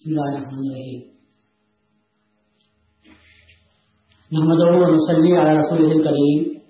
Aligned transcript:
بسم 0.00 0.10
الله 0.10 0.36
الرحمن 0.36 0.66
الرحيم 0.70 1.02
نحمده 4.32 4.70
ونصلي 4.82 5.32
على 5.38 5.50
رسوله 5.58 5.92
الكريم 5.96 6.60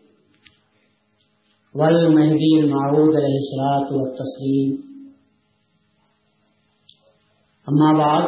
والمهدي 1.75 2.53
المعود 2.61 3.13
عليه 3.21 3.37
الصلاة 3.43 3.89
والتسليم 3.99 4.71
أما 7.69 7.99
بعد، 7.99 8.25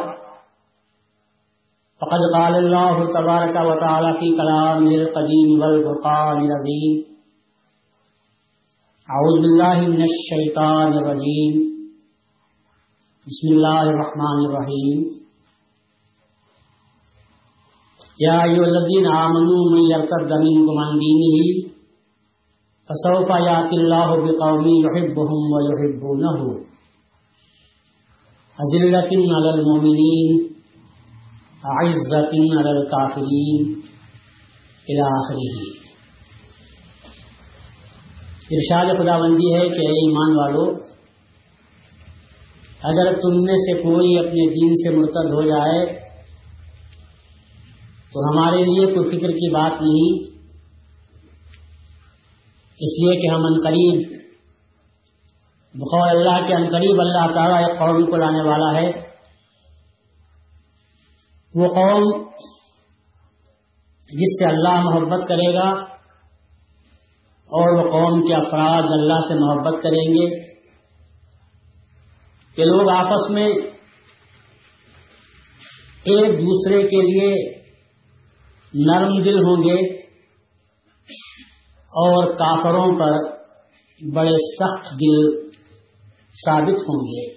فقد 2.01 2.21
قال 2.33 2.53
الله 2.55 2.95
تبارك 3.19 3.55
وتعالى 3.55 4.19
في 4.19 4.27
كلامه 4.37 4.95
القديم 4.95 5.49
والفرقان 5.61 6.37
العظيم 6.47 6.93
أعوذ 9.09 9.35
بالله 9.41 9.87
من 9.87 10.01
الشيطان 10.11 10.93
الرجيم 10.93 11.72
بسم 13.27 13.47
الله 13.47 13.83
الرحمن 13.89 14.39
الرحيم 14.45 14.97
يا 18.19 18.43
أيها 18.43 18.65
الذين 18.71 19.05
آمنوا 19.07 19.61
من 19.73 19.83
يرتد 19.91 20.31
منكم 20.45 20.75
عن 20.83 20.99
دينه 21.03 21.37
فسوف 22.89 23.29
يأتي 23.47 23.75
الله 23.75 24.09
بقوم 24.25 24.65
يحبهم 24.85 25.41
ويحبونه 25.53 26.39
أذلة 28.57 29.11
على 29.35 29.49
المؤمنين 29.55 30.29
أعزة 31.65 32.33
على 32.57 32.71
الكافرين 32.77 33.59
إلى 34.89 35.03
آخره 35.19 35.55
ارشاد 38.55 38.97
خدا 38.97 39.15
بندی 39.17 39.53
ہے 39.55 39.67
کہ 39.75 39.85
اے 39.87 39.93
ایمان 39.99 40.35
والو 40.37 40.63
اگر 42.83 43.11
تم 43.11 43.43
میں 43.43 43.53
سے 43.53 43.81
کوئی 43.81 44.19
اپنے 44.19 44.49
دین 44.49 44.75
سے 44.75 44.95
مرتد 44.97 45.33
ہو 45.33 45.43
جائے، 45.43 45.85
تو 48.13 48.19
ہمارے 48.19 48.63
لیے 48.63 48.85
کوئی 48.85 49.09
فکر 49.09 49.29
کی 49.29 49.53
بات 49.53 49.71
نہیں۔ 49.71 50.33
اس 52.71 53.03
لیے 53.03 53.21
کہ 53.21 53.27
ہم 53.27 53.41
انقریب، 53.45 54.19
بقول 55.73 56.09
اللہ 56.09 56.47
کے 56.47 56.53
انقریب 56.53 56.99
اللہ 56.99 57.35
تعالیٰ 57.35 57.57
ایک 57.57 57.79
قوم 57.79 58.11
کو 58.11 58.17
لانے 58.17 58.41
والا 58.41 58.81
ہے۔ 58.81 58.91
وہ 61.55 61.67
قوم 61.67 62.29
جس 64.07 64.39
سے 64.39 64.45
اللہ 64.45 64.81
محبت 64.81 65.27
کرے 65.29 65.53
گا 65.53 65.69
اور 67.49 67.85
وہ 67.85 67.91
قوم 67.91 68.27
کے 68.27 68.33
افراد 68.33 68.83
اللہ 68.83 69.27
سے 69.27 69.35
محبت 69.35 69.83
کریں 69.83 70.13
گے۔ 70.13 70.52
کہ 72.55 72.63
لوگ 72.63 72.95
آپس 72.95 73.29
میں 73.29 73.47
ایک 76.05 76.41
دوسرے 76.41 76.81
کے 76.81 77.01
لیے 77.01 77.63
نرم 78.73 79.21
دل 79.21 79.37
ہوں 79.37 79.63
گے 79.63 79.95
اور 81.77 82.33
کافروں 82.33 82.99
پر 82.99 83.33
بڑے 84.15 84.55
سخت 84.59 84.91
دل 84.91 85.49
ثابت 86.45 86.81
ہوں 86.81 87.05
گے۔ 87.05 87.33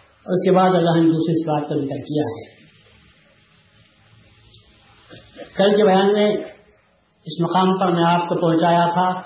اور 0.00 0.32
اس 0.32 0.50
کے 0.50 0.56
بعد 0.56 0.68
اللہ 0.68 0.90
نے 0.90 1.12
دوسری 1.12 1.32
اس 1.32 1.46
بات 1.48 1.68
کا 1.68 1.76
ذکر 1.76 1.96
کیا 1.96 2.22
ہے۔ 2.22 2.60
کل 5.56 5.76
کے 5.76 5.84
بیان 5.84 6.06
میں 6.06 6.36
اس 7.24 7.40
مقام 7.40 7.78
پر 7.78 7.92
میں 7.92 8.04
آپ 8.04 8.28
کو 8.28 8.48
پہنچایا 8.48 8.84
تھا 8.84 9.20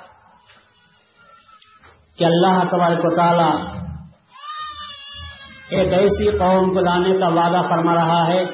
کہ 2.16 2.24
اللہ 2.24 2.68
تبارک 2.70 3.04
و 3.04 3.16
تعالی 3.16 3.83
ایک 5.70 5.92
ایسی 5.92 6.30
قوم 6.38 6.72
کو 6.74 6.80
لانے 6.80 7.12
کا 7.18 7.28
وعدہ 7.28 7.60
فرما 7.70 7.94
رہا 7.94 8.26
ہے 8.26 8.44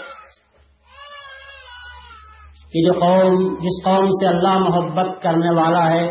کہ 2.72 2.82
جو 2.86 2.92
قوم، 2.98 3.38
جس 3.54 3.84
قوم 3.84 4.08
سے 4.10 4.26
اللہ 4.28 4.58
محبت 4.58 5.22
کرنے 5.22 5.54
والا 5.60 5.88
ہے، 5.90 6.04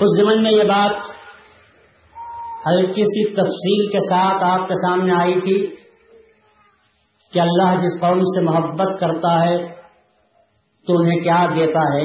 اس 0.00 0.16
زمن 0.18 0.42
میں 0.42 0.50
یہ 0.50 0.64
بات 0.64 1.12
ہلکی 2.66 3.04
سی 3.04 3.22
تفصیل 3.32 3.86
کے 3.92 4.00
ساتھ 4.08 4.44
آپ 4.44 4.68
کے 4.68 4.74
سامنے 4.74 5.12
آئی 5.12 5.40
تھی 5.40 5.58
کہ 7.32 7.40
اللہ 7.40 7.78
جس 7.78 8.00
قوم 8.00 8.20
سے 8.34 8.40
محبت 8.40 9.00
کرتا 9.00 9.32
ہے، 9.44 9.56
تو 10.86 10.98
انہیں 10.98 11.20
کیا 11.20 11.46
دیتا 11.56 11.80
ہے؟ 11.94 12.04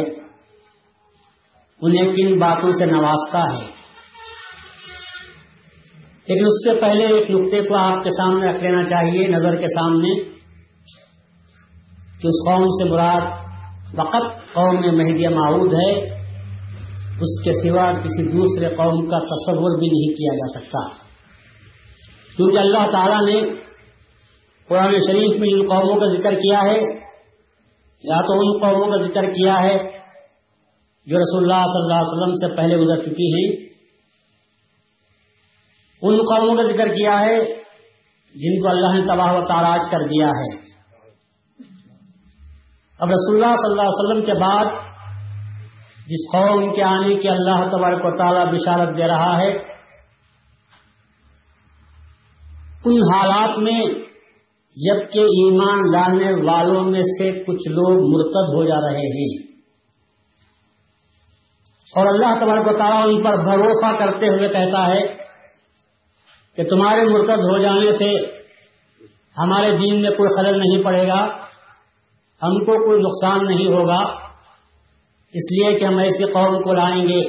انہیں 1.82 2.14
کن 2.14 2.40
باتوں 2.40 2.72
سے 2.72 2.86
نوازتا 2.86 3.44
ہے؟ 3.54 3.79
لیکن 6.30 6.46
اس 6.46 6.66
سے 6.66 6.82
پہلے 6.82 7.06
ایک 7.06 7.30
نقطے 7.30 7.62
کو 7.62 7.76
آپ 7.78 8.04
کے 8.04 8.10
سامنے 8.10 8.48
رکھ 8.48 8.64
لینا 8.64 8.84
چاہیے، 8.84 9.28
نظر 9.28 9.56
کے 9.56 9.68
سامنے، 9.68 10.24
کہ 12.22 12.28
اس 12.28 12.50
قوم 12.50 12.66
سے 12.66 12.94
مراد 12.94 13.22
فقط 13.92 14.54
قوم 14.54 14.76
میں 14.76 15.04
مہدیہ 15.04 15.30
معود 15.30 15.74
ہے، 15.74 16.20
اس 17.22 17.44
کے 17.44 17.52
سوا 17.54 17.92
کسی 17.92 18.24
دوسرے 18.24 18.76
قوم 18.76 19.10
کا 19.10 19.20
تصور 19.20 19.80
بھی 19.80 19.88
نہیں 19.88 20.14
کیا 20.14 20.36
جا 20.36 20.60
سکتا۔ 20.60 20.88
کیونکہ 22.38 22.58
اللہ 22.58 22.92
تعالیٰ 22.92 23.28
نے 23.28 23.50
قرآن 24.68 24.92
شریف 24.92 25.40
میں 25.40 25.50
جن 25.50 25.68
قوموں 25.68 26.00
کا 26.00 26.06
ذکر 26.06 26.34
کیا 26.34 26.60
ہے، 26.66 26.82
یا 28.04 28.22
تو 28.22 28.34
ان 28.34 28.60
قوموں 28.60 28.88
کا 28.92 29.04
ذکر 29.04 29.26
کیا 29.26 29.62
ہے، 29.62 29.78
جو 31.06 31.18
رسول 31.18 31.44
اللہ 31.44 31.66
صلی 31.66 31.82
اللہ 31.82 31.94
علیہ 31.94 32.12
وسلم 32.12 32.36
سے 32.36 32.56
پہلے 32.56 32.78
گزر 32.78 33.02
چکی 33.02 33.28
ہیں۔ 33.34 33.69
ان 36.02 36.16
قوموں 36.16 36.56
کا 36.56 36.64
ذکر 36.64 36.88
کیا 36.88 37.20
ہے 37.20 37.46
جن 38.36 38.62
کو 38.62 38.68
اللہ 38.70 39.00
نے 39.00 39.06
تباہ 39.06 39.32
و 39.32 39.46
تاراج 39.46 39.80
کر 39.92 39.98
دیا 39.98 40.28
ہے۔ 40.28 40.70
اب 43.00 43.10
رسول 43.10 43.44
اللہ 43.44 43.56
صلی 43.56 43.72
اللہ 43.72 43.82
علیہ 43.82 44.10
وسلم 44.10 44.26
کے 44.26 44.34
بعد 44.40 44.66
جس 46.08 46.32
قوم 46.32 46.74
کے 46.74 46.84
آنے 46.84 47.16
کی 47.16 47.30
اللہ 47.30 47.70
تبارک 47.72 48.06
و 48.06 48.18
تعالیٰ 48.18 48.54
بشارت 48.54 48.98
دے 48.98 49.08
رہا 49.08 49.38
ہے، 49.38 49.48
ان 52.86 52.98
حالات 53.14 53.58
میں 53.58 53.82
جبکہ 54.76 55.20
ایمان 55.20 55.92
لانے 55.92 56.52
والوں 56.52 56.84
میں 56.84 57.02
سے 57.02 57.44
کچھ 57.44 57.70
لوگ 57.70 57.94
مرتد 57.94 58.56
ہو 58.56 58.68
جا 58.68 58.76
رہے 58.76 59.08
ہیں۔ 59.08 59.50
اور 61.96 62.06
اللہ 62.06 62.40
تبارک 62.40 62.68
و 62.68 62.78
تعالیٰ 62.78 63.04
ان 63.04 63.24
پر 63.24 63.38
بھروسہ 63.38 63.98
کرتے 64.00 64.28
ہوئے 64.28 64.48
کہتا 64.48 64.92
ہے 64.92 65.19
کہ 66.60 66.64
تمہارے 66.64 67.04
مرتد 67.10 67.44
ہو 67.52 67.58
جانے 67.62 67.92
سے 67.92 68.16
ہمارے 69.38 69.70
دین 69.70 70.02
میں 70.02 70.10
کوئی 70.10 70.36
خلل 70.38 70.60
نہیں 70.60 70.84
پڑے 70.84 71.08
گا، 71.08 71.20
ہم 72.42 72.58
کو 72.60 72.86
کوئی 72.86 73.02
نقصان 73.02 73.46
نہیں 73.46 73.68
ہوگا۔ 73.68 74.00
اس 75.34 75.52
لیے 75.52 75.78
کہ 75.78 75.86
ہم 75.86 75.98
ایسی 75.98 76.24
قوم 76.24 76.62
کو 76.62 76.74
لائیں 76.74 77.08
گے 77.08 77.22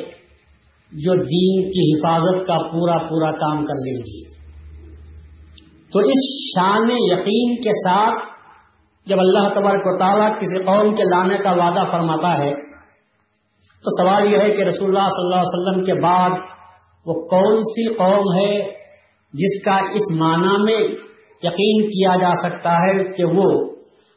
جو 0.92 1.14
دین 1.14 1.70
کی 1.70 1.84
حفاظت 1.92 2.46
کا 2.46 2.54
پورا 2.54 2.98
پورا 2.98 3.30
کام 3.30 3.64
کر 3.64 3.74
لیں 3.74 3.96
گی۔ 3.98 4.24
تو 5.92 5.98
اس 5.98 6.26
شان 6.54 6.91
یقین 6.91 7.56
کے 7.56 7.70
ساتھ 7.70 8.28
جب 9.06 9.18
اللہ 9.18 9.48
تبارک 9.48 9.86
و 9.86 9.98
تعالیٰ 9.98 10.41
کسی 10.41 10.64
قوم 10.64 10.94
کے 10.94 11.02
لانے 11.02 11.38
کا 11.38 11.50
وعدہ 11.50 11.91
فرماتا 11.92 12.38
ہے، 12.38 12.52
تو 13.84 14.02
سوال 14.02 14.32
یہ 14.32 14.38
ہے 14.38 14.48
کہ 14.48 14.62
رسول 14.62 14.88
اللہ 14.88 15.08
صلی 15.08 15.24
اللہ 15.24 15.34
علیہ 15.34 15.58
وسلم 15.58 15.84
کے 15.84 16.02
بعد 16.02 16.30
وہ 17.06 17.14
کون 17.14 17.62
سی 17.62 17.94
قوم 17.94 18.38
ہے 18.38 18.79
جس 19.32 19.64
کا 19.64 19.76
اس 19.76 20.20
معنی 20.20 20.62
میں 20.62 20.88
یقین 21.42 21.86
کیا 21.88 22.14
جا 22.20 22.34
سکتا 22.34 22.72
ہے 22.72 23.12
کہ 23.12 23.24
وہ 23.24 23.70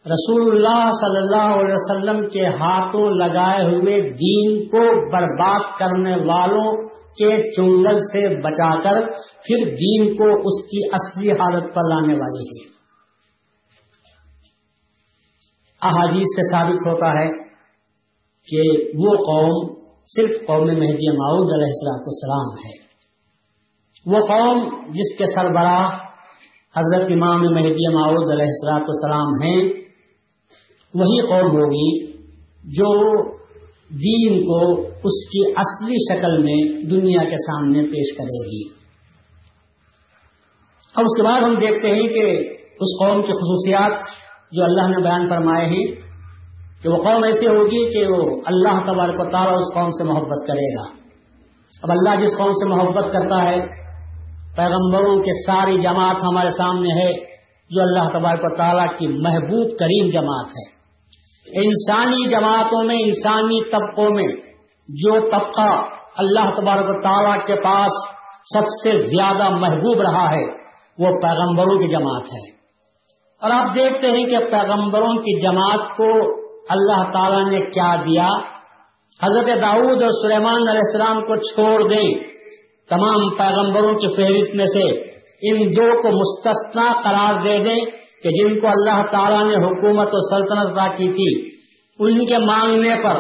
رسول 0.06 0.52
اللہ 0.52 0.90
صلی 1.02 1.18
اللہ 1.18 1.54
علیہ 1.60 1.76
وسلم 1.76 2.30
کے 2.30 2.46
ہاتھوں 2.48 3.10
لگائے 3.10 3.66
ہوئے 3.66 4.02
دین 4.02 4.68
کو 4.70 5.12
برباد 5.12 5.80
کرنے 5.80 6.16
والوں 6.16 6.90
کے 6.90 7.52
چنگل 7.52 7.96
سے 7.96 8.42
بچا 8.42 8.82
کر 8.82 9.10
پھر 9.44 9.76
دین 9.76 10.16
کو 10.16 10.24
اس 10.24 10.64
کی 10.64 10.90
اصلی 10.94 11.32
حالت 11.32 11.64
پر 11.76 11.82
لانے 11.90 12.14
والی 12.14 12.44
ہے۔ 12.44 12.74
احادیث 15.82 16.24
سے 16.24 16.52
ثابت 16.52 16.88
ہوتا 16.88 17.06
ہے 17.06 17.28
کہ 18.48 18.84
وہ 18.96 19.16
قوم 19.16 19.74
صرف 20.08 20.30
قوم 20.48 20.66
مہدی 20.66 21.12
معود 21.12 21.54
علیہ 21.54 21.66
السلاط 21.66 22.08
السلام 22.08 22.66
ہے۔ 22.66 22.83
وہ 24.06 24.20
قوم 24.20 24.64
جس 24.92 25.18
کے 25.18 25.26
سربراہ 25.26 25.88
حضرت 26.78 27.12
امام 27.12 27.42
مہدی 27.42 27.94
معود 27.94 28.32
علیہ 28.32 28.46
السلاط 28.46 28.82
السلام 28.82 29.28
ہیں، 29.44 29.70
وہی 30.94 31.28
قوم 31.28 31.52
ہوگی 31.52 32.12
جو 32.64 33.22
دین 33.90 34.42
کو 34.42 34.82
اس 34.82 35.28
کی 35.28 35.52
اصلی 35.58 35.96
شکل 36.10 36.44
میں 36.44 36.84
دنیا 36.84 37.24
کے 37.24 37.38
سامنے 37.38 37.84
پیش 37.84 38.18
کرے 38.18 38.48
گی۔ 38.48 38.70
اب 40.96 41.02
اس 41.02 41.18
کے 41.18 41.24
بعد 41.24 41.42
ہم 41.42 41.56
دیکھتے 41.56 41.88
ہیں 41.88 42.08
کہ 42.08 42.54
اس 42.58 43.00
قوم 43.00 43.22
کی 43.22 43.32
خصوصیات 43.32 43.92
جو 44.52 44.64
اللہ 44.64 44.88
نے 44.88 45.04
بیان 45.04 45.30
فرمائے 45.30 45.66
ہیں 45.66 45.86
کہ 46.84 46.90
وہ 46.90 46.98
قوم 46.98 47.24
ایسی 47.24 47.48
ہوگی 47.48 47.90
کہ 47.92 48.08
وہ 48.08 48.42
اللہ 48.46 48.94
تبارک 48.94 49.20
و 49.20 49.32
تعالیٰ 49.32 49.54
اس 49.54 49.74
قوم 49.74 49.90
سے 49.90 50.04
محبت 50.04 50.48
کرے 50.48 50.76
گا۔ 50.76 50.90
اب 51.84 51.92
اللہ 51.92 52.26
جس 52.26 52.38
قوم 52.38 52.52
سے 52.52 52.68
محبت 52.70 53.14
کرتا 53.14 53.50
ہے 53.50 53.83
پیغمبروں 54.56 55.16
کے 55.16 55.46
ساری 55.46 55.78
جماعت 55.78 56.24
ہمارے 56.24 56.50
سامنے 56.50 57.04
ہے، 57.04 57.14
جو 57.70 57.82
اللہ 57.82 58.10
تبارک 58.14 58.40
و 58.44 58.56
تعالیٰ 58.56 58.98
کی 58.98 59.08
محبوب 59.08 59.78
ترین 59.80 60.10
جماعت 60.10 60.46
ہے۔ 60.46 60.84
انسانی 61.66 62.30
جماعتوں 62.30 62.84
میں، 62.84 62.96
انسانی 63.00 63.70
طبقوں 63.70 64.10
میں 64.10 64.28
جو 64.88 65.30
طبقہ 65.32 65.86
اللہ 66.18 66.54
تبارک 66.56 66.86
و 66.90 67.02
تعالیٰ 67.02 67.46
کے 67.46 67.56
پاس 67.64 67.92
سب 68.54 68.64
سے 68.84 69.02
زیادہ 69.02 69.50
محبوب 69.50 70.02
رہا 70.02 70.32
ہے، 70.32 70.46
وہ 71.00 71.20
پیغمبروں 71.22 71.80
کی 71.80 71.88
جماعت 71.88 72.24
ہے۔ 72.24 72.54
اور 73.42 73.52
آپ 73.52 73.76
دیکھتے 73.76 74.08
ہیں 74.08 74.26
کہ 74.26 74.38
پیغمبروں 74.40 75.14
کی 75.14 75.42
جماعت 75.42 75.98
کو 75.98 76.36
اللہ 76.70 77.12
تعالیٰ 77.12 77.52
نے 77.52 77.60
کیا 77.60 77.96
دیا۔ 77.96 78.28
حضرت 79.24 79.62
داؤد 79.62 80.04
اور 80.04 80.12
سلیمان 80.22 80.56
علیہ 80.56 80.82
السلام 80.86 81.26
کو 81.26 81.36
چھوڑ 81.36 81.90
دیں۔ 81.90 82.33
تمام 82.90 83.30
پیغمبروں 83.30 83.94
کی 83.94 84.08
فہرست 84.16 84.56
میں 84.56 84.66
سے 84.66 85.14
ان 85.42 85.72
دو 85.72 86.02
کو 86.02 86.12
مستثنا 86.12 86.92
قرار 87.04 87.44
دے 87.44 87.64
دیں 87.64 87.86
کہ 88.24 88.30
جن 88.30 88.60
کو 88.60 88.68
اللہ 88.68 89.02
تعالیٰ 89.12 89.48
نے 89.48 89.56
حکومت 89.56 90.08
و 90.12 90.20
سلطنت 90.20 90.78
ادا 90.78 90.88
کی 90.96 91.12
تھی۔ 91.12 91.50
ان 92.00 92.26
کے 92.26 92.38
مانگنے 92.38 93.04
پر 93.04 93.16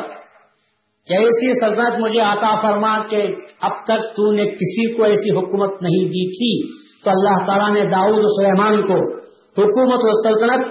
ایسی 1.10 1.65
سلطنت 1.65 2.00
مجھے 2.00 2.19
عطا 2.19 2.62
فرما 2.62 3.07
کہ 3.07 3.24
اب 3.62 3.71
تک 3.83 4.15
تو 4.15 4.31
نے 4.31 4.45
کسی 4.45 4.94
کو 4.94 5.04
ایسی 5.04 5.30
حکومت 5.30 5.81
نہیں 5.81 6.06
دی 6.06 6.30
تھی۔ 6.30 6.83
تو 7.04 7.09
اللہ 7.09 7.45
تعالیٰ 7.45 7.74
نے 7.74 7.89
داؤد 7.89 8.24
سلیمان 8.24 8.81
کو 8.81 9.24
حکومت 9.57 10.00
و 10.04 10.24
سلطنت 10.24 10.66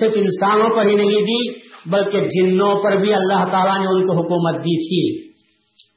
صرف 0.00 0.12
انسانوں 0.14 0.76
پر 0.76 0.86
ہی 0.86 0.94
نہیں 0.94 1.22
دی، 1.22 1.58
بلکہ 1.90 2.20
جنوں 2.20 2.82
پر 2.82 2.96
بھی 2.96 3.14
اللہ 3.14 3.44
تعالیٰ 3.52 3.78
نے 3.78 3.86
ان 3.86 4.06
کو 4.06 4.12
حکومت 4.12 4.54
دی 4.54 4.88
تھی۔ 4.88 5.32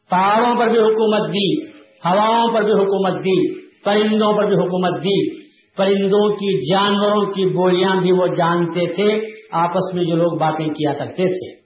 پہاڑوں 0.09 0.59
پر 0.59 0.67
بھی 0.67 0.79
حکومت 0.79 1.29
دی۔ 1.29 1.78
ہواؤں 2.05 2.53
پر 2.53 2.63
بھی 2.63 2.71
حکومت 2.71 3.23
دی، 3.25 3.61
پرندوں 3.83 4.33
پر 4.33 4.45
بھی 4.45 4.55
حکومت 4.55 5.03
دی۔ 5.03 5.39
پرندوں 5.77 6.29
کی 6.29 6.71
جانوروں 6.71 7.25
کی 7.25 7.45
بولیاں 7.45 7.95
بھی 7.95 8.11
وہ 8.11 8.27
جانتے 8.27 8.93
تھے، 8.93 9.25
آپس 9.51 9.93
میں 9.93 10.03
جو 10.03 10.15
لوگ 10.15 10.37
باتیں 10.37 10.67
کیا 10.67 10.93
کرتے 10.93 11.25
تھے۔ 11.25 11.59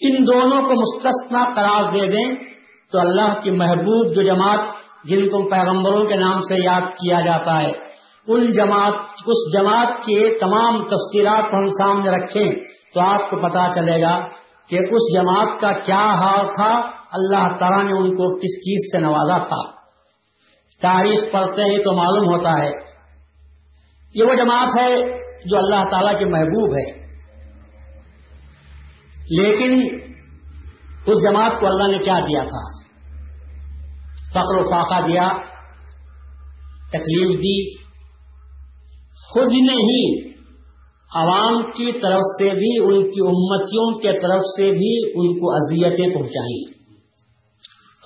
ان 0.00 0.26
دونوں 0.26 0.62
کو 0.62 0.74
مستثنا 0.74 1.44
قرار 1.56 1.92
دے 1.92 2.06
دیں 2.06 2.34
تو 2.92 2.98
اللہ 2.98 3.40
کی 3.42 3.50
محبوب 3.50 4.14
جو 4.14 4.22
جماعت 4.22 4.60
جن 5.04 5.28
کو 5.28 5.48
پیغمبروں 5.48 6.04
کے 6.04 6.16
نام 6.16 6.40
سے 6.40 6.64
یاد 6.64 6.80
کیا 6.80 7.20
جاتا 7.20 7.60
ہے، 7.60 7.72
ان 8.28 8.50
جماعت، 8.50 8.94
اس 9.26 9.52
جماعت 9.52 9.86
کے 9.86 10.38
تمام 10.40 10.88
تفصیلات 10.88 11.50
کو 11.50 11.56
ہم 11.56 11.68
سامنے 11.68 12.10
رکھیں 12.10 12.52
تو 12.94 13.00
آپ 13.00 13.30
کو 13.30 13.36
پتا 13.36 13.70
چلے 13.74 14.02
گا 14.02 14.20
کہ 14.70 14.76
اس 14.76 15.14
جماعت 15.14 15.60
کا 15.60 15.72
کیا 15.72 16.04
حال 16.04 16.46
تھا۔ 16.46 16.97
اللہ 17.12 17.56
تعالیٰ 17.60 17.84
نے 17.84 17.92
ان 17.92 18.16
کو 18.16 18.36
کس 18.36 18.56
چیز 18.60 18.92
سے 18.92 18.98
نوازا 18.98 19.38
تھا؟ 19.38 19.70
تاریخ 20.82 21.32
پڑھتے 21.32 21.62
ہیں 21.62 21.78
تو 21.78 21.92
معلوم 21.92 22.28
ہوتا 22.28 22.64
ہے۔ 22.64 22.70
یہ 24.14 24.24
وہ 24.24 24.34
جماعت 24.34 24.68
ہے 24.80 24.96
جو 25.44 25.58
اللہ 25.58 25.90
تعالیٰ 25.90 26.18
کے 26.18 26.24
محبوب 26.24 26.70
ہے۔ 26.70 27.06
لیکن 29.30 29.98
اس 31.06 31.22
جماعت 31.22 31.60
کو 31.60 31.66
اللہ 31.66 31.88
نے 31.88 31.98
کیا 31.98 32.20
دیا 32.20 32.44
تھا؟ 32.44 32.82
فقر 34.30 34.56
و 34.56 34.64
فاقہ 34.64 35.06
دیا، 35.06 35.28
تکلیف 36.88 37.36
دی۔ 37.36 37.84
خود 39.32 39.46
نے 39.46 39.74
ہی 39.74 40.30
عوام 41.14 41.62
کی 41.62 41.92
طرف 41.92 42.20
سے 42.20 42.54
بھی، 42.54 42.84
ان 42.84 43.10
کی 43.10 43.26
امتیوں 43.26 43.98
کے 43.98 44.18
طرف 44.18 44.40
سے 44.40 44.70
بھی 44.70 45.10
ان 45.14 45.40
کو 45.40 45.54
اذیتیں 45.54 46.14
پہنچائی 46.14 46.77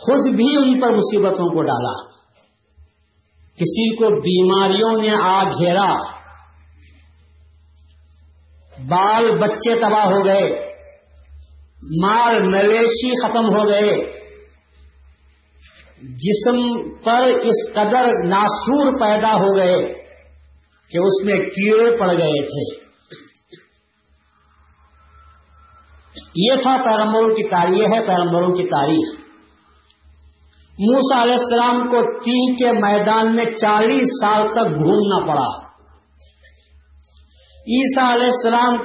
خود 0.02 0.36
بھی 0.36 0.56
ان 0.56 0.80
پر 0.80 0.90
مصیبتوں 0.90 1.48
کو 1.48 1.62
ڈالا۔ 1.62 2.12
کسی 3.56 3.96
کو 3.96 4.20
بیماریوں 4.20 5.02
نے 5.02 5.10
آ 5.22 5.42
گھیرا۔ 5.44 5.94
بال 8.88 9.38
بچے 9.38 9.80
تباہ 9.80 10.04
ہو 10.04 10.24
گئے۔ 10.24 10.72
مال 12.02 12.42
مویشی 12.42 13.22
ختم 13.22 13.44
ہو 13.44 13.68
گئے۔ 13.68 14.22
جسم 16.02 16.88
پر 17.04 17.22
اس 17.24 17.72
قدر 17.72 18.28
ناسور 18.28 18.98
پیدا 19.00 19.34
ہو 19.34 19.56
گئے 19.56 19.92
کہ 20.90 20.98
اس 20.98 21.24
میں 21.24 21.38
کیڑے 21.38 21.96
پڑ 21.96 22.12
گئے 22.12 22.46
تھے۔ 22.46 22.82
یہ 26.34 26.62
تھا 26.62 26.76
پیغمبروں 26.84 27.28
کی 27.28 27.48
تاریخ 27.48 27.92
ہے 27.92 28.06
پیغمبروں 28.06 28.54
کی 28.54 28.64
تاریخ۔ 28.64 29.21
موسا 30.78 31.22
علیہ 31.22 31.32
السلام 31.32 31.88
کو 31.88 32.24
تین 32.24 32.56
کے 32.56 32.72
میدان 32.72 33.36
میں 33.36 33.44
چالیس 33.44 34.08
سال 34.20 34.42
تک 34.52 34.82
گھومنا 34.82 35.26
پڑا۔ 35.26 35.72
عیسا 37.66 38.14
علیہ 38.14 38.24
السلام 38.24 38.76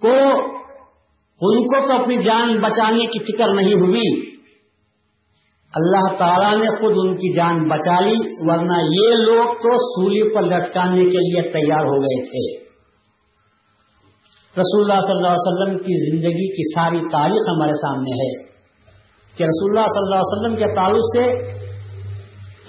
کو، 0.00 0.38
ان 1.40 1.64
کو 1.66 1.88
تو 1.88 2.02
اپنی 2.02 2.22
جان 2.22 2.60
بچانے 2.60 3.06
کی 3.06 3.32
فکر 3.32 3.54
نہیں 3.54 3.74
ہوئی۔ 3.74 4.34
اللہ 5.74 6.16
تعالیٰ 6.16 6.54
نے 6.54 6.68
خود 6.68 6.92
ان 6.96 7.16
کی 7.16 7.32
جان 7.32 7.68
بچا 7.68 8.00
لی، 8.00 8.16
ورنہ 8.40 8.76
یہ 8.76 9.14
لوگ 9.14 9.54
تو 9.54 9.76
سولی 9.76 10.34
پر 10.34 10.42
لٹکانے 10.42 11.02
کے 11.02 11.18
لیے 11.18 11.52
تیار 11.52 11.84
ہو 11.84 11.96
گئے 11.96 12.22
تھے۔ 12.22 12.64
رسول 14.60 14.90
اللہ 14.90 15.00
صلی 15.00 15.16
اللہ 15.16 15.28
علیہ 15.28 15.36
وسلم 15.36 15.78
کی 15.78 16.10
زندگی 16.10 16.52
کی 16.52 16.74
ساری 16.74 16.98
تاریخ 17.12 17.56
ہمارے 17.56 17.72
سامنے 17.72 18.10
ہے۔ 18.10 18.53
کہ 19.36 19.44
رسول 19.44 19.78
اللہ 19.78 19.86
صلی 19.88 20.02
اللہ 20.04 20.14
علیہ 20.14 20.32
وسلم 20.32 20.56
کے 20.56 20.74
تعلق 20.74 21.00
سے 21.16 21.54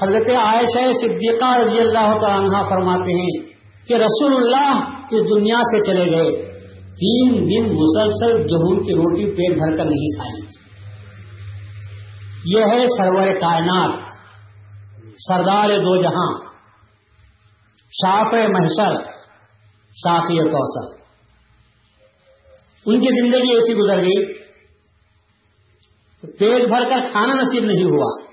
حضرت 0.03 0.27
عائشہ 0.27 0.91
صدیقہ 0.91 1.57
رضی 1.57 1.79
اللہ 1.79 2.25
عنہ 2.25 2.69
فرماتے 2.69 3.13
ہیں 3.13 3.49
کہ 3.87 3.93
رسول 3.93 4.35
اللہ 4.35 4.83
اس 5.11 5.23
دنیا 5.23 5.57
سے 5.57 5.85
چلے 5.85 6.05
گئے۔ 6.11 6.45
تین 6.95 7.35
دن 7.35 7.73
مسلسل 7.73 8.31
گہوں 8.31 8.83
کی 8.83 8.93
روٹی 8.93 9.25
پیٹ 9.31 9.57
بھر 9.57 9.77
کر 9.77 9.85
نہیں 9.85 10.15
کھائی۔ 10.15 10.45
یہ 12.45 12.63
ہے 12.65 12.87
سرور 12.87 13.27
کائنات، 13.41 14.13
سردار 15.27 15.69
دو 15.69 16.01
جہاں، 16.01 16.45
شاف 17.91 18.33
محسر 18.33 18.93
ساتھی 20.03 20.37
کوثر۔ 20.37 21.05
ان 22.85 22.99
کی 22.99 23.23
زندگی 23.23 23.53
ایسی 23.53 23.73
گزر 23.73 23.97
گئی 23.97 24.44
پیٹ 26.39 26.67
بھر 26.67 26.89
کر 26.89 27.11
کھانا 27.11 27.33
نصیب 27.33 27.63
نہیں 27.63 27.83
ہوا۔ 27.83 28.25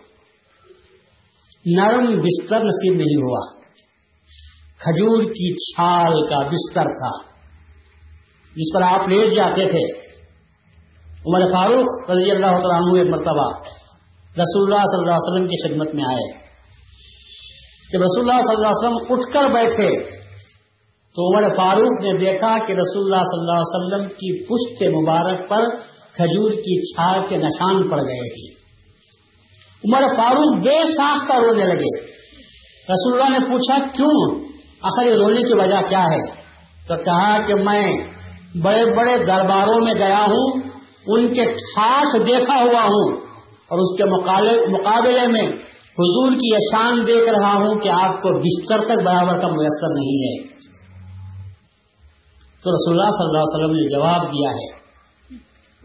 نرم 1.66 2.20
بستر 2.20 2.60
نصیب 2.60 2.94
نہیں 2.94 3.22
ہوا۔ 3.22 3.62
کھجور 4.78 5.24
کی 5.24 5.54
چھال 5.54 6.26
کا 6.28 6.38
بستر 6.46 6.84
تھا۔ 6.84 7.32
جس 8.56 8.74
پر 8.74 8.82
آپ 8.82 9.08
لیٹ 9.08 9.34
جاتے 9.34 9.70
تھے۔ 9.70 10.12
عمر 11.26 11.52
فاروق 11.52 12.10
رضی 12.10 12.30
اللہ 12.30 12.46
عنہ 12.46 12.98
ایک 12.98 13.08
مرتبہ 13.08 13.50
رسول 14.36 14.72
اللہ 14.72 14.84
صلی 14.84 14.98
اللہ 14.98 15.10
علیہ 15.10 15.32
وسلم 15.32 15.46
کی 15.46 15.68
خدمت 15.68 15.94
میں 15.94 16.04
آئے۔ 16.04 16.42
جب 17.92 18.02
رسول 18.02 18.30
اللہ 18.30 18.42
صلی 18.42 18.54
اللہ 18.54 18.66
علیہ 18.66 18.88
وسلم 18.88 18.96
اٹھ 19.10 19.32
کر 19.32 19.48
بیٹھے، 19.54 20.22
تو 21.14 21.36
عمر 21.36 21.54
فاروق 21.56 22.00
نے 22.00 22.12
دیکھا 22.12 22.66
کہ 22.66 22.72
رسول 22.72 23.04
اللہ 23.04 23.24
صلی 23.24 23.40
اللہ 23.40 23.52
علیہ 23.52 23.86
وسلم 23.86 24.08
کی 24.08 24.44
پشت 24.44 24.82
مبارک 24.82 25.50
پر 25.50 25.62
کھجور 26.16 26.50
کی 26.50 26.94
چھاڑ 26.94 27.28
کے 27.28 27.36
نشان 27.36 27.90
پڑ 27.90 27.98
گئے 27.98 28.28
تھے۔ 28.28 28.62
عمر 29.84 30.14
فاروق 30.16 30.56
بے 30.56 30.92
ساختہ 30.94 31.32
رونے 31.32 31.64
لگے۔ 31.64 32.12
رسول 32.88 33.22
اللہ 33.22 33.38
نے 33.38 33.52
پوچھا، 33.52 33.78
کیوں؟ 33.78 34.44
آخر 34.82 35.10
رونے 35.16 35.42
کی 35.42 35.54
وجہ 35.54 35.88
کیا 35.88 36.02
ہے؟ 36.02 36.42
تو 36.88 36.96
کہا 36.96 37.46
کہ 37.46 37.54
میں 37.54 37.96
بڑے 38.62 38.96
بڑے 38.96 39.24
درباروں 39.24 39.80
میں 39.80 39.94
گیا 39.94 40.20
ہوں، 40.20 40.60
ان 41.06 41.34
کے 41.34 41.44
ٹھاٹ 41.44 42.28
دیکھا 42.28 42.54
ہوا 42.54 42.82
ہوں 42.82 43.20
اور 43.70 43.78
اس 43.78 43.98
کے 43.98 44.04
مقابلے 44.72 45.26
میں 45.26 45.48
حضور 45.98 46.32
کی 46.32 46.54
یہ 46.54 46.58
شان 46.58 47.06
دیکھ 47.06 47.30
رہا 47.30 47.52
ہوں 47.52 47.80
کہ 47.80 47.88
آپ 47.88 48.22
کو 48.22 48.38
بستر 48.40 48.80
تک 48.84 49.06
برابر 49.06 49.40
کا 49.40 49.48
میسر 49.48 49.94
نہیں 49.94 50.22
ہے۔ 50.22 50.52
تو 52.62 52.70
رسول 52.70 53.00
اللہ 53.00 53.10
صلی 53.10 53.26
اللہ 53.26 53.38
علیہ 53.38 53.64
وسلم 53.64 53.72
نے 53.72 53.96
جواب 53.96 54.22
دیا 54.22 54.50
ہے 54.50 54.81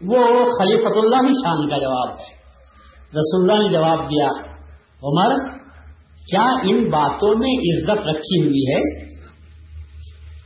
وہ 0.02 0.44
خلیفت 0.44 0.96
اللہ 0.96 1.16
ہی 1.16 1.32
شان 1.32 1.68
کا 1.70 1.78
جواب 1.78 2.08
ہے۔ 2.08 2.38
رسول 3.14 3.50
اللہ 3.50 3.66
نے 3.66 3.72
جواب 3.72 4.10
دیا، 4.10 4.28
عمر، 5.02 5.34
کیا 6.30 6.42
ان 6.42 6.90
باتوں 6.90 7.34
میں 7.38 7.52
عزت 7.52 8.08
رکھی 8.08 8.46
ہوئی 8.46 8.74
ہے؟ 8.74 9.08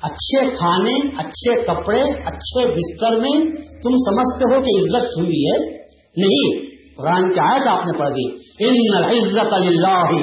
اچھے 0.02 0.50
کھانے، 0.50 1.09
اچھے 1.18 1.62
کپڑے، 1.62 2.02
اچھے 2.02 2.68
بستر 2.68 3.16
میں 3.21 3.44
تم 3.82 3.97
سمجھتے 3.97 4.44
ہو 4.44 4.62
کہ 4.62 4.78
عزت 4.78 5.18
ہوئی 5.18 5.47
ہے؟ 5.47 5.71
نہیں، 6.16 6.66
قرآن 6.97 7.32
کی 7.32 7.40
آیت 7.40 7.66
آپ 7.66 7.87
نے 7.87 7.99
پڑھ 7.99 8.11
دی۔ 8.11 8.30
ان 8.61 9.04
عزت 9.04 9.52
اللہ 9.52 10.14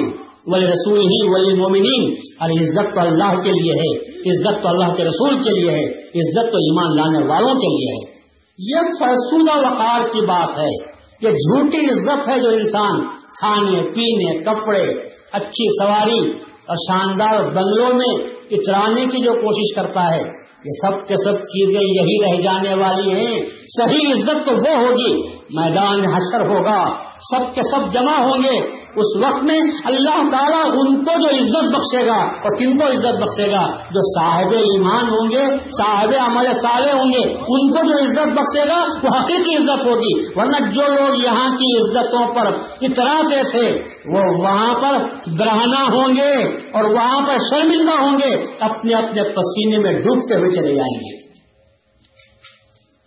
ولی 0.46 0.66
رسول 0.66 0.98
ہی 0.98 1.28
ولی 1.28 1.60
مومنین 1.60 2.14
اور 2.40 2.50
عزت 2.50 2.94
تو 2.94 3.00
اللہ 3.00 3.40
کے 3.40 3.50
لیے 3.50 3.72
ہے، 3.72 4.20
عزت 4.30 4.62
تو 4.62 4.68
اللہ 4.68 4.94
کے 4.94 5.04
رسول 5.04 5.34
کے 5.34 5.60
لیے 5.60 5.70
ہے، 5.70 5.84
عزت 5.92 6.52
تو 6.52 6.56
ایمان 6.56 6.96
لانے 6.96 7.26
والوں 7.26 7.54
کے 7.54 7.76
لیے 7.76 7.92
ہے۔ 7.92 8.19
یہ 8.62 8.80
فرسودہ 8.98 9.58
وقار 9.58 10.00
کی 10.08 10.26
بات 10.26 10.58
ہے 10.58 11.00
یہ 11.22 11.30
جھوٹی 11.30 11.78
عزت 11.78 12.28
ہے 12.28 12.40
جو 12.40 12.48
انسان 12.48 13.00
کھانے، 13.14 13.82
پینے، 13.82 14.42
کپڑے، 14.42 14.84
اچھی 15.32 15.84
سواری 15.84 16.32
اور 16.68 16.76
شاندار 16.76 17.44
بنگلوں 17.44 17.92
میں 17.94 18.30
اترانے 18.50 19.00
کی 19.00 19.22
جو 19.22 19.32
کوشش 19.32 19.74
کرتا 19.74 20.14
ہے، 20.14 20.22
یہ 20.64 20.86
سب 20.86 21.08
کے 21.08 21.14
سب 21.24 21.34
چیزیں 21.34 21.80
یہی 21.80 22.16
رہ 22.24 22.42
جانے 22.42 22.74
والی 22.74 23.10
ہیں۔ 23.10 23.40
صحیح 23.68 24.12
عزت 24.12 24.46
تو 24.46 24.56
وہ 24.56 24.86
ہوگی، 24.86 25.28
میدان 25.54 26.04
حشر 26.14 26.40
ہوگا، 26.40 26.94
سب 27.30 27.54
کے 27.54 27.62
سب 27.62 27.92
جمع 27.92 28.22
ہوں 28.22 28.42
گے۔ 28.44 28.79
اس 28.96 29.24
وقت 29.24 29.42
میں 29.42 29.60
اللہ 29.84 30.30
تعالیٰ 30.30 30.64
ان 30.64 31.04
کو 31.04 31.28
جو 31.28 31.38
عزت 31.38 31.76
بخشے 31.76 32.06
گا 32.06 32.16
اور 32.16 32.56
کن 32.58 32.78
کو 32.78 32.86
عزت 32.86 33.22
بخشے 33.22 33.50
گا؟ 33.52 33.66
جو 33.66 34.00
صاحب 34.20 34.52
ایمان 34.52 35.08
ہوں 35.08 35.30
گے، 35.30 35.68
صاحب 35.68 36.08
عمل 36.18 36.44
صالح 36.62 36.92
ہوں 36.92 37.12
گے، 37.12 37.32
ان 37.34 37.70
کو 37.70 37.86
جو 37.86 38.04
عزت 38.04 38.28
بخشے 38.28 38.68
گا، 38.68 38.78
وہ 39.02 39.22
حقیقی 39.22 39.56
عزت 39.56 39.86
ہوگی۔ 39.86 40.26
ورنہ 40.36 40.70
جو 40.70 40.82
لوگ 40.82 41.14
یہاں 41.14 41.56
کی 41.56 41.76
عزتوں 41.76 42.34
پر 42.34 42.46
اتراتے 42.80 43.42
تھے، 43.50 43.82
وہ 44.06 44.38
وہاں 44.38 44.74
پر 44.74 45.04
برہنا 45.38 45.82
ہوں 45.82 46.14
گے 46.14 46.58
اور 46.70 46.84
وہاں 46.84 47.26
پر 47.26 47.36
شرمندہ 47.50 48.00
ہوں 48.00 48.18
گے، 48.18 48.56
اپنے 48.60 48.94
اپنے 48.94 49.22
پسینے 49.22 49.78
میں 49.78 49.92
ڈوبتے 49.92 50.34
ہوئے 50.34 50.52
چلے 50.52 50.74
جائیں 50.74 51.00
گے۔ 51.00 51.20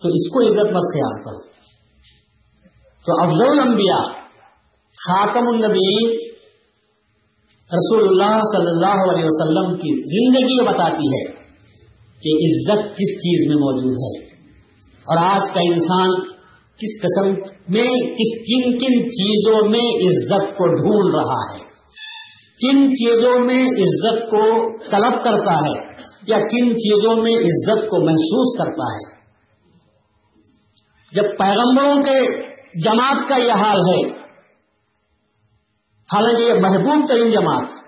تو 0.02 0.10
اس 0.10 0.30
کو 0.34 0.42
عزت 0.42 0.74
مت 0.74 0.84
سے 0.84 1.24
کرو 1.24 1.54
تو 3.06 3.22
افضل 3.22 3.60
الانبیاء 3.60 4.23
خاتم 5.08 5.48
النبی 5.48 6.18
رسول 7.70 8.04
اللہ 8.04 8.38
صلی 8.42 8.68
اللہ 8.68 9.02
علیہ 9.12 9.26
وسلم 9.26 9.78
کی 9.78 9.90
زندگی 10.02 10.54
یہ 10.54 10.68
بتاتی 10.68 11.08
ہے 11.08 11.32
کہ 12.22 12.36
عزت 12.46 12.86
کس 12.92 13.16
چیز 13.16 13.48
میں 13.48 13.56
موجود 13.56 13.98
ہے 13.98 14.26
اور 15.06 15.18
آج 15.18 15.42
کا 15.54 15.60
انسان 15.60 16.10
کس 16.76 17.02
قسم 17.02 17.28
میں، 17.70 17.90
کس 18.14 18.32
کن 18.38 18.78
کن 18.78 19.10
چیزوں 19.10 19.70
میں 19.70 20.08
عزت 20.08 20.58
کو 20.58 20.68
ڈھونڈ 20.68 21.16
رہا 21.16 21.54
ہے؟ 21.54 21.60
کن 22.60 22.96
چیزوں 22.96 23.40
میں 23.40 23.64
عزت 23.66 24.30
کو 24.30 24.72
طلب 24.92 25.24
کرتا 25.24 25.54
ہے 25.54 25.94
یا 26.28 26.38
کن 26.38 26.76
چیزوں 26.76 27.16
میں 27.16 27.36
عزت 27.36 27.90
کو 27.90 28.06
محسوس 28.06 28.58
کرتا 28.58 28.94
ہے؟ 28.96 29.14
جب 31.12 31.38
پیغمبروں 31.40 32.04
کے 32.04 32.48
جماعت 32.84 33.30
کا 33.30 33.38
یہ 33.38 33.52
حال 33.52 33.78
ہے 33.78 34.23
حالانکہ 36.10 36.44
یہ 36.44 36.60
محبوب 36.62 37.08
ترین 37.10 37.30
جماعت 37.32 37.82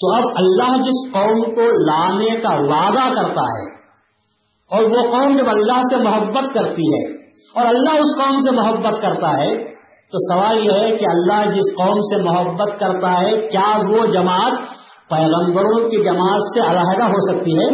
تو 0.00 0.10
اب 0.14 0.26
اللہ 0.36 0.72
جس 0.80 0.96
قوم 1.12 1.38
کو 1.54 1.66
لانے 1.84 2.32
کا 2.40 2.50
وعدہ 2.64 3.04
کرتا 3.14 3.44
ہے، 3.50 3.64
اور 4.70 4.88
وہ 4.92 5.04
قوم 5.12 5.36
جب 5.36 5.48
اللہ 5.50 5.80
سے 5.90 6.00
محبت 6.02 6.52
کرتی 6.54 6.88
ہے، 6.90 7.04
اور 7.54 7.66
اللہ 7.66 7.96
اس 8.00 8.12
قوم 8.18 8.40
سے 8.40 8.54
محبت 8.56 9.00
کرتا 9.02 9.30
ہے، 9.38 9.54
تو 10.12 10.20
سوال 10.24 10.60
یہ 10.66 10.80
ہے 10.80 10.90
کہ 10.96 11.06
اللہ 11.06 11.40
جس 11.52 11.70
قوم 11.76 12.00
سے 12.10 12.22
محبت 12.22 12.74
کرتا 12.80 13.12
ہے، 13.14 13.32
کیا 13.48 13.70
وہ 13.86 14.04
جماعت 14.12 14.60
پیغمبروں 15.10 15.80
کی 15.88 16.02
جماعت 16.04 16.46
سے 16.46 16.60
علیحدہ 16.66 17.08
ہو 17.10 17.24
سکتی 17.24 17.56
ہے؟ 17.58 17.66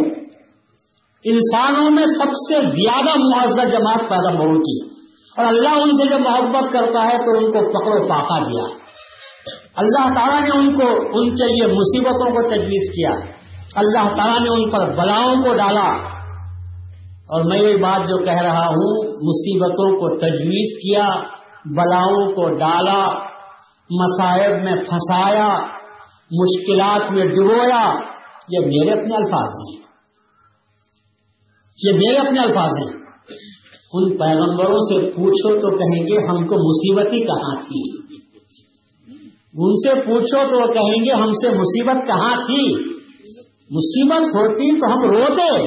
انسانوں 1.25 1.89
میں 1.91 2.05
سب 2.15 2.33
سے 2.39 2.63
زیادہ 2.71 3.13
معذر 3.19 3.69
جماعت 3.69 4.09
پیغمبروں 4.09 4.57
کی 4.61 4.79
اور 5.37 5.45
اللہ 5.45 5.69
ان 5.69 5.91
سے 5.91 6.09
جب 6.09 6.19
محبت 6.19 6.73
کرتا 6.73 7.07
ہے 7.07 7.17
تو 7.17 7.37
ان 7.37 7.51
کو 7.51 7.79
پکڑو 7.79 8.07
فاقہ 8.07 8.45
دیا۔ 8.45 8.63
اللہ 9.75 10.13
تعالیٰ 10.13 10.41
نے 10.41 10.59
ان 10.59 10.73
کو، 10.73 10.87
ان 11.19 11.29
کے 11.29 11.51
لیے 11.51 11.67
مصیبتوں 11.67 12.31
کو 12.31 12.49
تجویز 12.49 12.91
کیا۔ 12.91 13.11
اللہ 13.75 14.15
تعالیٰ 14.15 14.39
نے 14.39 14.49
ان 14.49 14.71
پر 14.71 14.97
بلاؤں 14.97 15.35
کو 15.35 15.55
ڈالا۔ 15.55 16.13
اور 17.23 17.43
میں 17.43 17.57
یہ 17.57 17.77
بات 17.77 18.01
جو 18.01 18.25
کہہ 18.25 18.41
رہا 18.41 18.67
ہوں، 18.67 19.03
مصیبتوں 19.03 19.99
کو 19.99 20.17
تجویز 20.17 20.77
کیا، 20.77 21.09
بلاؤں 21.65 22.33
کو 22.33 22.57
ڈالا، 22.57 23.09
مصائب 23.89 24.51
میں 24.63 24.73
پھنسایا، 24.73 25.49
مشکلات 26.31 27.11
میں 27.11 27.25
ڈبویا، 27.25 27.93
یہ 28.49 28.59
میرے 28.59 28.91
اپنے 28.91 29.15
الفاظ 29.15 29.49
ہیں۔ 29.49 29.83
یہ 31.83 31.93
میرے 31.93 32.27
اپنے 32.27 32.39
الفاظ 32.39 32.69
ہیں۔ 32.69 33.03
ان 33.93 34.17
پیغمبروں 34.17 34.79
سے 34.79 35.09
پوچھو 35.09 35.59
تو 35.59 35.77
کہیں 35.77 36.03
گے 36.03 36.25
ہم 36.25 36.47
کو 36.47 36.55
مصیبت 36.55 37.13
ہی 37.13 37.19
کہاں 37.19 37.55
تھی؟ 37.55 38.03
ان 39.57 39.75
سے 39.75 40.01
پوچھو 40.01 40.49
تو 40.49 40.59
وہ 40.59 40.67
کہیں 40.67 41.05
گے 41.05 41.11
ہم 41.11 41.31
سے 41.31 41.49
مصیبت 41.49 42.07
کہاں 42.07 42.41
تھی؟ 42.45 42.93
مصیبت 43.69 44.21
ہوتی 44.21 44.79
تو 44.79 44.93
ہم 44.93 45.01
روتے، 45.11 45.63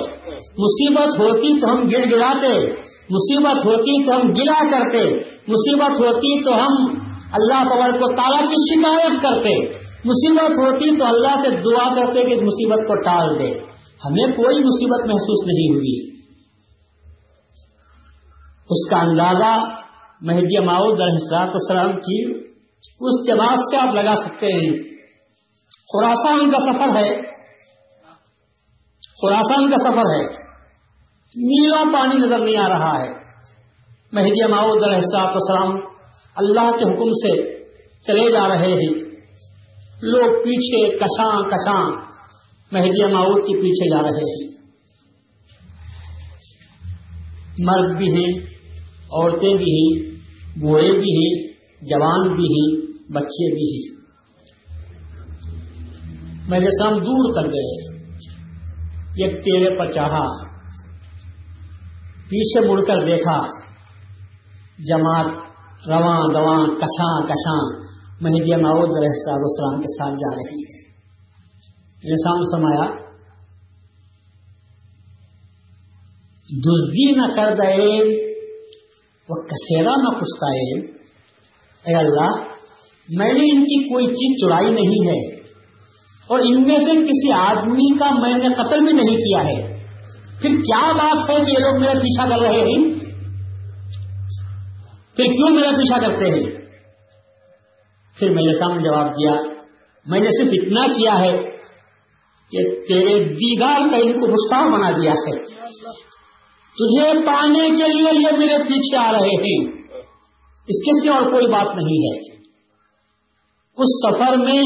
مصیبت 0.58 1.20
ہوتی 1.20 1.60
تو 1.60 1.72
ہم 1.72 1.82
گر 1.82 2.10
گراتے 2.10 2.86
مصیبت 3.10 3.66
ہوتی 3.66 4.04
تو 4.04 4.16
ہم 4.16 4.20
گلا 4.20 4.70
کرتے، 4.70 5.18
مصیبت 5.48 6.00
ہوتی 6.00 6.42
تو 6.42 6.54
ہم 6.54 7.00
اللہ 7.32 7.68
تبار 7.70 7.90
کو 7.90 8.16
تالا 8.16 8.40
کی 8.40 8.54
شکایت 8.54 9.22
کرتے، 9.22 9.76
مصیبت 10.04 10.50
ہوتی 10.50 10.96
تو 10.96 11.04
اللہ 11.04 11.40
سے 11.42 11.50
دعا 11.50 11.94
کرتے 11.94 12.24
کہ 12.24 12.32
اس 12.32 12.42
مصیبت 12.42 12.78
کو 12.78 13.02
ٹال 13.02 13.38
دے۔ 13.38 13.52
ہمیں 14.04 14.36
کوئی 14.36 14.64
مصیبت 14.64 15.06
محسوس 15.06 15.46
نہیں 15.46 15.74
ہوئی۔ 15.74 16.15
اس 18.70 18.90
کا 18.90 18.96
اندازہ 18.96 19.58
مہدی 20.20 20.64
ماؤد 20.64 21.00
الحساط 21.00 21.50
السلام 21.54 22.00
کی 22.00 22.46
اس 23.00 23.26
جماعت 23.26 23.58
سے 23.58 23.76
آپ 23.76 23.94
لگا 23.94 24.14
سکتے 24.14 24.46
ہیں۔ 24.46 24.96
خوراسان 25.92 26.50
کا 26.50 26.58
سفر 26.58 26.96
ہے۔ 26.96 27.20
خوراسان 29.20 29.70
کا 29.70 29.76
سفر 29.76 29.98
ہے۔ 29.98 30.26
نیلا 31.36 31.82
پانی 31.92 32.14
نظر 32.14 32.38
نہیں 32.38 32.56
آ 32.56 32.68
رہا 32.68 33.02
ہے۔ 33.02 33.10
مہدی 34.12 34.46
ماؤد 34.46 34.82
الحساط 34.82 35.30
السلام 35.34 35.76
اللہ 36.36 36.70
کے 36.70 36.84
حکم 36.84 37.12
سے 37.12 37.58
چلے 38.06 38.32
جا 38.32 38.48
رہے 38.48 38.72
ہیں۔ 38.72 38.94
لوگ 40.02 40.44
پیچھے 40.44 40.96
کشاں 40.96 41.42
کشاں 41.42 41.90
مہدی 42.72 43.12
ماؤد 43.12 43.34
کے 43.34 43.60
پیچھے 43.60 43.96
جا 43.96 44.02
رہے 44.02 44.32
ہیں۔ 44.32 44.56
مرد 47.58 47.96
بھی 47.96 48.12
ہیں۔ 48.12 48.55
عورتیں 49.10 49.54
بھی 49.54 49.72
ہیں، 49.72 50.16
بوڑھے 50.60 50.90
بھی 50.90 51.16
ہیں، 51.16 51.52
جوان 51.84 52.34
بھی 52.36 52.44
ہیں، 52.44 52.86
بچے 53.12 53.54
بھی 53.54 53.76
ہیں۔ 53.76 53.96
میرے 56.48 56.66
سام 56.66 56.92
دور 56.92 57.34
کر 57.34 57.48
گئے۔ 57.48 57.96
ایک 59.16 59.44
تیرے 59.44 59.78
پر 59.78 59.92
چاہا 59.92 60.26
پیچھے 62.28 62.68
مڑ 62.68 62.84
کر 62.84 63.06
دیکھا۔ 63.06 63.46
جماعت 64.78 65.26
رواں 65.88 66.20
دواں 66.34 66.66
کساں 66.66 67.26
کساں 67.28 67.86
مہدیہ 68.20 68.56
معود 68.56 68.96
علیہ 68.96 69.08
السلام 69.08 69.80
کے 69.80 69.98
ساتھ 69.98 70.14
جا 70.14 70.34
رہی 70.34 70.60
ہے 70.60 70.76
نسان 72.04 72.44
سمایا 72.44 72.90
دزدی 76.58 77.12
نہ 77.12 77.34
کر 77.36 77.54
دے۔ 77.54 78.25
وہ 79.28 79.42
کسیرا 79.42 79.90
نہ 79.90 80.18
پوچھتا 80.18 80.46
ہے 80.46 80.96
اے 81.86 81.94
اللہ، 81.94 82.44
میں 83.08 83.32
نے 83.32 83.40
ان 83.40 83.62
کی 83.62 83.88
کوئی 83.92 84.06
چیز 84.06 84.46
چرائی 84.46 84.70
نہیں 84.70 85.08
ہے۔ 85.08 85.36
اور 86.28 86.40
ان 86.40 86.62
میں 86.62 86.78
سے 86.78 87.02
کسی 87.04 87.32
آدمی 87.32 87.98
کا 87.98 88.10
میں 88.10 88.34
نے 88.34 88.48
قتل 88.48 88.84
بھی 88.84 88.92
نہیں 88.92 89.16
کیا 89.16 89.44
ہے۔ 89.44 89.86
پھر 90.42 90.50
کیا 90.50 90.92
بات 90.92 91.30
ہے 91.30 91.34
کہ 91.34 91.50
یہ 91.50 91.58
لوگ 91.58 91.80
میرا 91.80 91.92
پیچھا 91.92 92.28
کر 92.28 92.40
رہے 92.40 92.60
ہیں؟ 92.60 92.94
پھر 95.16 95.24
کیوں 95.24 95.50
میرا 95.50 95.70
پیچھا 95.70 96.00
کرتے 96.00 96.30
ہیں؟ 96.30 96.46
پھر 98.18 98.34
میں 98.34 98.42
نے 98.42 98.52
سامنے 98.58 98.82
جواب 98.82 99.06
دیا، 99.06 99.32
میں 100.06 100.20
نے 100.20 100.28
صرف 100.30 100.48
اتنا 100.62 100.86
کیا 100.86 101.18
ہے 101.18 101.38
کہ 102.50 102.80
تیرے 102.88 103.24
دیدار 103.24 103.90
کا 103.90 103.96
ان 103.96 104.12
کو 104.12 104.26
گستاخ 104.26 104.72
بنا 104.72 104.90
دیا 104.90 105.12
ہے۔ 105.12 105.55
تجھے 106.76 107.26
پانے 107.26 107.68
کے 107.68 107.92
لیے 107.92 108.20
یہ 108.20 108.38
میرے 108.38 108.62
پیچھے 108.62 108.96
آ 108.96 109.12
رہے 109.12 109.18
ہیں۔ 109.18 109.76
اس 110.68 110.84
کے 110.84 111.02
سے 111.02 111.10
اور 111.10 111.30
کوئی 111.30 111.46
بات 111.46 111.76
نہیں 111.76 111.96
ہے۔ 111.96 112.36
اس 113.78 113.88
سفر 114.06 114.36
میں 114.36 114.62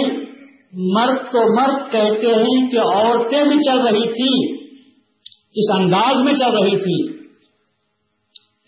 مرد 0.72 1.32
تو 1.32 1.60
مرد 1.60 1.92
کہتے 1.92 2.26
ہیں 2.26 2.70
کہ 2.70 2.78
عورتیں 2.78 3.44
بھی 3.48 3.64
چل 3.64 3.78
رہی 3.78 4.08
تھی۔ 4.08 4.60
اس 5.54 5.80
انداز 5.80 6.24
میں 6.24 6.34
چل 6.34 6.58
رہی 6.58 6.78
تھی 6.78 7.12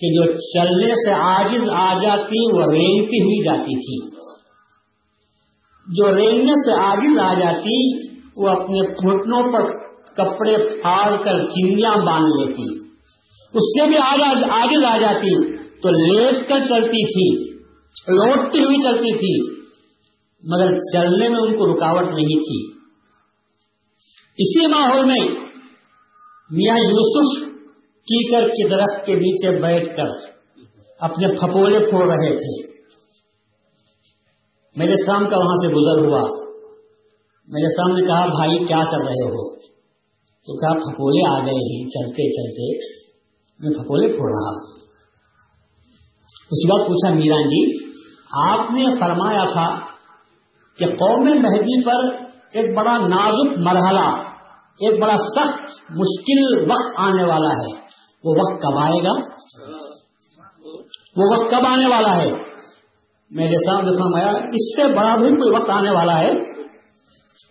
کہ 0.01 0.15
جو 0.15 0.33
چلنے 0.33 0.95
سے 0.95 1.13
آجز 1.13 1.69
آ 1.71 1.99
جاتی 1.99 2.53
وہ 2.53 2.61
رینگتی 2.61 3.21
ہوئی 3.21 3.45
جاتی 3.45 3.77
تھی۔ 3.77 4.23
جو 5.99 6.15
رینگنے 6.15 6.53
سے 6.65 6.81
آجز 6.81 7.19
آ 7.19 7.35
جاتی 7.35 8.09
وہ 8.37 8.49
اپنے 8.49 8.81
گھٹنوں 8.81 9.53
پر 9.53 9.79
کپڑے 10.15 10.57
پھاڑ 10.57 11.23
کر 11.25 11.47
چنگیاں 11.47 11.97
باندھ 11.97 12.29
لیتی۔ 12.29 12.82
اس 13.55 13.63
سے 13.63 13.89
بھی 13.89 13.97
آگے 13.97 14.87
آ 14.87 14.99
جاتی 14.99 15.57
تو 15.57 15.91
لیٹ 15.91 16.49
کر 16.49 16.59
چلتی 16.69 17.07
تھی، 17.07 17.53
لوٹتی 18.09 18.65
ہوئی 18.65 18.83
چلتی 18.83 19.17
تھی، 19.17 19.63
مگر 20.43 20.77
چلنے 20.77 21.29
میں 21.29 21.39
ان 21.39 21.57
کو 21.57 21.77
رکاوٹ 21.77 22.03
نہیں 22.03 22.41
تھی۔ 22.41 22.83
اسی 24.39 24.67
ماحول 24.67 25.05
میں 25.05 25.29
میاں 26.51 26.77
یوسف 26.77 27.53
کیکر 28.05 28.49
کے 28.49 28.69
درخت 28.69 29.07
کے 29.07 29.15
نیچے 29.15 29.61
بیٹھ 29.61 29.97
کر 29.97 30.07
اپنے 31.01 31.29
پھپولے 31.29 31.79
پھوڑ 31.79 32.13
رہے 32.13 32.37
تھے۔ 32.37 32.73
میرے 34.77 34.95
سام 35.07 35.29
کا 35.31 35.37
وہاں 35.37 35.55
سے 35.55 35.69
گزر 35.69 36.07
ہوا۔ 36.07 36.53
میرے 37.49 37.77
سامنے 37.77 38.07
کہا، 38.07 38.27
بھائی، 38.27 38.59
کیا 38.59 38.85
کر 38.91 38.99
رہے 38.99 39.29
ہو؟ 39.29 39.57
تو 40.47 40.61
کہا، 40.61 40.79
پھپولے 40.79 41.29
آ 41.29 41.39
گئے 41.47 41.55
ہی 41.55 41.85
چلتے 41.89 42.31
چلتے 42.31 43.02
میں 43.59 43.71
پھپولے 43.71 44.09
پھوڑ 44.09 44.31
رہا۔ 44.31 44.73
اس 46.51 46.71
وقت 46.71 46.89
پوچھا 46.89 47.15
میران 47.15 47.43
جی 47.43 47.93
آپ 48.43 48.71
نے 48.71 48.85
فرمایا 49.01 49.53
تھا 49.53 49.79
کہ 50.79 50.87
قوم 50.87 51.25
مہدی 51.25 51.85
پر 51.85 52.23
ایک 52.53 52.77
بڑا 52.77 52.99
نازک 52.99 53.59
مرحلہ، 53.59 54.33
ایک 54.81 55.03
بڑا 55.03 55.17
سخت 55.17 55.59
مشکل 55.91 56.71
وقت 56.71 56.95
آنے 56.97 57.25
والا 57.25 57.49
ہے۔ 57.49 57.83
وہ 58.25 58.35
وقت 58.39 58.63
کب 58.63 58.79
آئے 58.79 59.05
گا؟ 59.05 59.13
وہ 61.17 61.33
وقت 61.33 61.51
کب 61.51 61.67
آنے 61.67 61.87
والا 61.89 62.17
ہے؟ 62.17 62.33
میرے 63.31 63.65
سامنے 63.65 63.93
فرمایا، 63.93 64.27
اس 64.27 64.77
سے 64.77 64.97
بڑا 64.97 65.17
بھی 65.17 65.29
کوئی 65.29 65.57
وقت 65.57 65.71
آنے 65.71 65.91
والا 65.91 66.19
ہے۔ 66.19 66.33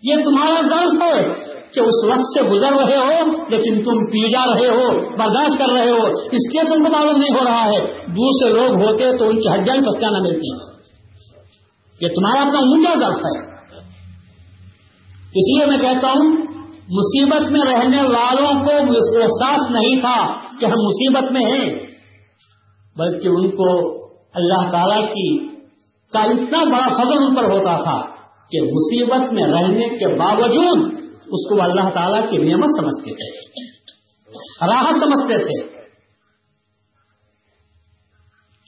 یہ 0.04 0.16
تمہارا 0.24 0.62
ضرف 0.62 1.02
ہے۔ 1.02 1.51
کہ 1.74 1.80
اس 1.80 2.10
وقت 2.10 2.20
سے 2.20 2.44
گزر 2.44 2.72
رہے 2.72 2.98
ہو، 2.98 3.32
لیکن 3.50 3.84
تم 3.84 4.06
پی 4.06 4.32
جا 4.32 4.46
رہے 4.46 4.68
ہو، 4.68 5.00
برداشت 5.10 5.60
کر 5.60 5.70
رہے 5.74 5.90
ہو۔ 5.90 6.08
اس 6.08 6.54
لیے 6.54 6.62
تم 6.64 6.84
کو 6.84 6.92
معلوم 6.92 7.18
نہیں 7.18 7.40
ہو 7.40 7.44
رہا 7.44 7.66
ہے۔ 7.66 7.80
دوسرے 8.08 8.54
لوگ 8.54 8.84
ہوتے 8.84 9.18
تو 9.18 9.30
ان 9.30 9.42
کی 9.42 9.48
ہڈیاں 9.48 9.76
پچا 9.76 10.10
نہ 10.10 10.18
ملتی 10.18 10.72
یہ 12.02 12.08
تمہارا 12.08 12.42
اپنا 12.42 12.60
اونچا 12.60 12.94
ضرف 13.00 13.18
ہے۔ 13.18 13.52
اس 15.34 15.58
لیے 15.58 15.66
میں 15.66 15.78
کہتا 15.78 16.08
ہوں، 16.08 16.38
مصیبت 16.90 17.52
میں 17.52 17.74
رہنے 17.74 18.02
والوں 18.02 18.66
کو 18.66 18.72
احساس 19.22 19.70
نہیں 19.70 20.02
تھا 20.02 20.36
کہ 20.60 20.66
ہم 20.66 20.82
مصیبت 20.84 21.32
میں 21.32 21.42
ہیں، 21.42 21.76
بلکہ 22.98 23.28
ان 23.28 23.52
کو 23.52 23.96
اللہ 24.34 24.72
تعالی 24.72 25.08
کی 25.08 25.52
کا 26.14 26.20
اتنا 26.20 26.64
بڑا 26.64 27.04
فضل 27.04 27.14
ان 27.14 27.36
پر 27.36 27.44
ہوتا 27.44 27.84
تھا 27.84 28.02
کہ 28.52 28.62
مصیبت 28.62 29.34
میں 29.34 29.44
رہنے 29.44 29.90
کے 29.90 30.20
باوجود 30.20 31.01
اس 31.32 31.50
کو 31.50 31.62
اللہ 31.62 31.90
تعالیٰ 31.94 32.30
کی 32.30 32.38
نعمت 32.38 32.70
سمجھتے 32.80 33.12
تھے۔ 33.12 33.52
راحت 34.68 34.96
سمجھتے 35.00 35.38
تھے۔ 35.38 35.82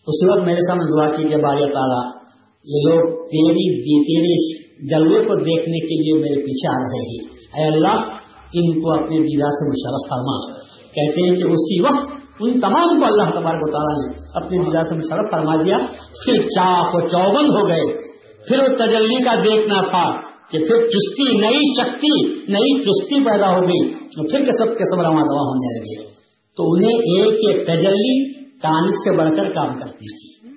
اس 0.07 0.29
وقت 0.29 0.45
میرے 0.45 0.59
سامنے 0.59 0.97
دعا 0.97 1.15
کی 1.15 1.23
کہ 1.23 1.37
بار 1.37 1.57
تعالیٰ، 1.57 2.23
یہ 2.65 2.89
لوگ 2.89 3.25
تیری 3.25 3.83
تیرے 4.03 4.63
جلوے 4.89 5.19
کو 5.19 5.35
دیکھنے 5.35 5.79
کے 5.79 6.01
لیے 6.01 6.13
میرے 6.13 6.45
پیچھے 6.45 6.69
آ 6.69 6.79
رہے 6.79 6.99
ہیں۔ 6.99 7.33
اے 7.55 7.75
اللہ، 7.75 8.13
ان 8.53 8.81
کو 8.81 8.93
اپنے 8.93 9.17
دیدا 9.17 9.45
سے 9.45 9.69
مشرف 9.69 10.09
فرما۔ 10.09 10.63
کہتے 10.77 11.29
ہیں 11.29 11.35
کہ 11.35 11.43
اسی 11.43 11.81
وقت 11.81 12.11
ان 12.39 12.59
تمام 12.59 12.99
کو 12.99 13.05
اللہ 13.05 13.23
تبارک 13.23 13.61
و 13.61 13.71
تعالیٰ 13.71 14.07
نے 14.07 14.27
اپنے 14.33 14.57
دیدا 14.57 14.83
سے 14.83 14.95
مشرف 14.95 15.31
فرما 15.31 15.55
دیا۔ 15.55 15.77
پھر 16.25 16.41
چاق 16.41 16.95
و 16.95 17.07
چوبند 17.07 17.49
ہو 17.49 17.67
گئے۔ 17.67 18.13
پھر 18.47 18.59
وہ 18.59 18.67
تجلی 18.67 19.23
کا 19.23 19.35
دیکھنا 19.35 19.81
تھا۔ 19.81 20.32
کہ 20.51 20.57
پھر 20.57 20.87
چستی، 20.87 21.37
نئی 21.37 21.73
شکتی، 21.81 22.29
نئی 22.51 22.81
چستی 22.81 23.25
پیدا 23.25 23.47
ہو 23.47 23.61
گئی 23.61 23.93
پھر 24.31 24.45
کے 24.45 24.51
سب 24.51 24.77
کے 24.77 24.95
سب 24.95 25.01
رواں 25.01 25.21
دوا 25.21 25.41
ہونے 25.41 25.79
لگے 25.79 26.13
تو 26.57 26.71
انہیں 26.71 26.93
ایک 26.93 27.33
ایک 27.33 27.67
تجلی 27.67 28.33
تانک 28.59 28.95
سے 28.95 29.17
بڑھ 29.17 29.29
کر 29.29 29.53
کام 29.53 29.79
کرتی 29.79 30.17
تھی۔ 30.17 30.49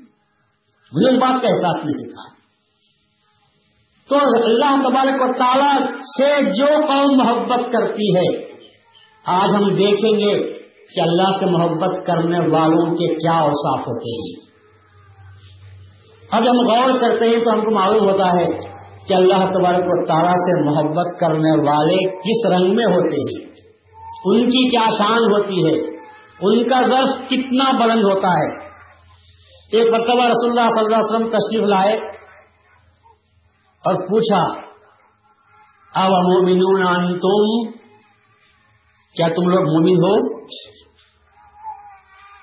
مجھے 0.93 1.11
اس 1.11 1.19
بات 1.19 1.43
کا 1.43 1.49
احساس 1.49 1.85
نہیں 1.85 2.09
تھا۔ 2.09 2.37
تو 4.09 4.17
اللہ 4.45 4.89
تبارک 4.89 5.31
و 5.31 5.33
تعالیٰ 5.33 5.81
سے 6.01 6.45
جو 6.45 6.67
قوم 6.67 7.17
محبت 7.17 7.73
کرتی 7.73 8.17
ہے، 8.17 8.47
آج 9.27 9.55
ہم 9.55 9.69
دیکھیں 9.69 10.13
گے 10.13 10.59
کہ 10.95 11.01
اللہ 11.01 11.39
سے 11.41 11.47
محبت 11.47 12.07
کرنے 12.07 12.39
والوں 12.39 12.95
کے 12.95 13.15
کیا 13.15 13.33
اوساف 13.33 13.81
ہوتے 13.81 14.11
ہیں۔ 14.11 14.47
اب 16.31 16.43
ہم 16.43 16.71
غور 16.71 16.99
کرتے 16.99 17.29
ہیں 17.29 17.45
تو 17.45 17.53
ہم 17.53 17.65
کو 17.65 17.71
معلوم 17.71 18.11
ہوتا 18.11 18.41
ہے 18.41 18.76
کہ 19.09 19.15
اللہ 19.15 19.59
تبارک 19.59 19.85
و 19.87 20.05
تعالیٰ 20.05 20.35
سے 20.35 20.71
محبت 20.71 21.21
کرنے 21.21 21.61
والے 21.61 22.21
کس 22.21 22.47
رنگ 22.47 22.77
میں 22.77 22.85
ہوتے 22.85 23.17
ہیں؟ 23.17 23.47
ان 24.25 24.41
کی 24.47 24.69
کیا 24.69 24.87
شان 24.99 25.19
ہوتی 25.19 25.67
ہے؟ 25.67 25.97
ان 26.41 26.65
کا 26.65 26.83
ظرف 26.83 27.29
کتنا 27.29 27.71
بلند 27.73 28.05
ہوتا 28.05 28.29
ہے؟ 28.29 28.67
ایک 29.73 29.93
مرتبہ 29.93 30.25
رسول 30.25 30.59
اللہ 30.59 30.69
صلی 30.69 30.85
اللہ 30.85 30.97
علیہ 30.97 31.15
وسلم 31.15 31.29
تشریف 31.29 31.69
لائے 31.69 31.99
اور 33.85 33.95
پوچھا 33.95 34.67
اب 35.95 36.11
مومنون 36.11 37.19
تم 37.19 37.73
کیا 39.15 39.29
تم 39.29 39.49
لوگ 39.49 39.61
مومن 39.61 39.95
ہو؟ 39.95 40.39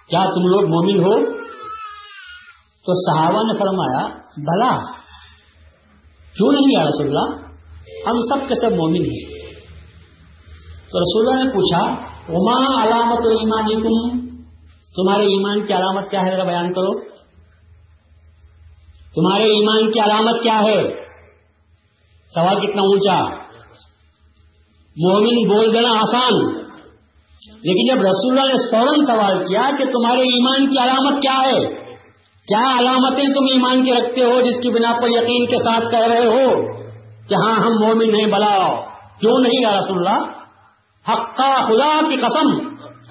کیا 0.08 0.24
تم 0.24 0.42
لوگ 0.42 0.62
مومن 0.62 1.04
ہو؟ 1.04 1.44
تو 2.86 2.94
صحابہ 2.94 3.40
نے 3.44 3.60
فرمایا، 3.60 4.08
بلا۔ 4.38 5.03
کیوں 6.38 6.52
نہیں 6.52 6.80
یا 6.80 6.84
رسول 6.84 7.18
اللہ، 7.18 7.46
ہم 8.10 8.16
سب 8.22 8.48
کے 8.48 8.56
سب 8.56 8.76
مومن 8.76 8.96
ہیں۔ 8.96 9.34
تو 10.92 11.00
رسول 11.00 11.34
اللہ 11.34 11.44
نے 11.44 11.50
پوچھا 11.50 11.88
اما 12.30 12.84
علامت 12.84 13.26
و 13.26 13.30
ایمانی 13.30 13.76
تم 13.76 14.20
تمہارے 14.96 15.24
ایمان 15.24 15.66
کی 15.66 15.74
علامت 15.74 16.12
کیا 16.12 16.22
ہے؟ 16.26 16.32
ذرا 16.32 16.44
بیان 16.44 16.74
کرو۔ 16.74 17.00
تمہارے 19.16 19.44
ایمان 19.44 19.92
کی 19.92 20.00
علامت 20.00 20.44
کیا 20.44 20.62
ہے؟ 20.64 20.90
سوال 22.34 22.56
کتنا 22.56 22.82
اونچا۔ 22.82 23.36
مومن 24.98 25.48
بول 25.48 25.74
دینا 25.74 25.90
آسان۔ 25.90 26.64
لیکن 27.64 27.96
جب 27.96 28.02
رسول 28.02 28.40
اللہ 28.40 28.54
نے 28.54 28.72
فوراً 28.72 29.06
سوال 29.06 29.46
کیا 29.46 29.70
کہ 29.78 29.86
تمہارے 29.86 30.22
ایمان 30.22 30.70
کی 30.70 30.78
علامت 30.84 31.22
کیا 31.22 31.42
ہے 31.46 31.83
کیا 32.48 32.80
علامتیں 32.80 33.26
تم 33.26 33.44
ایمان 33.52 33.84
کی 33.84 33.92
رکھتے 33.94 34.22
ہو 34.22 34.42
جس 34.42 34.60
کی 34.62 34.70
بنا 34.70 34.92
پر 35.02 35.08
یقین 35.10 35.46
کے 35.46 35.58
ساتھ 35.58 35.92
کہہ 35.92 36.08
رہے 36.08 36.26
ہو 36.26 36.74
کہ 37.30 37.34
ہاں 37.34 37.56
ہم 37.56 37.72
مومن 37.80 38.16
ہیں، 38.16 38.32
بلا 38.32 38.56
کیوں 39.20 39.42
نہیں 39.42 39.62
یا 39.62 39.78
رسول 39.78 40.08
اللہ؟ 40.08 40.24
حقا 41.10 41.68
خدا 41.68 42.10
کی 42.10 42.16
قسم، 42.16 42.60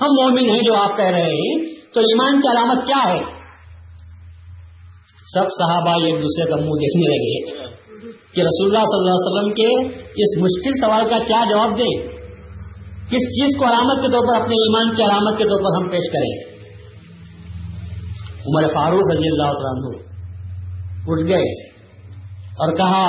ہم 0.01 0.07
مومن 0.23 0.51
ہیں 0.51 0.61
جو 0.63 0.75
آپ 0.75 0.97
کہہ 0.97 1.05
رہے 1.05 1.23
ہیں۔ 1.23 1.65
تو 1.95 2.01
ایمان 2.01 2.41
کی 2.41 2.49
علامت 2.49 2.87
کیا 2.87 3.13
ہے؟ 3.13 3.23
سب 5.35 5.45
صحابہ 5.59 6.05
ایک 6.05 6.15
دوسرے 6.15 6.51
کا 6.51 6.57
منہ 6.57 6.71
دیکھنے 6.71 7.17
لگے 7.17 7.63
کہ 8.35 8.41
رسول 8.41 8.67
اللہ 8.67 8.85
صلی 8.85 8.99
اللہ 8.99 9.11
علیہ 9.11 9.33
وسلم 9.33 9.55
کے 9.55 9.95
اس 9.99 10.43
مشکل 10.43 10.73
سوال 10.81 11.11
کا 11.11 11.19
کیا 11.19 11.45
جواب 11.51 11.79
دیں؟ 11.79 12.13
کس 13.11 13.25
چیز 13.29 13.59
کو 13.59 13.65
علامت 13.65 14.03
کے 14.03 14.09
طور 14.09 14.21
پر 14.21 14.41
اپنے 14.41 14.55
ایمان 14.55 14.95
کی 14.95 15.03
علامت 15.03 15.39
کے 15.39 15.45
طور 15.45 15.61
پر 15.61 15.83
ہم 15.83 15.89
پیش 15.89 16.13
کریں؟ 16.13 16.52
عمر 18.43 18.65
فاروق 18.75 19.11
رضی 19.11 19.29
اللہ 19.29 19.61
عنہ 19.67 19.91
اٹھ 21.07 21.21
گئے 21.29 21.51
اور 22.57 22.73
کہا، 22.77 23.07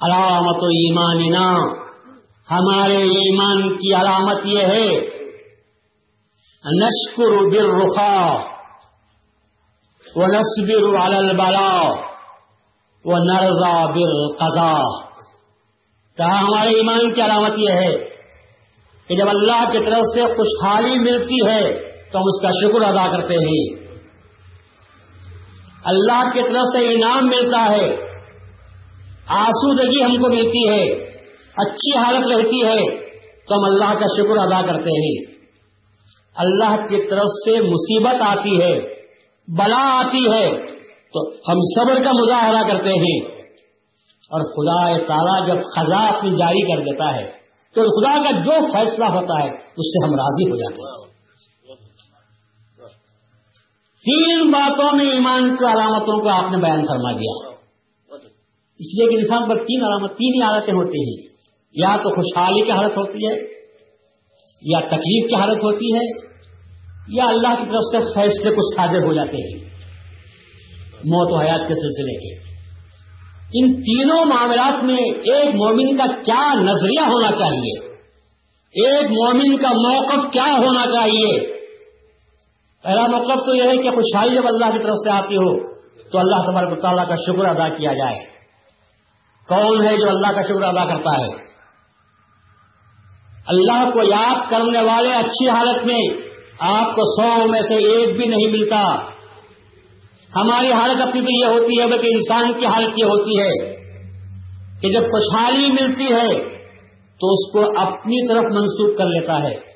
علامت 0.00 0.64
و 0.64 0.68
ایمان 0.74 1.22
ہمارے 2.48 2.98
ایمان 3.14 3.62
کی 3.78 3.94
علامت 3.94 4.44
یہ 4.46 4.66
ہے، 4.66 4.90
نشکر 6.64 7.34
بر 7.48 7.72
رخا 7.78 8.18
وہ 10.06 10.26
نصبر 10.28 10.86
البلا 11.00 11.72
وہ 13.04 13.18
نرزا 13.24 13.74
بر 13.88 14.14
قزا 14.38 14.72
کہا، 16.18 16.38
ہمارے 16.38 16.70
ایمان 16.76 17.12
کی 17.14 17.20
علامت 17.22 17.58
یہ 17.58 17.82
ہے 17.82 17.92
کہ 19.08 19.16
جب 19.16 19.28
اللہ 19.28 19.68
کی 19.72 19.84
طرف 19.84 20.08
سے 20.14 20.24
خوشحالی 20.34 20.98
ملتی 21.00 21.46
ہے 21.46 21.62
تو 22.12 22.18
ہم 22.18 22.24
اس 22.26 22.42
کا 22.42 22.48
شکر 22.50 22.82
ادا 22.82 23.16
کرتے 23.16 23.34
ہیں۔ 23.34 23.88
اللہ 25.84 26.30
کی 26.30 26.42
طرف 26.42 26.64
سے 26.72 26.94
انعام 26.94 27.26
ملتا 27.26 27.70
ہے۔ 27.70 27.96
آسودگی 29.26 30.02
ہم 30.02 30.16
کو 30.16 30.28
ملتی 30.28 30.70
ہے۔ 30.70 30.82
اچھی 31.56 31.96
حالت 31.96 32.26
رہتی 32.26 32.64
ہے۔ 32.64 33.06
تو 33.18 33.54
ہم 33.54 33.64
اللہ 33.64 33.98
کا 33.98 34.06
شکر 34.16 34.36
ادا 34.36 34.66
کرتے 34.66 34.90
ہیں۔ 34.90 35.34
اللہ 36.36 36.76
کی 36.76 37.10
طرف 37.10 37.28
سے 37.44 37.60
مصیبت 37.60 38.14
آتی 38.20 38.62
ہے۔ 38.62 38.80
بلا 39.48 40.00
آتی 40.00 40.32
ہے۔ 40.32 40.66
تو 41.14 41.30
ہم 41.30 41.56
صبر 41.76 42.02
کا 42.02 42.12
مظاہرہ 42.12 42.72
کرتے 42.72 42.90
ہیں۔ 42.90 43.38
اور 44.30 44.40
خدا 44.40 45.06
تعالیٰ 45.06 45.46
جب 45.46 45.64
خزاں 45.76 46.08
اپنی 46.08 46.30
جاری 46.30 46.72
کر 46.72 46.82
دیتا 46.82 47.14
ہے، 47.14 47.30
تو 47.74 48.00
خدا 48.00 48.22
کا 48.22 48.30
جو 48.30 48.66
فیصلہ 48.72 49.04
ہوتا 49.04 49.44
ہے، 49.44 49.50
اس 49.50 49.86
سے 49.86 50.04
ہم 50.04 50.14
راضی 50.14 50.50
ہو 50.50 50.56
جاتے 50.56 50.80
ہیں۔ 50.80 51.07
تین 54.08 54.50
باتوں 54.50 54.96
میں 54.96 55.10
ایمان 55.12 55.56
کی 55.56 55.64
علامتوں 55.64 56.18
کو 56.18 56.28
آپ 56.28 56.50
نے 56.50 56.58
بیان 56.58 56.82
فرما 56.82 57.12
دیا۔ 57.12 57.48
اس 58.78 58.98
لیے 58.98 59.10
کہ 59.10 59.16
انسان 59.16 59.48
پر 59.48 59.54
تین 59.54 59.84
علامت، 59.84 60.10
تین 60.10 60.34
ہی 60.34 60.42
حالتیں 60.42 60.74
ہوتی 60.74 60.98
ہیں۔ 60.98 61.28
یا 61.72 61.96
تو 61.96 62.14
خوشحالی 62.14 62.64
کی 62.64 62.70
حالت 62.70 62.96
ہوتی 62.96 63.26
ہے، 63.26 63.34
یا 64.62 64.78
تکلیف 64.86 65.28
کی 65.28 65.34
حالت 65.34 65.58
ہوتی 65.58 65.94
ہے، 65.94 66.28
یا 67.08 67.24
اللہ 67.24 67.48
کی 67.48 67.66
طرف 67.66 67.82
سے 67.92 68.14
فیصلے 68.14 68.50
کچھ 68.50 68.76
صادر 68.76 69.06
ہو 69.06 69.12
جاتے 69.12 69.36
ہیں۔ 69.36 69.68
موت 71.04 71.32
و 71.32 71.46
حیات 71.46 71.68
کے 71.68 71.74
سلسلے 71.74 72.14
کے۔ 72.14 72.48
ان 73.54 73.82
تینوں 73.82 74.24
معاملات 74.24 74.84
میں 74.84 74.96
ایک 74.96 75.54
مومن 75.54 75.96
کا 75.96 76.06
کیا 76.06 76.54
نظریہ 76.54 77.00
ہونا 77.00 77.30
چاہیے؟ 77.30 77.86
ایک 78.86 79.10
مومن 79.10 79.56
کا 79.56 79.68
موقف 79.68 80.32
کیا 80.32 80.56
ہونا 80.58 80.86
چاہیے؟ 80.86 81.57
پہلا 82.82 83.02
مطلب 83.02 83.46
تو 83.46 83.54
یہ 83.54 83.62
ہے 83.62 83.76
کہ 83.76 83.90
خوشحالی 83.90 84.36
جب 84.36 84.46
اللہ 84.46 84.72
کی 84.72 84.78
طرف 84.78 84.94
سے 84.94 85.10
آتی 85.10 85.36
ہو، 85.36 85.72
تو 86.10 86.18
اللہ 86.18 86.50
تبارک 86.50 86.82
تعالیٰ 86.82 87.08
کا 87.08 87.14
شکر 87.14 87.44
ادا 87.44 87.68
کیا 87.68 87.92
جائے۔ 87.92 88.18
کون 89.48 89.86
ہے 89.86 89.96
جو 89.96 90.08
اللہ 90.08 90.32
کا 90.32 90.42
شکر 90.42 90.62
ادا 90.62 90.84
کرتا 90.84 91.20
ہے؟ 91.20 91.58
اللہ 93.46 93.90
کو 93.90 94.02
یاد 94.02 94.50
کرنے 94.50 94.82
والے 94.82 95.12
اچھی 95.12 95.48
حالت 95.48 95.86
میں 95.86 96.16
آپ 96.60 96.94
کو 96.96 97.22
سو 97.22 97.48
میں 97.48 97.60
سے 97.60 97.74
ایک 97.74 98.16
بھی 98.16 98.26
نہیں 98.26 98.50
ملتا۔ 98.50 99.08
ہماری 100.36 100.72
حالت 100.72 101.00
اپنی 101.00 101.20
تو 101.20 101.46
یہ 101.46 101.60
ہوتی 101.60 101.80
ہے، 101.80 101.86
بلکہ 101.86 102.08
انسان 102.12 102.60
کی 102.60 102.66
حالت 102.66 102.90
یہ 102.96 103.04
ہوتی 103.04 103.40
ہے 103.40 103.76
کہ 104.80 104.88
جب 104.88 105.00
خوشحالی 105.00 105.72
ملتی 105.72 106.12
ہے، 106.14 106.44
تو 107.20 107.32
اس 107.32 107.52
کو 107.52 107.80
اپنی 107.80 108.28
طرف 108.28 108.44
منسوخ 108.44 108.98
کر 108.98 109.04
لیتا 109.04 109.42
ہے۔ 109.42 109.67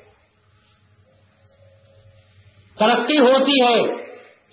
ترقی 2.79 3.19
ہوتی 3.19 3.63
ہے 3.63 4.03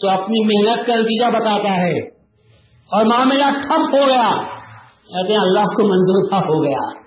تو 0.01 0.11
اپنی 0.11 0.45
محنت 0.45 0.87
کا 0.87 0.97
نتیجہ 0.97 1.31
بتاتا 1.31 1.81
ہے۔ 1.81 1.99
اور 2.93 3.05
معاملہ 3.05 3.45
ٹھپ 3.45 3.81
ہو 3.81 4.07
گیا۔ 4.07 4.61
کہتے 5.01 5.33
ہیں 5.33 5.41
اللہ 5.41 5.61
کو 5.61 5.83
منظور 5.83 6.29
تھا، 6.29 6.39
ہو 6.39 6.65
گیا۔ 6.65 7.01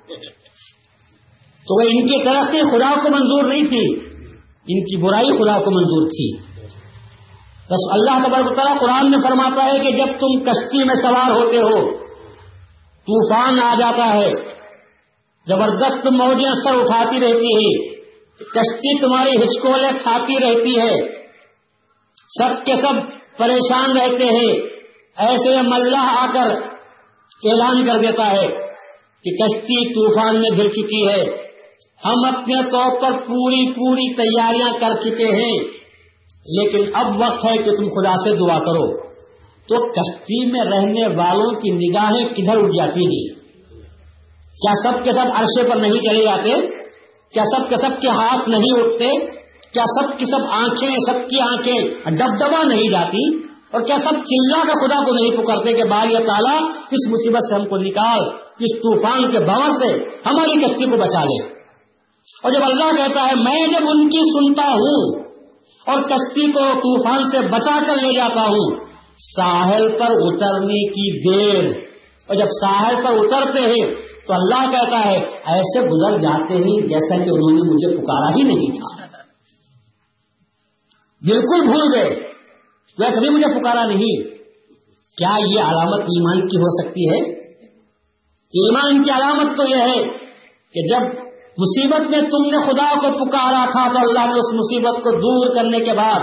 تو 1.67 1.75
وہ 1.75 1.81
ان 1.81 2.07
کی 2.07 2.23
ترقی 2.25 2.61
خدا 2.61 3.03
کو 3.03 3.09
منظور 3.09 3.43
نہیں 3.43 3.67
تھی، 3.67 3.99
ان 4.67 4.83
کی 4.83 5.01
برائی 5.01 5.29
خدا 5.29 5.63
کو 5.63 5.71
منظور 5.71 6.07
تھی۔ 6.07 6.37
بس 7.65 7.91
اللہ 7.91 8.53
تعالیٰ 8.53 8.79
قرآن 8.79 9.11
میں 9.11 9.19
فرماتا 9.19 9.65
ہے 9.65 9.79
کہ 9.79 9.91
جب 9.91 10.05
تم 10.05 10.43
کشتی 10.43 10.87
میں 10.87 10.95
سوار 10.95 11.31
ہوتے 11.31 11.57
ہو، 11.57 11.97
طوفان 12.85 13.59
آ 13.59 13.75
جاتا 13.79 14.13
ہے، 14.13 14.31
زبردست 15.47 16.07
موجیں 16.07 16.53
سر 16.63 16.75
اٹھاتی 16.75 17.17
رہتی 17.17 17.65
ہے 17.65 17.92
کشتی 18.39 18.99
تمہاری 18.99 19.31
ہچکولے 19.31 19.87
کھاتی 20.01 20.39
رہتی 20.39 20.79
ہے۔ 20.79 21.23
سب 22.39 22.65
کے 22.65 22.73
سب 22.73 22.93
پریشان 23.37 23.97
رہتے 23.97 24.23
ہیں۔ 24.23 24.53
ایسے 25.17 25.49
میں 25.49 25.63
ملہ 25.63 25.97
آ 25.97 26.25
کر 26.33 26.51
اعلان 27.43 27.85
کر 27.85 27.97
دیتا 27.97 28.31
ہے 28.31 28.47
کہ 29.23 29.45
کشتی 29.45 29.93
طوفان 29.93 30.41
میں 30.41 30.49
گر 30.57 30.67
چکی 30.67 31.07
ہے۔ 31.07 31.23
ہم 32.05 32.25
اپنے 32.25 32.71
طور 32.71 33.01
پر 33.01 33.11
پوری 33.11 33.71
پوری 33.71 34.13
تیاریاں 34.13 34.73
کر 34.79 35.01
چکے 35.01 35.25
ہیں۔ 35.25 35.63
لیکن 36.45 36.95
اب 36.95 37.21
وقت 37.21 37.45
ہے 37.45 37.57
کہ 37.57 37.71
تم 37.71 37.87
خدا 37.89 38.13
سے 38.13 38.37
دعا 38.37 38.59
کرو۔ 38.59 39.03
تو 39.67 39.89
کشتی 39.91 40.45
میں 40.45 40.61
رہنے 40.61 41.07
والوں 41.07 41.59
کی 41.59 41.71
نگاہیں 41.71 42.29
کدھر 42.29 42.57
اٹھ 42.57 42.77
جاتی 42.77 43.05
نہیں 43.05 43.39
کیا 44.39 44.71
سب 44.83 45.03
کے 45.03 45.11
سب 45.11 45.25
عرصے 45.35 45.69
پر 45.69 45.75
نہیں 45.75 46.09
چلے 46.09 46.23
جاتے؟ 46.23 46.82
کیا 47.33 47.43
سب 47.43 47.69
کے 47.69 47.75
سب 47.75 48.01
کے 48.01 48.07
ہاتھ 48.07 48.49
نہیں 48.49 48.79
اٹھتے؟ 48.79 49.25
کیا 49.73 49.83
سب 49.83 50.17
کی 50.17 50.25
سب 50.25 50.51
آنکھیں، 50.51 50.95
سب 51.07 51.29
کی 51.29 51.39
آنکھیں 51.39 51.87
دبدبا 52.11 52.63
نہیں 52.63 52.89
جاتی؟ 52.89 53.37
اور 53.71 53.81
کیا 53.81 53.95
سب 53.95 54.09
چلا 54.09 54.63
کا 54.67 54.87
خدا 54.87 55.05
کو 55.05 55.13
نہیں 55.13 55.37
پکڑتے 55.37 55.73
کہ 55.73 55.89
بال 55.89 56.11
یا 56.11 56.19
تعالیٰ 56.19 56.61
اس 56.91 57.09
مصیبت 57.09 57.41
سے 57.41 57.55
ہم 57.55 57.67
کو 57.67 57.77
نکال، 57.77 58.19
اس 58.59 58.75
طوفان 58.75 59.31
کے 59.31 59.39
باور 59.39 59.69
سے 59.69 59.93
ہماری 60.25 60.65
کشتی 60.65 60.85
کو 60.85 60.97
بچا 60.97 61.23
لے؟ 61.23 61.53
اور 62.43 62.51
جب 62.51 62.63
اللہ 62.63 62.95
کہتا 62.97 63.27
ہے، 63.27 63.35
میں 63.35 63.67
جب 63.67 63.89
ان 63.89 64.09
کی 64.09 64.19
سنتا 64.19 64.67
ہوں 64.67 65.23
اور 65.87 66.01
کشتی 66.01 66.51
کو 66.51 66.59
طوفان 66.59 67.23
سے 67.23 67.39
بچا 67.39 67.79
کر 67.87 67.95
لے 67.95 68.15
جاتا 68.15 68.41
ہوں، 68.41 68.85
ساحل 69.35 69.89
پر 69.89 70.11
اترنے 70.11 70.89
کی 70.89 71.29
دیر۔ 71.29 71.63
اور 72.27 72.35
جب 72.35 72.45
ساحل 72.45 72.95
پر 72.95 73.11
اترتے 73.11 73.59
ہیں 73.59 74.02
تو 74.27 74.33
اللہ 74.33 74.71
کہتا 74.71 75.09
ہے، 75.09 75.17
ایسے 75.45 75.89
گزر 75.89 76.17
جاتے 76.17 76.53
ہیں 76.53 76.87
جیسا 76.87 77.15
کہ 77.15 77.29
انہوں 77.29 77.51
نے 77.51 77.73
مجھے 77.73 77.97
پکارا 77.97 78.35
ہی 78.35 78.43
نہیں 78.43 78.77
تھا. 78.77 79.05
بالکل 81.21 81.67
بھول 81.67 81.95
گئے۔ 81.95 82.33
یا 82.97 83.09
کبھی 83.09 83.29
مجھے 83.29 83.59
پکارا 83.59 83.85
نہیں؟ 83.85 84.23
کیا 85.17 85.31
یہ 85.39 85.59
علامت 85.59 86.01
ایمان 86.01 86.47
کی 86.47 86.57
ہو 86.57 86.83
سکتی 86.83 87.09
ہے؟ 87.09 87.39
ایمان 88.33 89.03
کی 89.03 89.09
علامت 89.09 89.57
تو 89.57 89.67
یہ 89.67 89.75
ہے 89.75 90.03
کہ 90.73 90.87
جب 90.87 91.23
مصیبت 91.57 92.01
میں 92.01 92.21
تم 92.21 92.45
نے 92.45 92.57
خدا 92.57 92.95
کو 92.95 93.25
پکارا 93.25 93.65
تھا 93.71 93.93
تو 93.93 93.99
اللہ 93.99 94.25
نے 94.25 94.39
اس 94.39 94.53
مصیبت 94.53 95.03
کو 95.03 95.11
دور 95.11 95.55
کرنے 95.55 95.79
کے 95.79 95.93
بعد 95.93 96.19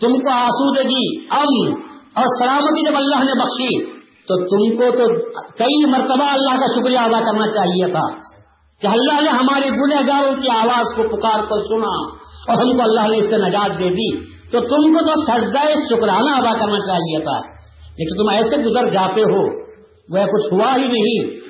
تم 0.00 0.12
کو 0.12 0.30
آسودگی، 0.30 1.24
امن 1.30 1.80
اور 2.14 2.24
سلامتی 2.38 2.90
جب 2.90 2.96
اللہ 2.96 3.24
نے 3.24 3.38
بخشی 3.38 3.99
تو 4.30 4.36
تم 4.36 4.76
کو 4.76 4.96
تو 4.96 5.30
کئی 5.58 5.90
مرتبہ 5.90 6.24
اللہ 6.24 6.60
کا 6.60 6.66
شکریہ 6.66 6.98
ادا 6.98 7.20
کرنا 7.20 7.46
چاہیے 7.46 7.86
تھا 7.86 8.18
کہ 8.80 8.86
اللہ 8.86 9.20
نے 9.20 9.28
ہمارے 9.28 9.70
گنہ 9.70 10.08
گاروں 10.08 10.36
کی 10.36 10.50
آواز 10.50 10.96
کو 10.96 11.16
پکار 11.16 11.38
کر 11.38 11.58
سنا 11.58 12.20
اور 12.48 12.62
ہم 12.62 12.76
کو 12.76 12.82
اللہ 12.82 13.08
نے 13.08 13.18
اس 13.18 13.30
سے 13.30 13.36
نجات 13.36 13.80
دے 13.80 13.90
دی۔ 13.90 14.20
تو 14.24 14.60
تم 14.60 14.94
کو 14.94 15.04
تو 15.04 15.24
سجدہ 15.24 15.62
شکرانہ 15.66 16.30
ادا 16.30 16.58
کرنا 16.58 16.78
چاہیے 16.86 17.22
تھا۔ 17.22 17.38
لیکن 17.98 18.22
تم 18.22 18.28
ایسے 18.28 18.56
گزر 18.56 18.88
جاتے 18.88 19.22
ہو، 19.22 19.60
وہ 20.10 20.26
کچھ 20.26 20.52
ہوا 20.52 20.72
ہی 20.76 20.88
نہیں۔ 20.88 21.40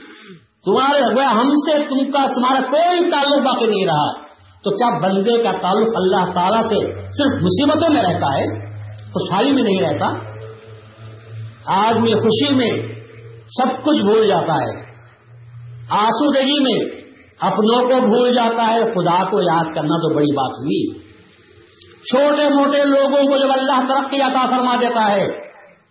تمہارے 0.64 1.14
وہ 1.14 1.22
ہم 1.22 1.48
سے 1.48 1.76
تم 1.76 2.10
کا 2.10 2.24
تمہارا 2.34 2.60
کوئی 2.60 3.10
تعلق 3.10 3.46
باقی 3.46 3.66
نہیں 3.66 3.86
رہا۔ 3.86 4.12
تو 4.64 4.70
کیا 4.70 4.98
بندے 5.02 5.42
کا 5.42 5.52
تعلق 5.52 5.88
اللہ 5.94 6.32
تعالیٰ 6.34 6.62
سے 6.62 7.06
صرف 7.12 7.42
مصیبتوں 7.42 7.94
میں 7.94 8.02
رہتا 8.02 8.38
ہے؟ 8.38 8.70
خوشحالی 9.04 9.52
میں 9.52 9.62
نہیں 9.62 9.82
رہتا؟ 9.82 10.29
آدمی 11.70 12.14
خوشی 12.14 12.54
میں 12.54 12.70
سب 13.48 13.84
کچھ 13.84 14.02
بھول 14.02 14.26
جاتا 14.26 14.52
ہے۔ 14.52 14.90
آسودگی 15.90 16.62
میں 16.62 17.00
اپنوں 17.40 17.82
کو 17.82 18.06
بھول 18.06 18.34
جاتا 18.34 18.74
ہے۔ 18.74 18.80
خدا 18.84 19.30
کو 19.30 19.40
یاد 19.40 19.64
کرنا 19.64 19.96
تو 19.96 20.14
بڑی 20.14 20.34
بات 20.34 20.50
ہوئی۔ 20.50 21.10
چھوٹے 22.00 22.54
موٹے 22.54 22.84
لوگوں 22.84 23.22
کو 23.22 23.38
جب 23.38 23.52
اللہ 23.52 23.88
ترقی 23.88 24.20
عطا 24.20 24.46
فرما 24.46 24.76
دیتا 24.80 25.16
ہے، 25.16 25.26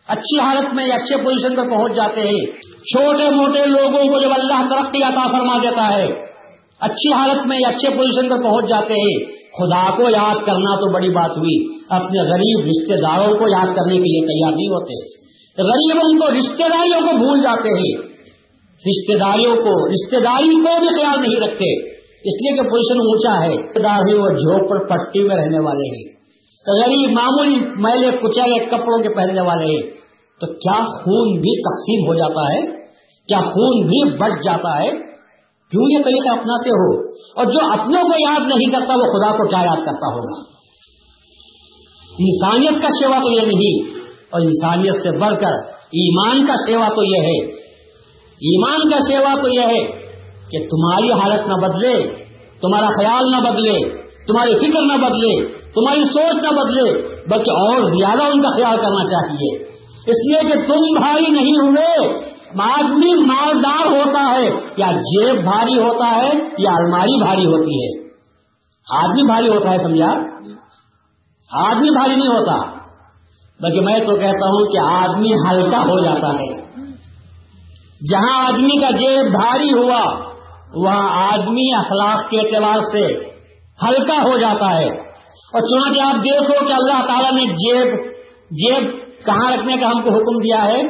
اچھی 0.07 0.39
حالت 0.39 0.73
میں 0.73 0.85
اچھے 0.85 1.17
پوزیشن 1.23 1.55
پر 1.55 1.69
پہنچ 1.69 1.95
جاتے 1.95 2.21
ہیں۔ 2.21 2.51
چھوٹے 2.61 3.29
موٹے 3.29 3.65
لوگوں 3.65 4.07
کو 4.07 4.21
جب 4.21 4.29
اللہ 4.31 4.67
ترقی 4.69 5.03
عطا 5.03 5.31
فرما 5.31 5.57
دیتا 5.57 5.97
ہے، 5.97 6.07
اچھی 6.79 7.13
حالت 7.13 7.47
میں 7.47 7.57
اچھے 7.57 7.89
پوزیشن 7.89 8.29
پر 8.29 8.43
پہنچ 8.43 8.69
جاتے 8.69 8.93
ہیں، 8.93 9.25
خدا 9.31 9.95
کو 9.95 10.09
یاد 10.09 10.45
کرنا 10.45 10.75
تو 10.75 10.93
بڑی 10.93 11.09
بات 11.09 11.37
ہوئی۔ 11.37 11.77
اپنے 11.89 12.19
غریب 12.19 12.65
رشتے 12.65 12.95
داروں 13.01 13.37
کو 13.37 13.47
یاد 13.47 13.67
کرنے 13.67 13.93
کے 13.93 13.99
لیے 13.99 14.25
تیار 14.25 14.55
نہیں 14.55 14.67
ہوتے۔ 14.67 15.18
غریبوں 15.59 16.19
کو 16.19 16.39
رشتے 16.39 16.63
داریوں 16.63 17.01
کو 17.01 17.17
بھول 17.17 17.41
جاتے 17.41 17.69
ہیں۔ 17.69 18.09
رشتے 18.65 19.17
داریوں 19.17 19.55
کو 19.55 19.89
رشتے 19.89 20.19
داری 20.19 20.55
کو 20.55 20.79
بھی 20.79 20.87
خیال 20.87 21.21
نہیں 21.21 21.41
رکھتے۔ 21.41 21.89
اس 21.99 22.41
لیے 22.41 22.57
کہ 22.57 22.69
پوزیشن 22.69 22.99
اونچا 22.99 23.43
ہے۔ 23.43 23.57
رشتے 23.57 23.79
دار 23.79 23.99
وہ 24.19 24.27
جھوپڑ 24.27 24.87
پٹی 24.89 25.23
میں 25.23 25.35
رہنے 25.35 25.59
والے 25.59 25.95
ہیں۔ 25.95 26.19
غریب 26.83 27.09
معمولی 27.09 27.81
میلے 27.81 28.11
کچالے 28.11 28.65
کپڑوں 28.65 28.97
کے 28.97 29.09
پہننے 29.09 29.41
والے 29.41 29.65
ہیں۔ 29.65 29.81
تو 30.41 30.47
کیا 30.47 30.83
خون 30.83 31.41
بھی 31.41 31.61
تقسیم 31.61 32.07
ہو 32.07 32.13
جاتا 32.13 32.53
ہے؟ 32.53 32.85
کیا 33.27 33.37
خون 33.37 33.87
بھی 33.87 34.17
بٹ 34.17 34.45
جاتا 34.45 34.83
ہے؟ 34.83 34.91
کیوں 35.71 35.91
یہ 35.91 36.03
طریقہ 36.03 36.29
اپناتے 36.29 36.69
ہو؟ 36.69 37.09
اور 37.35 37.45
جو 37.45 37.71
اپنوں 37.71 38.03
کو 38.03 38.29
یاد 38.29 38.39
نہیں 38.39 38.71
کرتا، 38.71 38.93
وہ 38.93 39.01
خدا 39.01 39.31
کو 39.31 39.47
کیا 39.47 39.59
یاد 39.59 39.85
کرتا 39.85 40.15
ہوگا؟ 40.15 40.49
انسانیت 42.19 42.81
کا 42.81 42.89
سیوا 42.89 43.19
تو 43.19 43.31
یہ 43.31 43.41
نہیں۔ 43.41 43.99
اور 44.29 44.41
انسانیت 44.41 44.93
سے 44.93 45.19
بڑھ 45.19 45.39
کر 45.39 45.51
ایمان 45.75 46.45
کا 46.45 46.53
سیوا 46.55 46.87
تو 46.87 47.03
یہ 47.03 47.21
ہے۔ 47.21 47.45
ایمان 48.41 48.89
کا 48.89 48.99
سیوا 48.99 49.35
تو 49.41 49.47
یہ 49.47 49.61
ہے 49.61 49.99
کہ 50.51 50.67
تمہاری 50.67 51.11
حالت 51.11 51.47
نہ 51.47 51.67
بدلے، 51.67 52.25
تمہارا 52.61 52.87
خیال 52.87 53.23
نہ 53.31 53.49
بدلے، 53.49 54.03
تمہاری 54.27 54.55
فکر 54.55 54.81
نہ 54.81 55.05
بدلے، 55.05 55.47
تمہاری 55.47 56.03
سوچ 56.03 56.43
نہ 56.43 56.59
بدلے، 56.59 57.07
بلکہ 57.07 57.51
اور 57.51 57.81
زیادہ 57.81 58.23
ان 58.23 58.41
کا 58.41 58.49
خیال 58.49 58.77
کرنا 58.77 59.05
چاہیے۔ 59.05 59.63
اس 60.07 60.15
لیے 60.29 60.41
کہ 60.41 60.67
تم 60.67 60.99
بھاری 60.99 61.31
نہیں 61.31 61.67
ہوئے، 61.67 62.19
آدمی 62.61 63.13
مالدار 63.13 63.85
ہوتا 63.85 64.31
ہے، 64.31 64.49
یا 64.77 64.87
جیب 64.91 65.43
بھاری 65.43 65.79
ہوتا 65.79 66.15
ہے، 66.15 66.29
یا 66.59 66.71
الماری 66.71 67.23
بھاری 67.23 67.45
ہوتی 67.45 67.85
ہے۔ 67.85 68.09
آدمی 68.91 69.25
بھاری 69.25 69.49
ہوتا 69.49 69.71
ہے، 69.71 69.77
سمجھا؟ 69.77 70.11
آدمی 71.51 71.89
بھاری 71.89 72.15
نہیں 72.15 72.27
ہوتا۔ 72.27 72.78
بلکہ 73.61 73.81
میں 73.81 73.99
تو 73.99 74.15
کہتا 74.15 74.45
ہوں 74.45 74.65
کہ 74.65 74.77
آدمی 74.77 75.29
ہلکا 75.31 75.81
ہو 75.81 76.03
جاتا 76.03 76.33
ہے۔ 76.33 76.69
جہاں 78.11 78.45
آدمی 78.45 78.81
کا 78.81 78.91
جیب 78.91 79.31
بھاری 79.31 79.73
ہوا، 79.73 80.29
وہاں 80.75 81.33
آدمی 81.33 81.73
اخلاق 81.75 82.29
کے 82.29 82.39
اعتبار 82.39 82.79
سے 82.79 83.05
ہلکا 83.85 84.13
ہو 84.13 84.37
جاتا 84.37 84.75
ہے۔ 84.75 85.09
اور 85.53 85.61
چنانچہ 85.61 86.01
آپ 86.01 86.15
دیکھو 86.15 86.67
کہ 86.67 86.73
اللہ 86.73 87.07
تعالیٰ 87.07 87.31
نے 87.31 87.45
جیب 87.45 88.13
جیب 88.51 88.99
کہاں 89.25 89.51
رکھنے 89.51 89.77
کا 89.77 89.87
ہم 89.87 90.03
کو 90.03 90.09
حکم 90.09 90.41
دیا 90.43 90.65
ہے؟ 90.65 90.83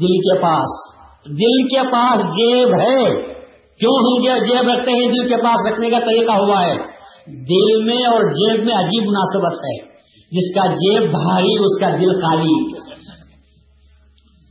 دل 0.00 0.18
کے 0.18 0.42
پاس۔ 0.42 0.94
دل 1.26 1.68
کے 1.68 1.90
پاس 1.92 2.20
جیب 2.20 2.74
ہے۔ 2.74 3.32
کیوں 3.80 3.92
ہم 3.92 4.38
جیب 4.44 4.68
رکھتے 4.68 4.90
ہیں؟ 4.90 5.12
دل 5.12 5.28
کے 5.28 5.36
پاس 5.36 5.72
رکھنے 5.72 5.90
کا 5.90 5.98
طریقہ 5.98 6.32
ہوا 6.32 6.64
ہے۔ 6.64 6.78
دل 7.26 7.84
میں 7.84 8.04
اور 8.06 8.20
جیب 8.30 8.64
میں 8.64 8.74
عجیب 8.74 9.02
مناسبت 9.08 9.52
ہے۔ 9.52 9.97
جس 10.30 10.54
کا 10.54 10.66
جیب 10.66 11.10
بھاری، 11.10 11.54
اس 11.54 11.80
کا 11.80 11.88
دل 11.88 12.20
خالی۔ 12.20 12.78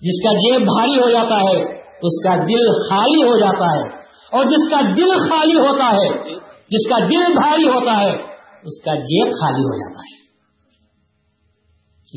جس 0.01 0.23
کا 0.23 0.33
جیب 0.33 0.61
بھاری 0.61 0.99
ہو 0.99 1.09
جاتا 1.09 1.35
ہے، 1.35 1.61
اس 2.01 2.23
کا 2.23 2.35
دل 2.35 2.71
خالی 2.89 3.23
ہو 3.23 3.37
جاتا 3.37 3.75
ہے۔ 3.75 3.97
اور 4.31 4.45
جس 4.45 4.69
کا 4.69 4.81
دل 4.97 5.17
خالی 5.29 5.59
ہوتا 5.59 5.95
ہے، 5.95 6.29
جس 6.69 6.89
کا 6.89 6.99
دل 6.99 7.33
بھاری 7.33 7.67
ہوتا 7.67 7.99
ہے، 7.99 8.15
اس 8.63 8.83
کا 8.83 8.93
جیب 8.93 9.31
خالی 9.41 9.63
ہو 9.63 9.77
جاتا 9.77 9.99
ہے۔ 9.99 10.17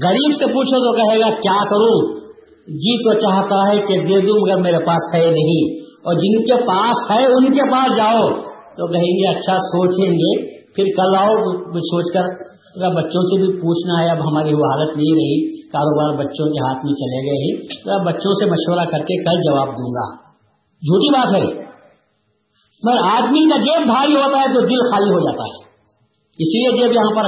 غریب 0.07 0.37
سے 0.39 0.47
پوچھو 0.47 0.77
تو 0.77 0.97
کہے 0.97 1.21
گا، 1.21 1.31
کیا 1.31 1.65
کروں؟ 1.65 2.21
جی 2.69 2.97
تو 2.97 3.19
چاہتا 3.19 3.73
ہے 3.73 3.77
کہ 3.77 4.05
دے 4.05 4.27
دوں، 4.27 4.41
مگر 4.41 4.61
میرے 4.61 4.85
پاس 4.85 5.15
ہے 5.15 5.31
نہیں۔ 5.31 5.81
اور 5.81 6.15
جن 6.15 6.45
کے 6.45 6.67
پاس 6.67 7.11
ہے، 7.11 7.27
ان 7.27 7.53
کے 7.53 7.73
پاس 7.73 7.97
جاؤ۔ 7.97 8.51
تو 8.71 8.93
کہیں 8.93 9.03
گے 9.03 9.29
اچھا 9.29 9.57
سوچیں 9.57 10.13
گے۔ 10.13 10.61
پھر 10.75 10.85
کل 10.97 11.17
آؤ، 11.19 11.35
سوچ 11.73 12.15
کر 12.15 12.51
بچوں 12.77 13.23
سے 13.23 13.41
بھی 13.41 13.53
پوچھنا 13.53 14.05
ہے، 14.05 14.11
اب 14.11 14.31
ہماری 14.31 14.55
وہ 14.55 14.65
حالت 14.65 14.97
نہیں 14.97 15.15
رہی، 15.15 15.61
کاروبار 15.69 16.25
بچوں 16.25 16.47
کے 16.47 16.67
ہاتھ 16.67 16.85
میں 16.85 16.93
چلے 16.93 17.27
گئے 17.27 17.45
ہی 17.45 17.67
بچوں 18.07 18.35
سے 18.35 18.51
مشورہ 18.51 18.85
کر 18.85 18.99
کے 18.99 19.25
کل 19.25 19.51
جواب 19.51 19.69
دوں 19.69 19.91
گا۔ 19.91 20.17
جھوٹی 20.81 21.13
بات 21.13 21.35
ہے۔ 21.35 21.71
مگر 22.85 22.97
آدمی 22.97 23.51
کا 23.51 23.57
جیب 23.57 23.87
بھاری 23.87 24.17
ہوتا 24.17 24.39
ہے 24.39 24.55
تو 24.55 24.61
دل 24.61 24.91
خالی 24.91 25.11
ہو 25.11 25.19
جاتا 25.19 25.43
ہے۔ 25.43 25.71
اسی 26.39 26.69
لیے 26.69 26.83
جیب 26.83 26.93
یہاں 26.93 27.17
پر 27.17 27.25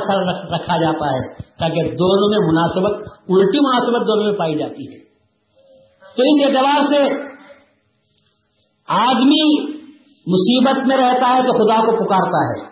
رکھا 0.55 0.77
جاتا 0.77 1.07
ہے، 1.07 1.35
تاکہ 1.59 1.83
دونوں 1.83 2.29
میں 2.31 2.53
مناسبت، 2.53 3.09
الٹی 3.29 3.59
مناسبت 3.59 4.09
دونوں 4.09 4.25
میں 4.25 4.33
پائی 4.33 4.59
جاتی 4.59 4.95
ہے۔ 4.95 5.03
تو 6.17 6.23
اس 6.27 6.47
اعتبار 6.47 6.81
سے 6.93 7.23
آدمی 8.89 9.73
مصیبت 10.27 10.89
میں 10.89 10.97
رہتا 10.97 11.37
ہے 11.37 11.43
تو 11.43 11.53
خدا 11.53 11.87
کو 11.87 12.05
پکارتا 12.05 12.39
ہے۔ 12.39 12.72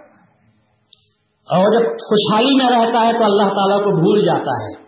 اور 1.50 1.72
جب 1.72 1.86
خوشحالی 1.86 2.54
میں 2.54 2.66
رہتا 2.66 3.06
ہے 3.06 3.12
تو 3.12 3.24
اللہ 3.24 3.42
تعالیٰ 3.42 3.84
کو 3.84 3.90
بھول 3.90 4.24
جاتا 4.24 4.50
ہے۔ 4.50 4.80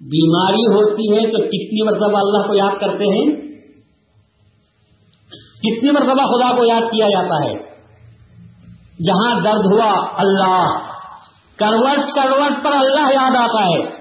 بیماری 0.00 0.74
ہوتی 0.74 1.12
ہے 1.12 1.30
تو 1.30 1.38
کتنی 1.38 1.84
مرتبہ 1.84 2.18
اللہ 2.18 2.48
کو 2.48 2.54
یاد 2.54 2.80
کرتے 2.80 3.04
ہیں؟ 3.04 3.36
کتنی 5.62 5.90
مرتبہ 5.90 6.36
خدا 6.36 6.56
کو 6.56 6.64
یاد 6.64 6.80
کیا 6.80 7.06
جاتا 7.08 7.44
ہے؟ 7.44 7.54
جہاں 9.06 9.40
درد 9.40 9.72
ہوا 9.72 10.06
اللہ، 10.18 10.78
کروٹ 11.56 11.98
کروٹ 12.14 12.64
پر 12.64 12.72
اللہ 12.72 13.12
یاد 13.12 13.36
آتا 13.36 13.64
ہے۔ 13.68 13.98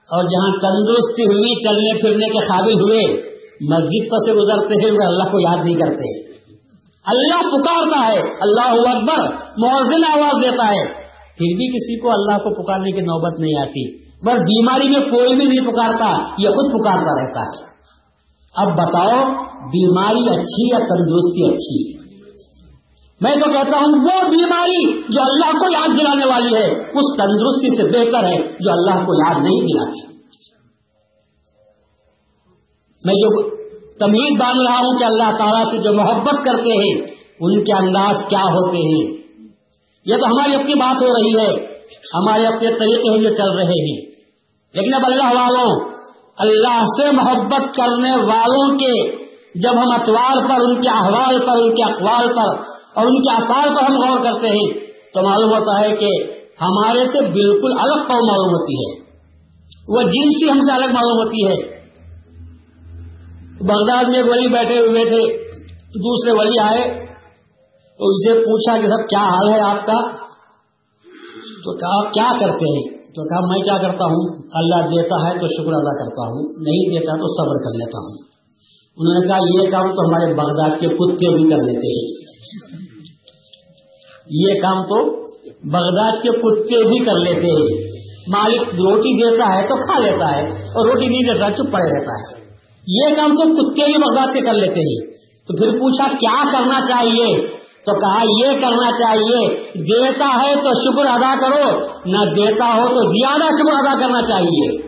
اور 0.00 0.24
جہاں 0.24 0.58
تندرستی 0.60 1.22
ہوئی 1.22 1.64
چلنے 1.64 2.00
پھرنے 2.00 2.26
کے 2.26 2.38
قابل 2.38 2.74
ہوئے، 2.74 3.30
مسجد 3.60 4.10
پر 4.10 4.16
سے 4.16 4.32
گزرتے 4.32 4.74
ہیں 4.74 4.90
وہ 4.90 5.06
اللہ 5.06 5.24
کو 5.24 5.40
یاد 5.40 5.64
نہیں 5.64 5.74
کرتے۔ 5.74 6.30
اللہ 7.06 7.48
پکارتا 7.48 8.12
ہے، 8.12 8.20
اللہ 8.20 8.88
اکبر 8.90 9.34
موزن 9.34 10.04
آواز 10.04 10.42
دیتا 10.42 10.64
ہے۔ 10.64 11.09
پھر 11.38 11.56
بھی 11.56 11.68
کسی 11.68 12.00
کو 12.00 12.10
اللہ 12.10 12.38
کو 12.38 12.62
پکارنے 12.62 12.92
کی 12.92 13.00
نوبت 13.00 13.40
نہیں 13.40 13.62
آتی۔ 13.62 13.96
بس 13.98 14.34
بیماری 14.34 14.88
میں 14.88 15.10
کوئی 15.10 15.34
بھی 15.34 15.46
نہیں 15.46 15.66
پکارتا، 15.66 16.34
یہ 16.38 16.48
خود 16.48 16.80
پکارتا 16.80 17.22
رہتا 17.22 17.40
ہے۔ 17.40 17.70
اب 18.56 18.72
بتاؤ، 18.72 19.30
بیماری 19.64 20.28
اچھی 20.28 20.68
یا 20.72 20.78
تندرستی 20.78 21.52
اچھی؟ 21.52 22.00
میں 23.20 23.36
تو 23.36 23.50
کہتا 23.50 23.76
ہوں، 23.76 24.04
وہ 24.04 24.28
بیماری 24.28 25.02
جو 25.02 25.22
اللہ 25.22 25.58
کو 25.58 25.72
یاد 25.72 25.88
دلانے 26.00 26.24
والی 26.24 26.54
ہے، 26.54 26.70
اس 26.72 27.18
تندرستی 27.18 27.76
سے 27.76 27.84
بہتر 27.84 28.26
ہے 28.26 28.38
جو 28.38 28.72
اللہ 28.72 29.06
کو 29.06 29.30
یاد 29.30 29.34
نہیں 29.34 29.60
دلاتی۔ 29.60 30.10
میں 33.04 33.14
جو 33.14 33.50
تمید 33.98 34.40
باندھ 34.40 34.70
رہا 34.70 34.78
ہوں 34.78 34.98
کہ 34.98 35.04
اللہ 35.04 35.38
تعالیٰ 35.38 35.70
سے 35.70 35.78
جو 35.78 35.92
محبت 35.92 36.44
کرتے 36.44 36.70
ہیں، 36.70 37.06
ان 37.40 37.64
کے 37.64 37.72
انداز 37.72 38.16
کیا 38.28 38.42
ہوتے 38.42 38.78
ہیں؟ 38.78 39.19
یہ 40.06 40.16
تو 40.16 40.26
ہماری 40.26 40.54
اپنی 40.54 40.74
بات 40.74 41.02
ہو 41.02 41.08
رہی 41.08 41.44
ہے۔ 41.44 41.64
ہمارے 42.14 42.46
اپنے 42.46 42.68
طریقے 42.68 43.10
ہیں 43.10 43.18
جو 43.18 43.34
چل 43.34 43.50
رہے 43.56 43.92
ہیں۔ 43.92 44.10
لیکن 44.74 44.94
اب 44.94 45.00
اللہ 45.04 45.40
والوں، 45.40 45.90
اللہ 46.38 46.84
سے 47.00 47.10
محبت 47.10 47.76
کرنے 47.76 48.24
والوں 48.24 48.78
کے 48.78 49.16
جب 49.54 49.72
ہم 49.72 49.92
اتوار 49.92 50.48
پر، 50.48 50.60
ان 50.60 50.80
کے 50.80 50.88
احوال 50.88 51.38
پر، 51.38 51.52
ان 51.52 51.74
کے 51.74 51.92
اقوال 51.92 52.28
پر 52.28 52.62
اور 52.94 53.06
ان 53.06 53.22
کے 53.22 53.30
آثار 53.30 53.74
پر 53.74 53.82
ہم 53.82 53.98
غور 53.98 54.24
کرتے 54.24 54.46
ہیں، 54.46 54.80
تو 55.14 55.22
معلوم 55.22 55.52
ہوتا 55.52 55.80
ہے 55.80 55.96
کہ 55.96 56.06
ہمارے 56.60 57.06
سے 57.06 57.20
بالکل 57.20 57.72
الگ 57.78 57.94
قوم 57.94 58.28
معلوم 58.28 58.50
ہوتی 58.50 58.72
ہے۔ 58.72 59.10
وہ 59.88 60.02
جنسی 60.02 60.50
ہم 60.50 60.60
سے 60.60 60.72
الگ 60.72 60.92
معلوم 60.92 61.22
ہوتی 61.22 61.46
ہے۔ 61.46 61.80
بغداد 63.60 64.04
میں 64.04 64.16
ایک 64.16 64.26
ولی 64.26 64.48
بیٹھے 64.48 64.78
ہوئے 64.78 65.04
تھے، 65.04 65.50
دوسرے 65.88 66.32
ولی 66.32 66.58
آئے۔ 66.62 67.09
تو 68.00 68.06
اسے 68.06 68.38
پوچھا 68.38 68.80
کہ 68.80 68.88
سب 68.88 69.08
کیا 69.08 69.18
حال 69.18 69.48
ہے 69.52 69.60
آپ 69.60 69.86
کا؟ 69.86 70.16
تو 71.64 71.76
کہا، 71.76 72.06
آپ 72.06 72.12
کیا 72.12 72.28
کرتے 72.40 72.78
ہیں؟ 72.78 72.96
تو 72.96 73.28
کہا، 73.28 73.46
میں 73.46 73.64
کیا 73.64 73.76
کرتا 73.76 74.04
ہوں؟ 74.04 74.42
اللہ 74.52 74.88
دیتا 74.88 75.16
ہے 75.16 75.40
تو 75.40 75.46
شکر 75.46 75.72
ادا 75.72 76.04
کرتا 76.04 76.22
ہوں، 76.22 76.42
نہیں 76.42 76.98
دیتا 76.98 77.12
تو 77.12 77.28
صبر 77.28 77.64
کر 77.64 77.78
لیتا 77.78 77.98
ہوں۔ 77.98 78.30
انہوں 78.96 79.20
نے 79.20 79.28
کہا، 79.28 79.36
یہ 79.36 79.70
کام 79.70 79.94
تو 79.94 80.08
ہمارے 80.08 80.34
بغداد 80.34 80.80
کے 80.80 80.88
کتے 80.88 81.34
بھی 81.34 81.50
کر 81.50 81.56
لیتے 81.56 82.04
ہیں۔ 82.04 82.30
یہ 84.30 84.60
کام 84.60 84.82
تو 84.82 85.26
بغداد 85.48 86.12
کے 86.22 86.28
کتے 86.28 86.88
بھی 86.88 87.04
کر 87.04 87.14
لیتے 87.14 87.46
ہیں۔ 87.46 87.90
مالک 88.28 88.62
روٹی 88.62 89.22
دیتا 89.22 89.58
ہے 89.58 89.66
تو 89.66 89.76
کھا 89.76 89.98
لیتا 89.98 90.36
ہے 90.36 90.42
اور 90.50 90.88
روٹی 90.88 91.06
نہیں 91.06 91.22
دیتا 91.22 91.52
چپ 91.52 91.72
پڑے 91.72 92.00
رہتا 92.00 92.20
ہے۔ 92.20 92.40
یہ 92.86 93.14
کام 93.14 93.30
تو 93.30 93.54
کتے 93.54 93.84
بھی 93.84 93.98
بغداد 93.98 94.26
کے 94.26 94.40
کر 94.40 94.52
لیتے 94.52 94.80
ہیں۔ 94.80 95.12
تو 95.46 95.56
پھر 95.56 95.72
پوچھا، 95.72 96.16
کیا 96.16 96.52
کرنا 96.52 96.80
چاہیے؟ 96.88 97.60
تو 97.86 97.92
کہا، 97.92 98.46
یہ 98.46 98.60
کرنا 98.60 98.90
چاہیے۔ 98.90 99.48
دیتا 99.74 100.42
ہے 100.42 100.54
تو 100.54 100.70
شکر 100.72 101.10
ادا 101.10 101.34
کرو، 101.40 101.86
نہ 102.06 102.30
دیتا 102.30 102.64
ہو 102.64 102.88
تو 102.88 103.08
زیادہ 103.08 103.50
شکر 103.50 103.72
ادا 103.72 104.00
کرنا 104.00 104.22
چاہیے۔ 104.22 104.82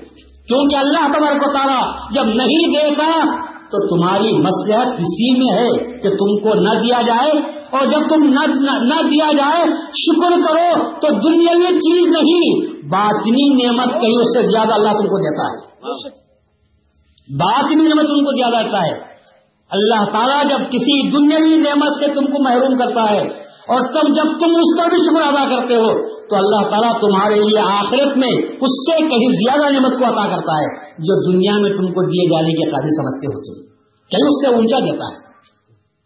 کیونکہ 0.49 0.77
اللہ 0.77 1.19
تبارک 1.19 1.49
و 1.49 1.53
تعالیٰ 1.53 2.11
جب 2.13 2.25
نہیں 2.25 2.69
دیتا 2.69 3.37
تو 3.41 3.97
تمہاری 3.97 4.39
مسلحت 4.39 4.87
اسی 4.87 5.39
میں 5.39 5.63
ہے 5.63 6.01
کہ 6.01 6.09
تم 6.09 6.41
کو 6.41 6.55
نہ 6.55 6.81
دیا 6.81 7.03
جائے۔ 7.03 7.53
اور 7.71 7.87
جب 7.87 8.09
تم 8.09 8.25
نہ 8.25 9.03
دیا 9.03 9.33
جائے، 9.37 9.65
شکر 9.77 10.31
کرو 10.31 10.91
تو 11.01 11.29
دنیا 11.29 11.53
یہ 11.53 11.79
چیز 11.79 12.07
نہیں، 12.07 12.73
باطنی 12.89 13.65
نعمت 13.65 14.01
کہیں 14.01 14.21
اس 14.21 14.41
سے 14.41 14.41
زیادہ 14.41 14.75
اللہ 14.75 14.89
تم 14.89 15.07
کو 15.07 15.19
دیتا 15.19 15.45
ہے۔ 15.53 15.73
باطنی 17.37 17.83
نعمت 17.83 18.03
تم 18.03 18.25
کو 18.25 18.37
زیادہ 18.37 18.65
دیتا 18.65 18.79
ہے۔ 18.79 19.12
اللہ 19.73 20.11
تعالیٰ 20.13 20.43
جب 20.43 20.67
کسی 20.67 21.11
دنیاوی 21.11 21.57
نعمت 21.57 21.89
سے 21.99 22.07
تم 22.07 22.25
کو 22.27 22.43
محروم 22.43 22.77
کرتا 22.77 23.11
ہے 23.11 23.53
اور 23.63 23.81
تب 23.81 24.15
جب 24.17 24.39
تم 24.41 24.47
اس 24.47 24.77
کا 24.77 24.89
بھی 24.89 24.97
شکر 24.97 25.23
ادا 25.23 25.57
کرتے 25.57 25.75
ہو، 25.77 26.19
تو 26.27 26.37
اللہ 26.37 26.69
تعالیٰ 26.69 27.01
تمہارے 27.01 27.35
لیے 27.35 27.61
آخرت 27.61 28.17
میں 28.17 28.37
اس 28.37 28.71
سے 28.71 28.97
کہیں 28.97 29.33
زیادہ 29.33 29.73
نعمت 29.73 29.99
کو 29.99 30.05
عطا 30.05 30.37
کرتا 30.37 30.53
ہے، 30.53 30.91
جو 30.91 31.33
دنیا 31.33 31.59
میں 31.59 31.71
تم 31.71 31.87
کو 31.87 32.07
دیے 32.07 32.31
جانے 32.31 32.53
کے 32.53 32.71
قابل 32.71 32.89
سمجھتے 32.89 33.27
ہو 33.27 33.41
تم۔ 33.41 33.73
کہیں 34.11 34.29
اس 34.29 34.47
سے 34.47 34.55
اونچا 34.55 34.79
دیتا 34.79 35.05
ہے۔ 35.05 35.33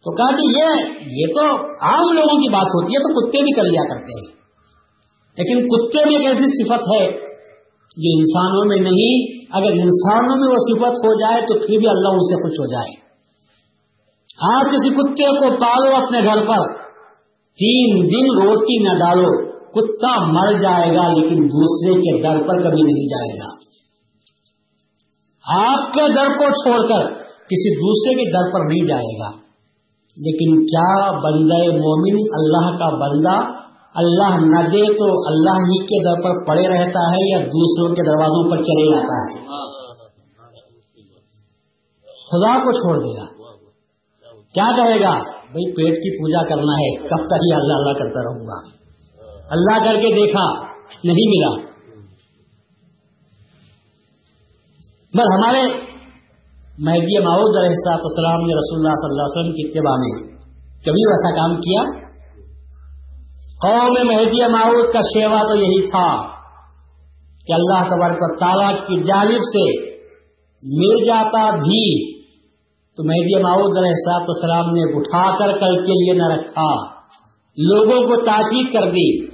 تو 0.04 0.14
کہا 0.14 0.36
کہ 0.36 0.58
یہ 0.58 0.92
یہ 1.16 1.26
تو 1.34 1.46
عام 1.64 2.16
لوگوں 2.16 2.38
کی 2.38 2.52
بات 2.52 2.66
ہوتی 2.66 2.94
ہے، 2.94 2.98
تو 2.98 3.20
کتے 3.20 3.42
بھی 3.42 3.52
کر 3.52 3.62
لیا 3.62 3.82
کرتے 3.82 4.18
ہیں۔ 4.18 4.36
لیکن 5.38 5.68
کتے 5.68 6.04
میں 6.04 6.16
ایک 6.16 6.26
ایسی 6.26 6.64
صفت 6.64 6.80
ہے 6.80 7.10
جو 7.96 8.18
انسانوں 8.18 8.64
میں 8.68 8.76
نہیں، 8.76 9.44
اگر 9.50 9.72
انسانوں 9.82 10.36
میں 10.36 10.48
وہ 10.48 10.56
صفت 10.56 11.06
ہو 11.06 11.20
جائے 11.20 11.40
تو 11.40 11.54
پھر 11.58 11.78
بھی 11.78 11.88
اللہ 11.88 12.08
ان 12.08 12.20
سے 12.20 12.34
خوش 12.34 12.52
ہو 12.52 12.72
جائے۔ 12.72 13.05
آپ 14.40 14.62
کسی 14.62 14.90
کتے 14.90 15.24
کو 15.24 15.56
پالو 15.56 16.04
اپنے 16.04 16.20
گھر 16.20 16.46
پر۔ 16.46 16.72
تین 17.58 18.04
دن 18.04 18.42
روٹی 18.42 18.82
نہ 18.82 18.98
ڈالو، 18.98 19.46
کتا 19.50 20.32
مر 20.32 20.52
جائے 20.52 20.96
گا 20.96 21.12
لیکن 21.12 21.44
دوسرے 21.44 21.94
کے 21.94 22.22
در 22.22 22.46
پر 22.48 22.58
کبھی 22.58 22.82
نہیں 22.82 23.08
جائے 23.08 23.38
گا۔ 23.38 23.66
آپ 25.66 25.92
کے 25.92 26.00
در 26.00 26.38
کو 26.38 26.44
چھوڑ 26.44 26.88
کر 26.88 27.22
کسی 27.22 27.74
دوسرے 27.74 28.14
کے 28.14 28.30
در 28.30 28.52
پر 28.52 28.60
نہیں 28.60 28.86
جائے 28.86 29.18
گا۔ 29.18 29.46
لیکن 30.16 30.66
کیا 30.66 31.10
بندہ 31.10 31.76
مومن 31.76 32.16
اللہ 32.32 32.78
کا 32.78 32.96
بندہ، 32.96 33.66
اللہ 33.94 34.46
نہ 34.46 34.68
دے 34.68 34.98
تو 34.98 35.26
اللہ 35.26 35.50
ہی 35.50 35.86
کے 35.86 36.04
در 36.04 36.22
پر 36.22 36.44
پڑے 36.44 36.68
رہتا 36.68 37.00
ہے 37.00 37.30
یا 37.30 37.38
دوسروں 37.38 37.88
کے 37.88 38.02
دروازوں 38.02 38.50
پر 38.50 38.62
چلے 38.62 38.92
جاتا 38.92 39.40
ہے؟ 39.40 39.46
خدا 42.30 42.64
کو 42.64 42.72
چھوڑ 42.72 42.98
دے 42.98 43.20
گا۔ 43.20 43.35
کیا 44.56 44.66
کہے 44.76 45.00
گا؟ 45.00 45.18
بھائی 45.52 45.72
پیٹ 45.72 45.96
کی 45.96 46.10
پوجا 46.18 46.42
کرنا 46.48 46.74
ہے، 46.74 46.96
کب 46.96 47.26
تک 47.26 47.42
ہی 47.46 47.52
اللہ 47.54 47.72
اللہ 47.72 47.98
کرتا 47.98 48.20
رہوں 48.20 48.46
گا؟ 48.46 48.60
اللہ 49.50 49.84
کر 49.84 50.00
کے 50.00 50.14
دیکھا، 50.14 50.44
نہیں 51.04 51.28
ملا۔ 51.28 51.76
مگر 55.14 55.34
ہمارے 55.34 55.60
مہدی 56.78 57.18
معود 57.18 57.56
علیہ 57.56 57.92
السلام 57.92 58.40
نے 58.40 58.54
رسول 58.54 58.78
اللہ 58.78 58.96
صلی 58.96 59.10
اللہ 59.10 59.22
علیہ 59.22 59.36
وسلم 59.36 59.52
کی 59.52 59.68
اتباع 59.68 59.94
میں 59.96 60.34
کبھی 60.84 61.04
ویسا 61.06 61.34
کام 61.34 61.60
کیا؟ 61.60 61.84
قوم 63.62 63.92
مہدی 64.06 64.42
معود 64.52 64.92
کا 64.92 65.00
شیوا 65.00 65.42
تو 65.42 65.54
یہی 65.56 65.86
تھا 65.90 66.36
کہ 67.46 67.52
اللہ 67.52 67.88
تبارک 67.88 68.38
تعالیٰ 68.40 68.86
کی 68.86 69.02
جانب 69.02 69.42
سے 69.42 69.70
مل 70.62 71.04
جاتا 71.04 71.50
بھی 71.50 72.15
تو 72.96 73.04
مہدی 73.04 73.42
معود 73.42 73.78
علیہ 73.78 73.90
صاحب 73.90 74.24
السلام 74.28 74.66
نے 74.70 74.96
اٹھا 74.96 75.38
کر 75.38 75.58
کل 75.58 75.86
کے 75.86 75.92
لیے 75.92 76.12
نہ 76.12 76.34
رکھا۔ 76.34 76.96
لوگوں 77.58 78.08
کو 78.08 78.24
تاکید 78.24 78.72
کر 78.72 78.90
دی۔ 78.90 79.26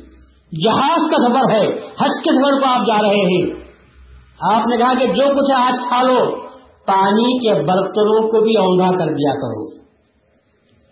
جہاز 0.65 1.11
کا 1.11 1.29
سفر 1.29 1.53
ہے، 1.53 1.69
حج 1.77 2.25
کے 2.25 2.31
سفر 2.31 2.61
کو 2.61 2.67
آپ 2.67 2.87
جا 2.87 3.03
رہے 3.03 3.17
ہیں۔ 3.17 3.47
آپ 4.41 4.67
نے 4.67 4.77
کہا 4.77 4.95
کہ 4.95 5.07
جو 5.07 5.35
کچھ 5.35 5.53
آج 5.61 5.73
کھا 5.89 6.03
لو، 6.03 6.49
پانی 6.87 7.39
کے 7.39 7.55
برتنوں 7.55 8.29
کو 8.29 8.45
بھی 8.45 8.57
اونگا 8.57 8.91
کر 8.91 9.13
دیا 9.13 9.33
کرو۔ 9.33 9.75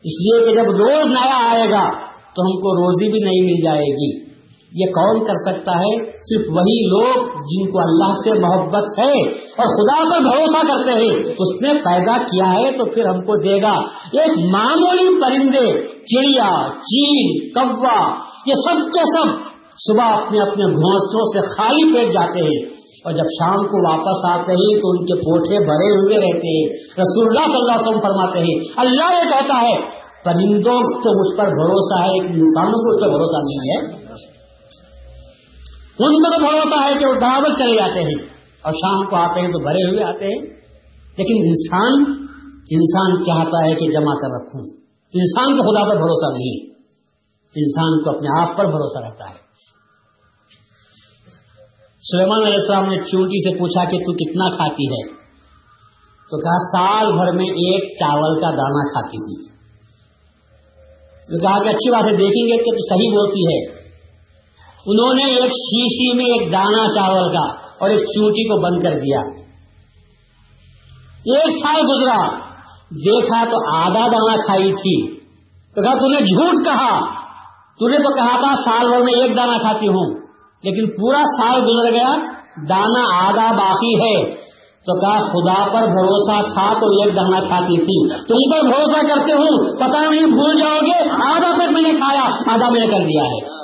اس 0.02 0.20
لیے 0.20 0.44
کہ 0.44 0.54
جب 0.54 0.70
روز 0.70 1.06
نیا 1.06 1.50
آئے 1.50 1.70
گا 1.70 1.90
تو 2.34 2.42
ہم 2.42 2.52
کو 2.52 2.76
روزی 2.76 3.12
بھی 3.12 3.20
نہیں 3.20 3.44
مل 3.44 3.64
جائے 3.64 3.86
گی۔ 3.86 4.29
یہ 4.72 4.86
کون 4.86 5.24
کر 5.24 5.34
سکتا 5.46 5.72
ہے؟ 5.72 5.98
صرف 6.06 6.40
وہی 6.48 6.88
لوگ 6.88 7.26
جن 7.26 7.70
کو 7.70 7.78
اللہ 7.78 8.14
سے 8.14 8.38
محبت 8.38 8.98
ہے 8.98 9.32
اور 9.32 9.66
خدا 9.66 10.04
پر 10.04 10.22
بھروسہ 10.22 10.66
کرتے 10.66 10.90
ہیں۔ 10.90 11.34
اس 11.38 11.62
نے 11.62 11.74
پیدا 11.74 12.16
کیا 12.16 12.52
ہے 12.54 12.78
تو 12.78 12.84
پھر 12.84 13.06
ہم 13.08 13.20
کو 13.20 13.36
دے 13.36 13.62
گا۔ 13.62 13.72
ایک 14.12 14.44
معمولی 14.54 15.20
پرندے، 15.20 15.72
چڑیا، 15.82 16.68
چیل، 16.68 17.48
کوا، 17.48 18.14
یہ 18.46 18.54
سب 18.54 18.76
کے 18.76 19.00
سب 19.00 19.50
صبح 19.88 20.04
اپنے 20.04 20.40
اپنے 20.40 20.64
گھونسلوں 20.64 21.24
سے 21.24 21.40
خالی 21.40 21.92
پیٹ 21.92 22.12
جاتے 22.12 22.38
ہیں۔ 22.38 22.80
اور 23.04 23.12
جب 23.12 23.24
شام 23.24 23.56
کو 23.56 23.90
واپس 23.90 24.30
آتے 24.30 24.52
ہیں 24.52 24.80
تو 24.80 24.90
ان 24.90 25.06
کے 25.06 25.14
پوٹے 25.14 25.64
بھرے 25.64 26.00
ہوئے 26.00 26.16
رہتے 26.16 26.58
ہیں۔ 26.58 26.76
رسول 26.76 27.26
اللہ 27.28 27.44
صلی 27.46 27.54
اللہ 27.54 27.72
علیہ 27.72 27.88
وسلم 27.88 28.00
فرماتے 28.00 28.38
ہیں، 28.38 28.64
اللہ 28.76 29.14
یہ 29.14 29.30
کہتا 29.30 29.60
ہے، 29.62 30.00
پرندوں 30.24 31.00
تو 31.02 31.18
مجھ 31.18 31.38
پر 31.38 31.44
بھروسہ 31.44 32.02
ہے 32.02 32.32
انسانوں 32.32 32.72
کو 32.72 32.96
اس 32.96 33.04
پر 33.04 33.10
بھروسہ 33.10 33.36
نہیں 33.36 33.70
ہے۔ 33.70 33.99
ان 36.04 36.14
کو 36.14 36.34
تو 36.34 36.40
بھروسہ 36.40 36.88
ہے 36.88 36.98
کہ 36.98 37.06
وہ 37.06 37.12
برابر 37.12 37.54
چلے 37.58 37.76
جاتے 37.76 38.00
ہیں 38.00 38.34
اور 38.62 38.72
شام 38.72 39.10
کو 39.10 39.16
آتے 39.16 39.40
ہیں 39.40 39.48
تو 39.48 39.58
بھرے 39.58 39.88
ہوئے 39.88 40.04
آتے 40.04 40.24
ہیں۔ 40.24 40.60
لیکن 41.16 41.34
انسان 41.44 42.20
انسان 42.70 43.24
چاہتا 43.24 43.64
ہے 43.64 43.74
کہ 43.74 43.90
جمع 43.90 44.14
کر 44.14 44.28
رکھوں۔ 44.28 44.66
انسان 45.14 45.56
کو 45.56 45.62
خدا 45.62 45.88
پر 45.88 45.96
بھروسہ 45.96 46.38
نہیں۔ 46.38 46.70
انسان 47.56 48.02
کو 48.02 48.10
اپنے 48.10 48.40
آپ 48.40 48.56
پر 48.56 48.64
بھروسہ 48.64 48.98
رہتا 48.98 49.30
ہے۔ 49.30 49.50
سلیمان 52.12 52.46
علیہ 52.46 52.54
السلام 52.54 52.84
نے 52.84 52.96
چونٹی 52.96 53.50
سے 53.50 53.58
پوچھا 53.58 53.84
کہ 53.84 53.98
تو 53.98 54.12
کتنا 54.12 54.56
کھاتی 54.56 54.86
ہے؟ 54.86 55.08
تو 56.30 56.40
کہا، 56.40 56.78
سال 56.78 57.12
بھر 57.12 57.32
میں 57.32 57.44
ایک 57.44 57.98
چاول 57.98 58.40
کا 58.40 58.50
دانا 58.50 58.92
کھاتی 58.92 59.16
ہوں۔ 59.16 59.44
تو 61.26 61.38
کہا 61.38 61.62
کہ 61.62 61.68
اچھی 61.68 61.90
بات 61.90 62.04
ہے، 62.04 62.10
دیکھیں 62.10 62.48
گے 62.48 62.56
کہ 62.56 62.70
تو 62.70 62.88
صحیح 62.88 63.10
بولتی 63.10 63.40
ہے۔ 63.40 63.79
انہوں 64.86 65.14
نے 65.14 65.24
ایک 65.24 65.50
شیشی 65.50 66.16
میں 66.16 66.24
ایک 66.24 66.52
دانا 66.52 66.88
چاول 66.94 67.32
کا 67.32 67.46
اور 67.80 67.90
ایک 67.90 68.00
چونٹی 68.00 68.48
کو 68.48 68.60
بند 68.60 68.82
کر 68.82 68.90
دیا۔ 68.90 69.20
ایک 71.24 71.50
سال 71.62 71.82
گزرا۔ 71.90 72.50
دیکھا 72.90 73.44
تو 73.44 73.76
آدھا 73.76 74.06
دانا 74.06 74.36
کھائی 74.36 74.72
تھی۔ 74.72 75.20
تو 75.74 75.82
کہا 75.82 75.94
تھی 75.94 76.18
جھوٹ 76.18 76.64
کہا۔ 76.64 77.20
تو 77.78 77.88
نے 77.88 77.98
تو 77.98 78.14
کہا 78.14 78.40
تھا، 78.40 78.54
سال 78.64 78.88
بھر 78.88 79.02
میں 79.02 79.22
ایک 79.22 79.36
دانا 79.36 79.58
کھاتی 79.58 79.86
ہوں۔ 79.88 80.20
لیکن 80.62 80.90
پورا 80.90 81.22
سال 81.38 81.60
گزر 81.60 81.92
گیا 81.92 82.16
دانا 82.68 83.28
آدھا 83.28 83.52
باقی 83.52 84.00
ہے۔ 84.00 84.34
تو 84.86 85.00
کہا، 85.00 85.18
خدا 85.22 85.64
پر 85.64 85.86
بھروسہ 85.86 86.52
تھا 86.52 86.80
تو 86.80 86.86
ایک 86.86 87.16
دانا 87.16 87.40
کھاتی 87.40 87.76
تھی۔ 87.76 88.08
تم 88.08 88.52
پر 88.52 88.66
بھروسہ 88.66 89.06
کرتے 89.06 89.32
ہوں 89.32 89.76
پتا 89.76 90.10
نہیں، 90.10 90.26
بھول 90.26 90.58
جاؤ 90.58 90.76
گے، 90.76 91.10
آدھا 91.10 91.52
تک 91.52 91.72
میں 91.72 91.82
نے 91.82 91.90
کھایا، 91.90 92.54
آدھا 92.54 92.70
میں 92.70 92.80
نے 92.80 92.86
کر 92.86 92.98
دیا 92.98 93.22
ہے۔ 93.24 93.59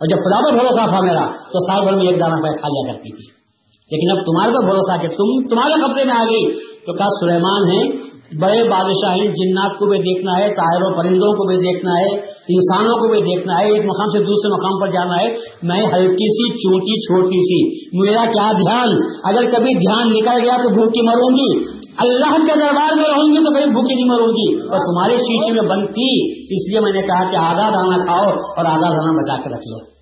اور 0.00 0.08
جب 0.08 0.16
خدا 0.16 0.50
پر 0.50 0.56
بھروسہ 0.56 0.88
تھا 0.88 1.00
میرا، 1.00 1.26
تو 1.26 1.72
سال 1.72 1.84
بھر 1.84 1.92
میں 1.92 2.06
ایک 2.06 2.20
دانا 2.20 2.36
پہ 2.36 2.48
کھا 2.48 2.68
لیا 2.68 2.92
کرتی 2.92 3.08
تھی۔ 3.16 3.44
لیکن 3.90 4.18
اب 4.18 4.24
تمہارے 4.24 4.52
پر 4.52 4.64
بھروسہ 4.64 5.00
کہ 5.02 5.08
تم 5.08 5.46
تمہارے 5.50 5.82
قبضے 5.82 6.04
میں 6.04 6.14
آ 6.14 6.24
گئی۔ 6.24 6.74
تو 6.86 6.92
کہا، 6.92 7.06
سلیمان 7.20 7.70
ہے، 7.70 8.14
بڑے 8.40 8.68
بادشاہ 8.70 9.16
جنات 9.16 9.78
کو 9.78 9.86
بھی 9.86 9.98
دیکھنا 9.98 10.38
ہے 10.38 10.48
و 10.48 10.96
پرندوں 10.96 11.32
کو 11.32 11.48
بھی 11.48 11.56
دیکھنا 11.56 11.90
ہے، 11.90 12.20
انسانوں 12.48 12.94
کو 12.94 13.08
بھی 13.08 13.20
دیکھنا 13.20 13.58
ہے، 13.58 13.64
ایک 13.64 13.84
مقام 13.84 14.08
سے 14.08 14.18
دوسرے 14.18 14.52
مقام 14.52 14.80
پر 14.80 14.88
جانا 14.88 15.18
ہے۔ 15.20 15.28
میں 15.62 15.86
ہلکی 15.86 16.32
سی 16.32 16.52
چوٹی 16.52 17.00
چھوٹی 17.00 17.40
سی، 17.40 17.86
میرا 18.00 18.24
کیا 18.24 18.52
دھیان؟ 18.52 18.88
اگر 19.24 19.50
کبھی 19.50 19.74
دھیان 19.74 20.08
نکل 20.08 20.44
گیا 20.44 20.56
تو 20.62 20.68
بھوکی 20.68 21.08
مروں 21.08 21.36
گی۔ 21.36 21.73
اللہ 21.98 22.36
کے 22.36 22.60
دربار 22.60 22.96
میں 22.96 23.04
رہوں 23.04 23.32
گی 23.32 23.44
تو 23.44 23.54
کبھی 23.54 23.64
بھوکی 23.64 23.94
نہیں 23.94 24.14
مروں 24.14 24.28
گی 24.28 24.54
اور 24.54 24.78
تمہاری 24.78 25.12
شیشی 25.12 25.52
میں 25.52 25.70
بند 25.70 25.86
تھی، 25.86 26.32
اس 26.42 26.68
لیے 26.68 26.80
میں 26.80 26.92
نے 26.92 27.02
کہا 27.02 27.30
کہ 27.30 27.36
آدھا 27.36 27.70
دانا 27.70 28.04
کھاؤ 28.04 28.36
اور 28.56 28.64
آدھا 28.64 28.88
دانا 28.90 29.12
بچا 29.12 29.42
کے 29.42 29.48
رکھ 29.48 29.68
لو۔ 29.68 29.94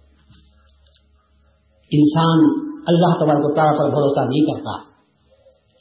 انسان 1.91 2.39
اللہ 2.87 3.25
تبارک 3.25 3.57
تعالیٰ 3.57 3.79
پر 3.79 3.91
بھروسہ 3.91 4.21
نہیں 4.21 4.41
کرتا۔ 4.41 4.93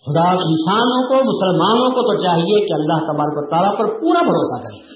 خدا 0.06 0.32
انسانوں 0.32 1.08
کو، 1.08 1.14
مسلمانوں 1.14 1.90
کو 1.90 2.02
تو 2.02 2.22
چاہیے 2.22 2.66
کہ 2.66 2.74
اللہ 2.74 3.12
تبارک 3.12 3.50
تعالیٰ 3.50 3.78
پر 3.78 4.02
پورا 4.02 4.22
بھروسہ 4.22 4.62
کرے۔ 4.62 4.92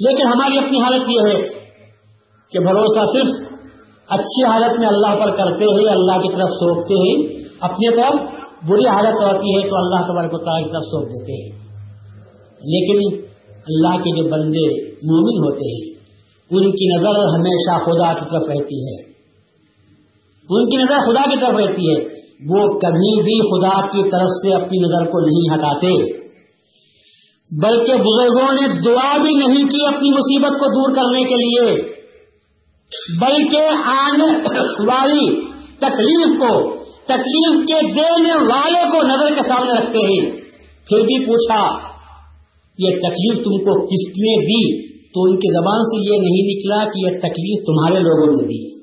لیکن 0.00 0.28
ہماری 0.28 0.58
اپنی 0.58 0.80
حالت 0.80 1.02
یہ 1.08 1.20
ہے 1.20 1.42
کہ 2.52 2.58
بھروسہ 2.58 3.00
صرف 3.12 3.52
اچھی 4.08 4.44
حالت 4.44 4.78
میں 4.78 4.86
اللہ 4.86 5.24
پر 5.24 5.36
کرتے 5.36 5.64
ہیں، 5.64 5.92
اللہ 5.92 6.22
کی 6.22 6.28
طرف 6.28 6.50
سوکھتے 6.50 6.94
ہیں 6.94 7.44
اپنی 7.60 7.96
طرف 7.96 8.37
بری 8.66 8.88
حالت 8.88 9.14
ہوتی 9.14 9.56
ہے 9.56 9.68
تو 9.68 9.76
اللہ 9.76 10.06
تبارک 10.06 10.44
تعالیٰ 10.44 10.66
کی 10.66 10.72
طرف 10.72 10.82
سونپ 10.82 11.08
دیتے 11.08 11.32
ہیں۔ 11.32 11.68
لیکن 12.64 13.26
اللہ 13.52 14.02
کے 14.02 14.16
جو 14.16 14.28
بندے 14.28 14.84
مومن 14.90 15.44
ہوتے 15.44 15.74
ہیں، 15.74 15.98
ان 16.50 16.70
کی 16.70 16.96
نظر 16.96 17.08
ہمیشہ 17.08 17.84
خدا 17.84 18.12
کی 18.12 18.30
طرف 18.30 18.48
رہتی 18.48 18.76
ہے۔ 18.76 19.08
ان 20.50 20.70
کی 20.70 20.76
نظر 20.76 20.98
خدا 20.98 21.30
کی 21.30 21.36
طرف 21.36 21.56
رہتی 21.56 21.90
ہے۔ 21.90 22.18
وہ 22.48 22.58
کبھی 22.58 23.22
بھی 23.22 23.40
خدا 23.40 23.86
کی 23.86 24.10
طرف 24.10 24.28
سے 24.28 24.54
اپنی 24.54 24.78
نظر 24.78 25.04
کو 25.04 25.20
نہیں 25.20 25.54
ہٹاتے۔ 25.54 26.18
بلکہ 27.62 27.94
بزرگوں 27.94 28.52
نے 28.52 28.80
دعا 28.80 29.16
بھی 29.16 29.34
نہیں 29.34 29.68
کی 29.68 29.86
اپنی 29.86 30.10
مصیبت 30.10 30.50
کو 30.50 30.66
دور 30.66 30.96
کرنے 30.96 31.24
کے 31.24 31.34
لیے۔ 31.34 31.98
بلکہ 33.20 33.74
آنے 33.84 34.38
والی 34.88 35.40
تکلیف 35.78 36.40
کو 36.40 36.74
تکلیف 37.08 37.66
کے 37.66 37.92
دینے 37.92 38.52
والے 38.52 38.90
کو 38.90 39.06
نظر 39.06 39.34
کے 39.34 39.48
سامنے 39.48 39.72
رکھتے 39.72 39.98
ہیں۔ 39.98 40.30
پھر 40.88 41.00
بھی 41.00 41.26
پوچھا، 41.26 41.88
یہ 42.78 42.90
تکلیف 42.90 43.36
تم 43.36 43.50
کو 43.50 43.86
کس 43.86 44.08
نے 44.08 44.42
دی؟ 44.42 44.88
تو 45.08 45.22
ان 45.22 45.36
کی 45.36 45.52
زبان 45.52 45.82
سے 45.82 46.12
یہ 46.12 46.18
نہیں 46.20 46.56
نکلا 46.56 46.84
کہ 46.84 46.98
یہ 46.98 47.18
تکلیف 47.18 47.66
تمہارے 47.66 48.02
لوگوں 48.04 48.32
نے 48.32 48.42
دی۔ 48.42 48.80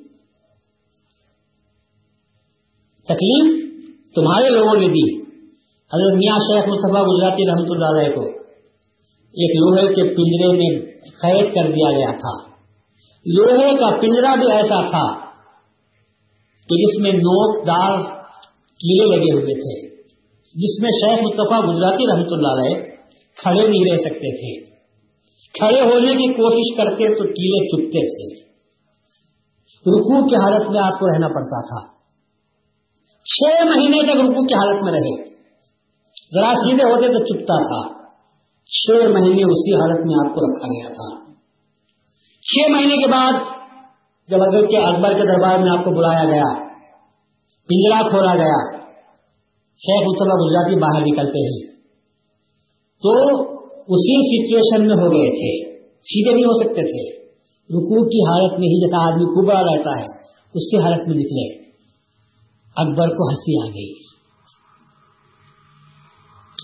تکلیف 3.04 3.76
تمہارے 4.16 4.50
لوگوں 4.50 4.74
نے 4.74 4.88
دی۔ 4.88 5.22
حضرت 5.94 6.14
میاں 6.14 6.38
شیخ 6.38 6.68
مصطفیٰ 6.68 7.02
گجراتی 7.02 7.48
رحمت 7.48 7.72
اللہ 7.72 8.00
علیہ 8.00 8.16
کو۔ 8.16 8.22
ایک 9.38 9.58
لوہے 9.60 9.94
کے 9.94 10.04
پنجرے 10.04 10.58
میں 10.58 10.86
قید 11.22 11.56
کر 11.56 11.72
دیا 11.72 11.92
گیا 11.92 12.12
تھا۔ 12.12 12.56
لوہے 13.26 13.78
کا 13.78 13.90
پنجرا 14.02 14.36
بھی 14.36 14.52
ایسا 14.52 14.90
تھا 14.90 15.26
کہ 16.70 16.76
جس 16.76 17.00
میں 17.00 17.12
نوک 17.12 17.68
دار 17.68 18.15
کیڑے 18.86 19.16
لگے 19.16 19.34
ہوئے 19.34 19.54
تھے، 19.54 19.96
جس 20.56 20.80
میں 20.82 20.90
شیخ 20.90 21.24
مصطفیٰ 21.24 21.70
گجراتی 21.70 22.08
رحمت 22.08 22.28
اللہ 22.32 22.48
علیہ 22.48 22.96
کھڑے 23.38 23.68
نہیں 23.68 23.92
رہ 23.92 23.98
سکتے 23.98 24.36
تھے۔ 24.36 24.76
کھڑے 25.60 25.82
ہونے 25.82 26.08
کی 26.08 26.34
کوشش 26.34 26.78
کرتے 26.78 27.08
تو 27.08 27.24
کیڑے 27.24 27.68
چپتے 27.68 28.08
تھے۔ 28.08 28.46
رکوع 29.74 30.28
کی 30.28 30.36
حالت 30.36 30.72
میں 30.72 30.80
آپ 30.84 31.00
کو 31.00 31.08
رہنا 31.08 31.28
پڑتا 31.28 31.62
تھا۔ 31.62 31.96
چھ 33.24 33.66
مہینے 33.66 34.04
تک 34.04 34.22
رکو 34.22 34.48
کی 34.48 34.54
حالت 34.54 34.84
میں 34.84 34.92
رہے۔ 34.92 35.30
ذرا 36.34 36.54
سیدھے 36.54 36.84
ہوتے 36.84 37.08
تو 37.08 37.26
چپتا 37.26 37.64
تھا۔ 37.64 38.06
چھ 38.66 38.92
مہینے 38.92 39.44
اسی 39.44 39.74
حالت 39.74 40.06
میں 40.06 40.28
آپ 40.28 40.36
کو 40.36 40.42
رکھا 40.42 40.68
گیا 40.68 40.88
تھا۔ 40.88 41.34
چھ 42.42 42.72
مہینے 42.72 42.96
کے 42.96 43.12
بعد 43.12 43.34
جب 44.28 44.38
اگر 44.42 44.68
کے 44.68 44.78
اکبر 44.78 45.14
کے 45.14 45.28
دربار 45.28 45.60
میں 45.60 45.70
آپ 45.70 45.86
کو 45.86 45.92
بلایا 45.92 46.24
گیا 46.24 46.65
پنجرا 47.68 48.10
کھولا 48.10 48.36
گیا۔ 48.36 48.78
شیخ 49.78 50.08
مصطفیٰ 50.08 50.36
گجراتی 50.36 50.80
باہر 50.80 51.02
نکلتے 51.06 51.38
ہیں۔ 51.38 51.76
تو 53.04 53.42
اسی 53.88 54.16
سچویشن 54.30 54.88
میں 54.88 54.96
ہو 54.96 55.12
گئے 55.12 55.30
تھے۔ 55.30 55.78
سیدھے 55.82 56.34
نہیں 56.34 56.46
ہو 56.46 56.64
سکتے 56.64 56.82
تھے۔ 56.82 57.26
رکو 57.56 58.10
کی 58.10 58.28
حالت 58.28 58.52
میں 58.52 58.68
ہی 58.68 58.82
جیسا 58.82 59.08
آدمی 59.08 59.26
کبڑا 59.36 59.62
رہتا 59.62 60.00
ہے 60.00 60.06
اسی 60.54 60.78
حالت 60.78 61.08
میں 61.08 61.16
نکلے۔ 61.16 61.66
اکبر 62.78 63.08
کو 63.08 63.30
ہنسی 63.30 63.70
آ 63.70 63.74
گئی۔ 63.74 63.94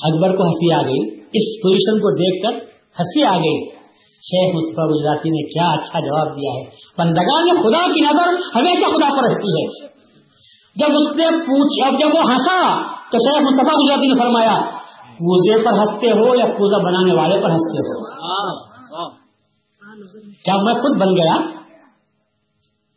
اکبر 0.04 0.36
کو 0.38 0.44
ہنسی 0.44 0.74
آ 0.74 0.82
گئی۔ 0.82 1.22
اس 1.22 1.64
پوزیشن 1.64 2.00
کو 2.00 2.12
دیکھ 2.12 2.44
کر 2.44 2.54
ہنسی 3.00 3.24
آ 3.24 3.38
گئی۔ 3.38 3.70
شیخ 4.22 4.56
مصطفیٰ 4.56 4.86
گجراتی 4.86 5.30
نے 5.30 5.48
کیا 5.48 5.68
اچھا 5.68 6.00
جواب 6.00 6.28
دیا 6.28 6.52
ہے۔ 6.52 6.64
بندگان 6.98 7.64
خدا 7.64 7.94
کی 7.94 8.02
نظر 8.02 8.34
ہمیشہ 8.56 8.86
خدا 8.86 9.10
پر 9.10 9.30
رہتی 9.30 9.48
ہے۔ 9.48 9.92
جب 10.76 10.86
اس 10.86 11.18
نے 11.18 11.26
پوچھ 11.38 11.88
اب 11.88 12.00
جب 12.00 12.08
وہ 12.16 12.32
ہنسا 12.32 12.84
تو 13.12 13.18
شیخ 13.18 13.42
مصطفیٰ 13.42 13.74
گجراتی 13.74 14.08
نے 14.08 14.20
فرمایا 14.20 14.82
پوزے 15.18 15.64
پر 15.66 15.80
ہنستے 15.80 16.12
ہو 16.12 16.36
یا 16.36 16.46
پوزا 16.46 16.78
بنانے 16.78 17.16
والے 17.16 17.44
پر 17.44 17.50
ہنستے 17.50 17.78
ہو؟ 17.78 18.04
کیا 20.46 20.56
میں 20.56 20.74
خود 20.74 21.02
بن 21.02 21.16
گیا؟ 21.16 21.40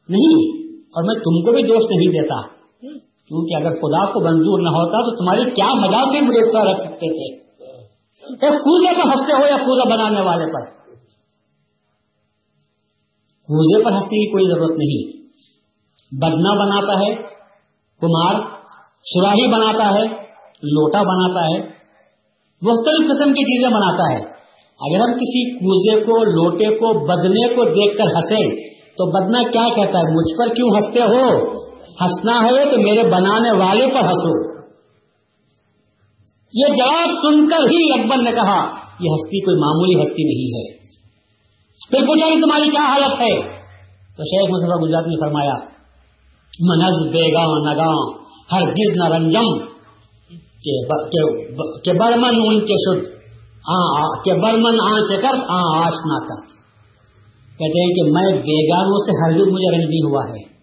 نہیں، 0.09 0.59
اور 0.87 1.05
میں 1.05 1.15
تم 1.15 1.45
کو 1.45 1.53
بھی 1.53 1.63
دوست 1.63 1.91
نہیں 1.91 2.13
دیتا۔ 2.13 2.43
کیونکہ 3.29 3.57
اگر 3.57 3.71
خدا 3.71 4.13
کو 4.13 4.21
منظور 4.21 4.61
نہ 4.61 4.69
ہوتا 4.69 5.03
تو 5.03 5.17
تمہاری 5.17 5.51
کیا 5.51 5.67
مزاق 5.75 6.11
بھی 6.11 6.21
مجھے 6.21 6.41
رکھ 6.41 6.81
سکتے 6.81 7.09
تھے؟ 7.09 7.45
کوزے 8.51 8.95
پر 8.95 9.09
ہنستے 9.09 9.33
ہو 9.33 9.47
یا 9.47 9.57
کوزا 9.57 9.95
بنانے 9.95 10.21
والے 10.21 10.47
پر؟ 10.53 10.71
کوزے 13.49 13.85
پر 13.85 13.93
ہنسنے 13.93 14.09
کی 14.09 14.31
کوئی 14.31 14.45
ضرورت 14.49 14.71
نہیں۔ 14.71 15.15
بدنا 16.21 16.55
بناتا 16.65 16.99
ہے 17.01 17.34
کمار 18.05 18.35
سراہی 19.03 19.47
بناتا 19.49 19.95
ہے، 19.95 20.05
لوٹا 20.63 21.03
بناتا 21.03 21.41
ہے، 21.41 21.75
مختلف 22.63 23.11
قسم 23.11 23.33
کی 23.33 23.43
چیزیں 23.43 23.71
بناتا 23.71 24.13
ہے۔ 24.13 24.35
اگر 24.81 25.09
ہم 25.09 25.15
کسی 25.15 25.59
کوزے 25.59 26.05
کو، 26.05 26.25
لوٹے 26.25 26.67
کو، 26.67 27.07
بدنے 27.07 27.55
کو 27.55 27.65
دیکھ 27.65 27.99
کر 27.99 28.05
ہنسے 28.05 28.71
تو 28.71 29.11
بدنا 29.11 29.43
کیا 29.43 29.69
کہتا 29.75 29.99
ہے؟ 29.99 30.15
مجھ 30.15 30.39
پر 30.39 30.55
کیوں 30.55 30.69
ہنستے 30.69 31.01
ہو؟ 31.01 31.53
ہنسنا 32.01 32.45
ہے 32.45 32.71
تو 32.71 32.79
میرے 32.79 33.03
بنانے 33.03 33.51
والے 33.51 33.87
پر 33.87 34.01
ہنسو۔ 34.01 34.55
یہ 36.53 36.75
جواب 36.77 37.09
سن 37.09 37.49
کر 37.49 37.59
ہی 37.59 38.01
اکبر 38.01 38.17
نے 38.17 38.31
کہا، 38.31 38.67
یہ 39.01 39.09
ہستی 39.15 39.41
کوئی 39.41 39.57
معمولی 39.57 40.03
ہستی 40.03 40.25
نہیں 40.25 40.59
ہے۔ 40.59 40.85
پھر 41.91 42.07
پوچھا 42.07 42.27
کہ 42.27 42.41
تمہاری 42.41 42.71
کیا 42.71 42.81
حالت 42.81 43.21
ہے؟ 43.21 43.65
تو 44.17 44.25
شیخ 44.25 44.51
مصطفیٰ 44.51 44.83
گجرات 44.83 45.07
نے 45.07 45.21
فرمایا 45.21 45.74
منز 46.61 47.13
بیگا 47.13 47.73
نگاں، 47.73 48.25
ہر 48.53 48.63
گز 48.63 48.97
نہ 48.97 49.15
رنجم 49.15 49.75
کہ 51.85 51.93
برمن 51.93 52.35
ان 52.47 52.61
کے 52.61 52.75
شدھ 52.85 53.15
کہ 54.25 54.33
برمن 54.33 54.77
آنچ 54.85 55.23
کر 55.23 55.39
آش 55.49 55.93
نہ 56.07 56.19
کر 56.19 56.47
کہتے 57.59 57.81
ہیں 57.81 57.95
کہ 57.95 58.03
میں 58.13 58.43
بیگانوں 58.43 58.99
سے 58.99 59.11
ہرگز 59.11 59.53
مجھے 59.53 59.73
رنج 59.73 59.85
نہیں 59.85 60.11
ہوا 60.11 60.23
ہے۔ 60.29 60.55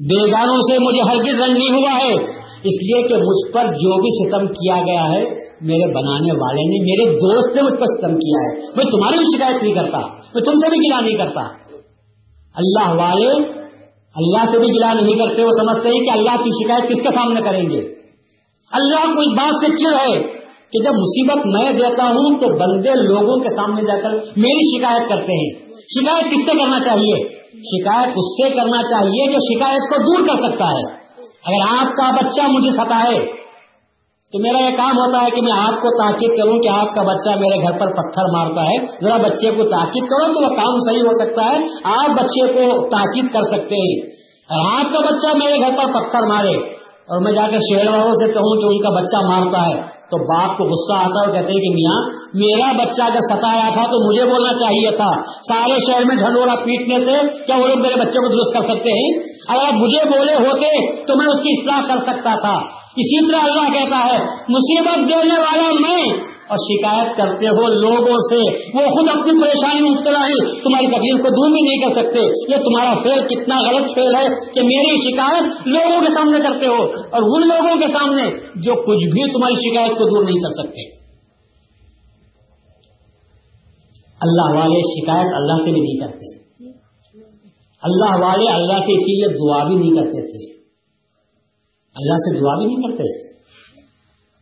بیگانوں 0.00 0.62
سے 0.70 0.78
مجھے 0.78 1.00
ہرگز 1.00 1.42
رنج 1.42 1.58
نہیں 1.58 1.80
ہوا 1.80 1.92
ہے۔ 2.04 2.14
اس 2.64 2.76
لیے 2.82 3.02
کہ 3.02 3.14
مجھ 3.14 3.52
پر 3.52 3.62
جو 3.62 4.00
بھی 4.00 4.10
ستم 4.18 4.46
کیا 4.46 4.76
گیا 4.76 5.04
ہے، 5.08 5.24
میرے 5.60 5.94
بنانے 5.94 6.32
والے 6.32 6.62
نے 6.62 6.78
میرے 6.82 7.16
دوست 7.16 7.56
نے 7.56 7.62
مجھ 7.62 7.80
پر 7.80 7.86
ستم 7.86 8.14
کیا 8.14 8.40
ہے۔ 8.44 8.66
میں 8.76 8.84
تمہاری 8.84 9.18
بھی 9.18 9.36
شکایت 9.36 9.62
نہیں 9.62 9.74
کرتا، 9.74 9.98
میں 10.34 10.42
تم 10.42 10.54
سے 10.54 10.70
بھی 10.70 10.76
گلا 10.76 11.00
نہیں 11.00 11.18
کرتا۔ 11.18 11.40
اللہ 12.54 13.02
والے 13.02 13.63
اللہ 14.16 14.44
سے 14.50 14.58
بھی 14.58 14.66
گلا 14.66 14.92
نہیں 14.92 15.14
کرتے، 15.14 15.42
وہ 15.42 15.50
سمجھتے 15.50 15.88
ہیں 15.88 16.00
کہ 16.00 16.10
اللہ 16.10 16.42
کی 16.42 16.50
شکایت 16.50 16.82
کس 16.82 17.02
کے 17.02 17.08
سامنے 17.14 17.40
کریں 17.40 17.70
گے؟ 17.70 17.94
اللہ 18.72 19.14
کو 19.14 19.20
اس 19.20 19.32
بات 19.32 19.52
سے 19.60 19.66
چڑ 19.76 19.94
ہے 19.94 20.20
کہ 20.72 20.82
جب 20.82 20.90
مصیبت 20.90 21.46
میں 21.46 21.72
دیتا 21.72 22.04
ہوں 22.04 22.38
تو 22.38 22.58
بندے 22.58 22.90
لوگوں 22.94 23.40
کے 23.42 23.48
سامنے 23.48 23.82
جا 23.82 24.02
کر 24.02 24.10
میری 24.36 24.78
شکایت 24.78 25.08
کرتے 25.08 25.32
ہیں۔ 25.32 25.72
شکایت 25.72 26.24
کس 26.24 26.40
سے 26.46 26.58
کرنا 26.58 26.80
چاہیے؟ 26.80 27.28
شکایت 27.54 28.08
اس 28.08 28.24
سے 28.24 28.50
کرنا 28.50 28.82
چاہیے 28.82 29.32
جو 29.32 29.58
شکایت 29.58 29.80
کو 29.80 29.96
دور 30.02 30.24
کر 30.24 30.50
سکتا 30.50 30.64
ہے۔ 30.64 31.04
اگر 31.44 31.78
آپ 31.78 31.92
کا 31.96 32.10
بچہ 32.10 32.42
مجھے 32.42 32.72
ستا 32.72 33.02
ہے 33.04 33.43
تو 34.34 34.42
میرا 34.42 34.70
یہ 34.70 34.76
کام 34.76 34.90
ہوتا 34.90 35.24
ہے 35.24 35.30
کہ 35.30 35.42
میں 35.42 35.52
آپ 35.52 35.82
کو 35.82 35.88
تاکید 35.88 36.42
کروں 36.42 36.58
کہ 36.58 36.68
آپ 36.68 36.94
کا 36.94 37.02
بچہ 37.02 37.38
میرے 37.40 37.62
گھر 37.62 37.72
پر 37.72 37.86
پتھر 37.86 38.36
مارتا 38.36 38.62
ہے۔ 38.62 39.04
ذرا 39.04 39.16
بچے 39.16 39.50
کو 39.50 39.62
تاکید 39.64 40.02
کرو 40.02 40.34
تو 40.34 40.42
وہ 40.42 40.48
کام 40.48 40.78
صحیح 40.78 40.98
ہو 40.98 41.18
سکتا 41.18 41.42
ہے۔ 41.42 41.66
آپ 41.84 42.10
بچے 42.10 42.52
کو 42.52 42.88
تاکید 42.88 43.32
کر 43.32 43.42
سکتے 43.42 43.74
ہیں۔ 43.74 44.06
اور 44.50 44.78
آپ 44.78 44.92
کا 44.92 45.00
بچہ 45.00 45.36
میرے 45.36 45.60
گھر 45.60 45.70
پر 45.76 45.92
پتھر 45.92 46.18
مارے 46.28 46.56
اور 46.84 47.22
میں 47.22 47.32
جا 47.32 47.42
کر 47.50 47.58
شہر 47.58 47.90
والوں 47.90 48.14
سے 48.14 48.32
کہوں 48.32 48.60
کہ 48.60 48.66
ان 48.66 48.82
کا 48.82 49.00
بچہ 49.00 49.26
مارتا 49.26 49.66
ہے 49.66 49.74
تو 49.82 50.34
باپ 50.34 50.58
کو 50.58 50.64
غصہ 50.64 50.96
آتا 50.96 51.20
ہے 51.20 51.26
اور 51.26 51.34
کہتے 51.34 51.52
ہیں 51.52 51.60
کہ 51.60 51.70
میاں، 51.70 52.10
میرا 52.34 52.84
بچہ 52.84 53.02
اگر 53.02 53.20
ستایا 53.20 53.68
تھا 53.74 53.82
تو 53.82 54.10
مجھے 54.10 54.24
بولنا 54.24 54.52
چاہیے 54.54 54.96
تھا۔ 54.96 55.10
سارے 55.48 55.92
شہر 55.92 56.04
میں 56.04 56.16
ڈھنڈورا 56.16 56.54
پیٹنے 56.54 57.00
سے، 57.04 57.44
کیا 57.44 57.56
وہ 57.56 57.68
لوگ 57.68 57.80
میرے 57.80 57.94
بچے 57.94 58.18
کو 58.18 58.28
درست 58.28 58.54
کر 58.54 58.74
سکتے 58.74 58.90
ہیں؟ 58.90 59.22
اگر 59.48 59.66
آپ 59.66 59.74
مجھے 59.74 60.04
بولے 60.04 60.34
ہوتے 60.34 60.96
تو 61.04 61.14
میں 61.16 61.26
اس 61.26 61.40
کی 61.40 61.60
اصلاح 61.60 61.94
کر 61.94 61.98
سکتا 62.02 62.40
تھا۔ 62.40 62.83
اسی 62.96 63.26
طرح 63.26 63.40
اللہ 63.42 63.72
کہتا 63.72 63.98
ہے، 63.98 64.18
مصیبت 64.48 65.08
دینے 65.08 65.38
والا 65.40 65.70
میں، 65.80 66.34
اور 66.48 66.56
شکایت 66.56 67.16
کرتے 67.16 67.46
ہو 67.46 67.68
لوگوں 67.68 68.16
سے، 68.16 68.40
وہ 68.74 68.90
خود 68.90 69.08
اپنی 69.08 69.40
پریشانی 69.40 69.90
مبتلا 69.90 70.18
ہے 70.18 70.62
تمہاری 70.62 70.86
تکلیف 70.86 71.22
کو 71.22 71.28
دور 71.28 71.52
بھی 71.52 71.60
نہیں 71.60 71.80
کر 71.84 72.02
سکتے، 72.02 72.20
یہ 72.52 72.56
تمہارا 72.56 73.02
فیل 73.02 73.26
کتنا 73.26 73.58
غلط 73.58 73.94
فیل 73.94 74.16
ہے 74.16 74.28
کہ 74.54 74.60
میری 74.62 74.96
شکایت 75.08 75.66
لوگوں 75.66 76.00
کے 76.00 76.14
سامنے 76.14 76.40
کرتے 76.40 76.66
ہو، 76.66 76.82
اور 77.00 77.22
ان 77.22 77.48
لوگوں 77.48 77.76
کے 77.80 77.88
سامنے 77.92 78.22
جو 78.60 78.74
کچھ 78.74 79.04
بھی 79.04 79.32
تمہاری 79.32 79.54
شکایت 79.54 79.90
کو 79.90 80.04
دور 80.04 80.24
نہیں 80.24 80.42
کر 80.42 80.62
سکتے۔ 80.62 81.04
اللہ 84.20 84.54
والے 84.54 84.80
شکایت 84.80 85.26
اللہ 85.34 85.64
سے 85.64 85.72
بھی 85.72 85.80
نہیں 85.80 86.06
کرتے۔ 86.06 86.34
اللہ 87.82 88.26
والے 88.26 88.48
اللہ 88.48 88.80
سے 88.80 88.92
اسی 88.92 89.16
لیے 89.16 89.26
دعا 89.28 89.64
بھی 89.68 89.76
نہیں 89.76 89.96
کرتے 89.96 90.26
تھے۔ 90.26 90.53
اللہ 91.94 92.14
سے 92.14 92.40
دعا 92.40 92.54
بھی 92.54 92.64
نہیں 92.64 92.82
کرتے۔ 92.82 93.34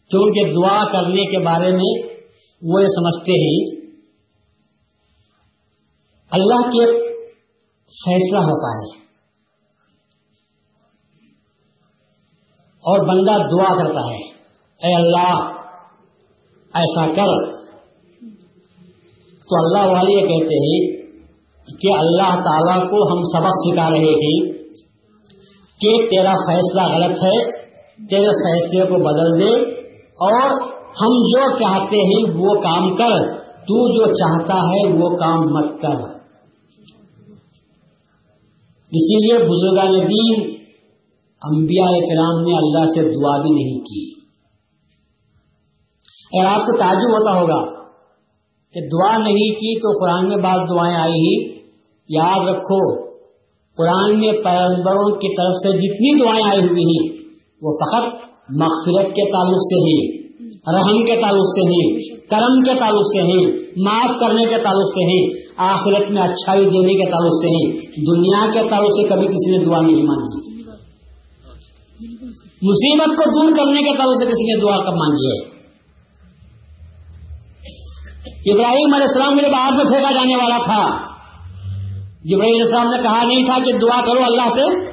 کیونکہ 0.09 0.53
دعا 0.53 0.85
کرنے 0.93 1.31
کے 1.31 1.39
بارے 1.39 1.73
میں 1.73 2.13
وہ 2.63 2.83
یہ 2.83 2.87
سمجھتے 2.87 3.33
ہیں، 3.33 3.81
اللہ 6.31 6.69
کے 6.69 6.87
فیصلہ 7.87 8.39
ہوتا 8.39 8.79
ہے۔ 8.79 9.03
اور 12.79 13.09
بندہ 13.09 13.31
دعا 13.31 13.83
کرتا 13.83 14.11
ہے، 14.11 14.33
اے 14.87 14.97
اللہ، 14.97 15.63
ایسا 16.75 17.07
کر۔ 17.07 17.53
تو 19.43 19.57
اللہ 19.57 19.93
والے 19.93 20.13
یہ 20.13 20.21
کہتے 20.21 20.55
ہیں 20.55 21.03
کہ 21.81 21.99
اللہ 21.99 22.45
تعالی 22.45 22.81
کو 22.81 23.13
ہم 23.13 23.21
سبق 23.21 23.51
سکھا 23.51 23.91
رہے 23.91 23.99
ہیں۔ 23.99 24.52
کہ 25.83 26.07
تیرا 26.07 26.33
فیصلہ 26.33 26.83
غلط 26.83 27.25
ہے، 27.25 27.63
تیرے 28.07 28.27
فیصلے 28.27 28.87
کو 28.87 28.99
بدل 28.99 29.41
دے 29.41 29.71
اور 30.25 30.51
ہم 30.73 31.13
جو 31.27 31.59
چاہتے 31.59 31.97
ہیں 31.97 32.41
وہ 32.41 32.55
کام 32.61 32.95
کر، 32.95 33.43
تو 33.63 33.99
جو 33.99 34.07
چاہتا 34.15 34.55
ہے 34.55 34.93
وہ 34.93 35.17
کام 35.17 35.39
مت 35.39 35.83
کر۔ 35.83 36.23
اسی 38.93 39.19
لیے 39.27 39.39
بزرگان 39.39 39.93
دین، 39.93 40.51
انبیاء 41.43 41.93
کرام 41.93 42.43
نے 42.43 42.57
اللہ 42.57 42.85
سے 42.85 43.01
دعا 43.01 43.43
بھی 43.43 43.51
نہیں 43.51 43.81
کی۔ 43.81 44.13
اگر 46.39 46.47
آپ 46.47 46.67
کو 46.67 46.77
تعجب 46.79 47.11
ہوتا 47.11 47.41
ہوگا 47.41 47.83
کہ 48.75 48.81
دعا 48.81 49.19
نہیں 49.19 49.55
کی 49.55 49.79
تو 49.81 50.05
قرآن 50.05 50.29
میں 50.29 50.37
بعض 50.37 50.59
دعائیں 50.71 50.97
آئی 50.97 51.13
ہی 51.13 51.59
یاد 52.09 52.49
رکھو 52.49 53.12
قرآن 53.79 54.21
میں 54.21 54.33
پیغمبروں 54.33 55.17
کی 55.17 55.37
طرف 55.37 55.55
سے 55.63 55.79
جتنی 55.79 56.23
دعائیں 56.23 56.45
آئی 56.45 56.61
ہوئی 56.61 56.83
ہیں، 56.83 57.23
وہ 57.63 57.77
فقط 57.83 58.23
مغفرت 58.51 59.11
کے 59.11 59.33
تعلق 59.33 59.63
سے 59.63 59.79
ہی 59.85 60.23
رحم 60.77 61.05
کے 61.05 61.15
تعلق 61.15 61.47
سے 61.47 61.69
ہی 61.69 62.11
کرم 62.27 62.63
کے 62.63 62.75
تعلق 62.79 63.07
سے 63.07 63.23
ہی 63.23 63.53
معاف 63.85 64.21
کرنے 64.21 64.45
کے 64.45 64.59
تعلق 64.63 64.89
سے 64.89 65.05
ہی 65.05 65.43
آخرت 65.57 66.11
میں 66.11 66.23
اچھائی 66.23 66.65
دینے 66.65 66.95
کے 66.95 67.11
تعلق 67.11 67.35
سے 67.35 67.49
ہی 67.49 67.81
دنیا 67.81 68.47
کے 68.53 68.69
تعلق 68.71 68.91
سے 68.91 69.09
کبھی 69.09 69.27
کسی 69.27 69.59
نے 69.59 69.65
دعا 69.65 69.81
نہیں 69.81 70.03
مانگی۔ 70.03 70.53
مصیبت 72.63 73.07
کو 73.07 73.31
دور 73.31 73.57
کرنے 73.57 73.83
کے 73.83 73.97
تعلق 73.97 74.23
سے 74.23 74.27
کسی 74.27 74.55
نے 74.55 74.61
دعا 74.61 74.77
کب 74.77 74.93
مانگی 74.93 75.27
ہے؟ 75.27 75.53
ابراہیم 78.53 78.95
علیہ 78.95 79.07
السلام 79.07 79.37
میرے 79.37 79.49
بعد 79.49 79.71
میں 79.71 79.85
پھینکا 79.85 80.13
جانے 80.13 80.37
والا 80.37 80.65
تھا۔ 80.65 81.12
جبرائیل 82.25 82.55
علیہ 82.55 82.65
السلام 82.65 82.87
نے 82.87 83.03
کہا 83.03 83.23
نہیں 83.25 83.47
تھا 83.47 83.59
کہ 83.65 83.73
دعا 83.73 84.01
کرو 84.01 84.25
اللہ 84.25 84.55
سے۔ 84.55 84.93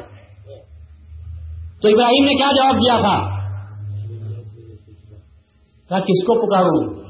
تو 1.82 1.88
ابراہیم 1.88 2.26
نے 2.26 2.38
کیا 2.38 2.52
جواب 2.52 2.76
دیا 2.76 2.98
تھا؟ 2.98 3.40
کس 6.00 6.26
کو 6.28 6.48
پکاروں؟ 6.48 7.04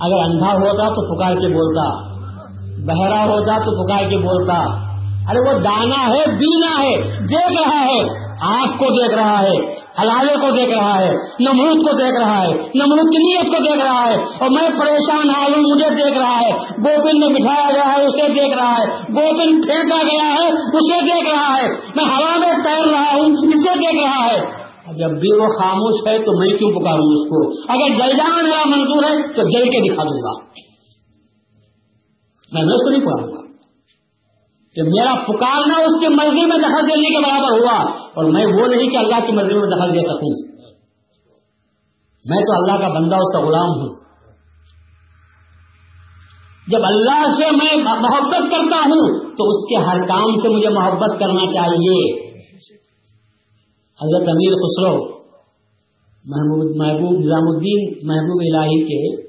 اگر 0.00 0.18
اندھا 0.18 0.46
ہوتا 0.46 0.88
تو 0.88 1.16
پکار 1.16 1.34
کے 1.34 1.48
بولتا، 1.48 2.14
بہرا 2.84 3.24
ہوتا 3.24 3.58
تو 3.58 3.86
پکار 3.86 4.10
کے 4.10 4.16
بولتا۔ 4.16 4.84
ارے، 5.30 5.54
وہ 5.54 5.58
دانا 5.58 6.06
ہے، 6.08 6.26
بینا 6.26 6.80
ہے، 6.80 7.18
دیکھ 7.18 7.62
رہا 7.62 7.80
ہے۔ 7.80 8.23
آنکھ 8.42 8.78
کو 8.78 8.86
دیکھ 8.90 9.18
رہا 9.18 9.42
ہے 9.42 9.72
ہلالے 10.02 10.36
کو 10.36 10.56
دیکھ 10.56 10.70
رہا 10.70 11.02
ہے، 11.02 11.12
نمرود 11.40 11.76
کو 11.76 11.96
دیکھ 11.96 12.22
رہا 12.22 12.42
ہے، 12.42 12.52
نمرود 12.54 13.12
کی 13.12 13.18
نیت 13.18 13.46
کو 13.46 13.62
دیکھ 13.62 13.84
رہا 13.84 14.06
ہے 14.06 14.14
اور 14.14 14.50
میں 14.50 14.70
پریشان 14.70 15.30
حال 15.30 15.54
ہوں 15.54 15.62
مجھے 15.62 15.88
دیکھ 15.90 16.18
رہا 16.18 16.38
ہے۔ 16.40 16.52
گوبند 16.56 17.24
میں 17.24 17.34
بٹھایا 17.34 17.70
گیا 17.72 17.94
ہے، 17.94 18.04
اسے 18.04 18.28
دیکھ 18.28 18.58
رہا 18.58 18.72
ہے۔ 18.72 18.86
گوبند 18.88 19.64
پھینکا 19.64 20.02
گیا 20.02 20.24
ہے، 20.24 20.48
اسے 20.48 21.00
دیکھ 21.00 21.34
رہا 21.34 21.56
ہے۔ 21.56 21.68
میں 21.68 22.04
ہوا 22.04 22.38
میں 22.38 22.62
تیر 22.64 22.88
رہا 22.88 23.12
ہوں، 23.12 23.32
اسے 23.42 23.74
دیکھ 23.74 24.04
رہا 24.04 24.26
ہے۔ 24.26 24.64
جب 24.96 25.20
بھی 25.20 25.40
وہ 25.40 25.46
خاموش 25.46 26.08
ہے 26.08 26.18
تو 26.18 26.32
میں 26.38 26.58
کیوں 26.58 26.70
پکاروں 26.70 27.06
اس 27.06 27.28
کو؟ 27.28 27.72
اگر 27.72 27.88
جل 27.88 28.16
جانا 28.16 28.42
میرا 28.42 28.62
منظور 28.66 29.04
ہے 29.04 29.22
تو 29.22 29.42
جل 29.42 29.64
کے 29.64 29.92
دکھا 29.92 30.02
دوں 30.02 30.22
گا۔ 30.22 30.44
میں 32.52 32.62
اس 32.62 32.84
کو 32.84 32.90
نہیں 32.90 33.00
پکاروں 33.00 33.28
گا۔ 33.28 33.44
کہ 34.74 34.82
میرا 34.82 35.14
پکارنا 35.14 35.74
اس 35.74 36.00
کی 36.00 36.08
مرضی 36.08 36.46
میں 36.46 36.58
دخل 36.58 36.88
دینے 36.88 37.08
کے 37.08 37.24
برابر 37.24 37.58
ہوا 37.58 38.03
اور 38.14 38.24
میں 38.24 38.46
وہ 38.46 38.66
نہیں 38.66 38.90
کہ 38.90 38.96
اللہ 38.96 39.26
کی 39.26 39.32
مرضی 39.32 39.54
میں 39.54 39.62
دخل 39.62 39.94
دے 39.94 40.02
سکوں۔ 40.02 40.54
میں 42.24 42.38
تو 42.38 42.52
اللہ 42.52 42.86
کا 42.86 42.88
بندہ، 42.88 43.14
اس 43.14 43.32
کا 43.32 43.46
غلام 43.46 43.68
ہوں۔ 43.68 44.04
جب 46.68 46.78
اللہ 46.82 47.32
سے 47.36 47.50
میں 47.50 47.84
محبت 47.84 48.50
کرتا 48.50 48.76
ہوں، 48.76 49.20
تو 49.20 49.48
اس 49.48 49.64
کے 49.68 49.76
ہر 49.86 50.06
کام 50.06 50.42
سے 50.42 50.48
مجھے 50.48 50.68
محبت 50.68 51.20
کرنا 51.20 51.52
چاہیے۔ 51.52 52.30
حضرت 53.94 54.28
امیر 54.28 54.52
خسرو 54.52 55.14
محبوب 56.24 56.76
محبوب 56.76 57.20
نظام 57.20 57.48
الدین، 57.48 58.06
محبوب 58.06 58.54
الہی 58.54 58.84
کے 58.84 59.24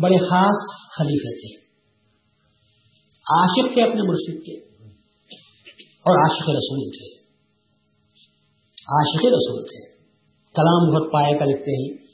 بڑے 0.00 0.18
خاص 0.18 0.88
خلیفے 0.96 1.34
تھے۔ 1.34 1.64
عاشق 3.36 3.74
تھے 3.74 3.82
اپنے 3.82 4.02
مرشد 4.02 4.46
کے 4.46 4.56
اور 5.80 6.16
عاشق 6.16 6.50
رسول 6.50 6.90
تھے۔ 6.90 7.23
عاشق 8.86 9.26
رسول 9.26 9.62
تھے۔ 9.62 9.94
کلام 10.54 10.94
بہت 10.94 11.12
پائے 11.12 11.38
کا 11.38 11.44
لکھتے 11.44 11.82
ہیں۔ 11.82 12.04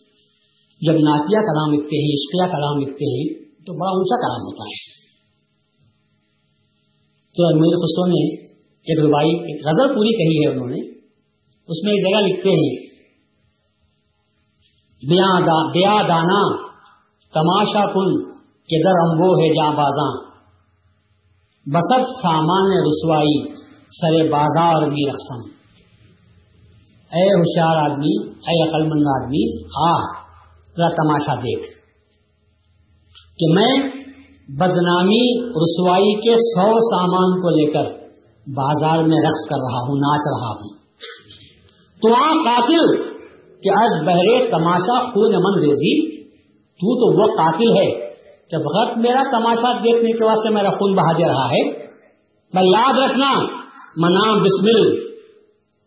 جب 0.81 0.93
ناتیہ 0.93 1.39
کلام 1.39 1.73
لکھتے 1.73 1.97
ہیں، 1.97 2.13
عشقیہ 2.13 2.57
کلام 2.57 2.79
لکھتے 2.79 3.05
ہیں، 3.05 3.45
تو 3.45 3.73
بڑا 3.81 3.91
اونچا 3.91 4.17
کلام 4.17 4.41
ہوتا 4.41 4.65
ہے۔ 4.65 5.01
تو 7.35 7.57
میرے 7.57 7.77
خسرو 7.77 8.07
نے 8.07 8.47
ایک 8.65 9.05
ربائی 9.05 9.29
ایک 9.29 9.67
غزل 9.67 9.95
پوری 9.95 10.17
کہی 10.17 10.49
ہے 10.49 10.55
انہوں 10.55 10.67
نے۔ 10.67 10.91
اس 11.69 11.85
میں 11.85 11.93
ایک 11.93 12.03
جگہ 12.05 12.29
لکھتے 12.29 12.51
ہیں، 12.51 12.91
بیا 15.73 16.03
دانا، 16.09 16.71
تماشا 17.35 17.87
کن 17.87 18.33
کے 18.41 18.83
در 18.85 19.11
امبو 19.11 19.35
ہے 19.35 19.55
جاں 19.55 19.73
بازاں۔ 19.73 20.31
بسط 21.67 22.11
سامان 22.23 22.87
رسوائی، 22.87 23.49
سر 24.01 24.31
بازار 24.31 24.83
بھی 24.83 25.11
رقصم 25.11 25.60
اے 27.13 27.23
ہوشیار 27.23 27.91
آدمی، 27.91 28.29
اے 28.29 28.69
عقل 28.69 28.83
مند 28.83 29.23
آدمی، 29.23 29.63
آ، 29.63 29.93
ذرا 30.77 30.89
تماشا 30.89 31.35
دیکھ۔ 31.35 31.81
کہ 33.39 33.47
میں 33.55 33.91
بدنامی 34.49 35.49
رسوائی 35.49 36.21
کے 36.21 36.37
سو 36.37 36.71
سامان 36.73 37.41
کو 37.43 37.51
لے 37.51 37.73
کر 37.73 37.85
بازار 38.47 38.99
میں 38.99 39.19
رقص 39.19 39.49
کر 39.49 39.57
رہا 39.57 39.89
ہوں، 39.89 39.97
ناچ 39.97 40.21
رہا 40.27 40.49
ہوں۔ 40.49 40.69
تو 42.03 42.15
آ 42.15 42.43
قاتل، 42.45 43.03
کہ 43.61 43.69
آج 43.69 44.07
بہرے 44.07 44.51
تماشا 44.51 45.13
خون 45.13 45.33
من 45.33 45.61
ریزی۔ 45.61 46.23
تو 46.57 46.97
تو 46.97 47.21
وہ 47.21 47.37
قاتل 47.37 47.79
ہے، 47.79 48.11
کہ 48.51 48.57
بہت 48.57 48.99
میرا 48.99 49.23
تماشا 49.31 49.73
دیکھنے 49.73 50.13
کے 50.13 50.25
واسطے 50.25 50.51
میرا 50.51 50.71
خون 50.71 50.93
بہا 50.93 51.13
دے 51.13 51.25
رہا 51.25 51.47
ہے۔ 51.47 51.87
میں 52.55 52.63
یاد 52.63 53.11
رکھنا، 53.11 53.33
منام 53.97 54.43
بسمل 54.43 55.10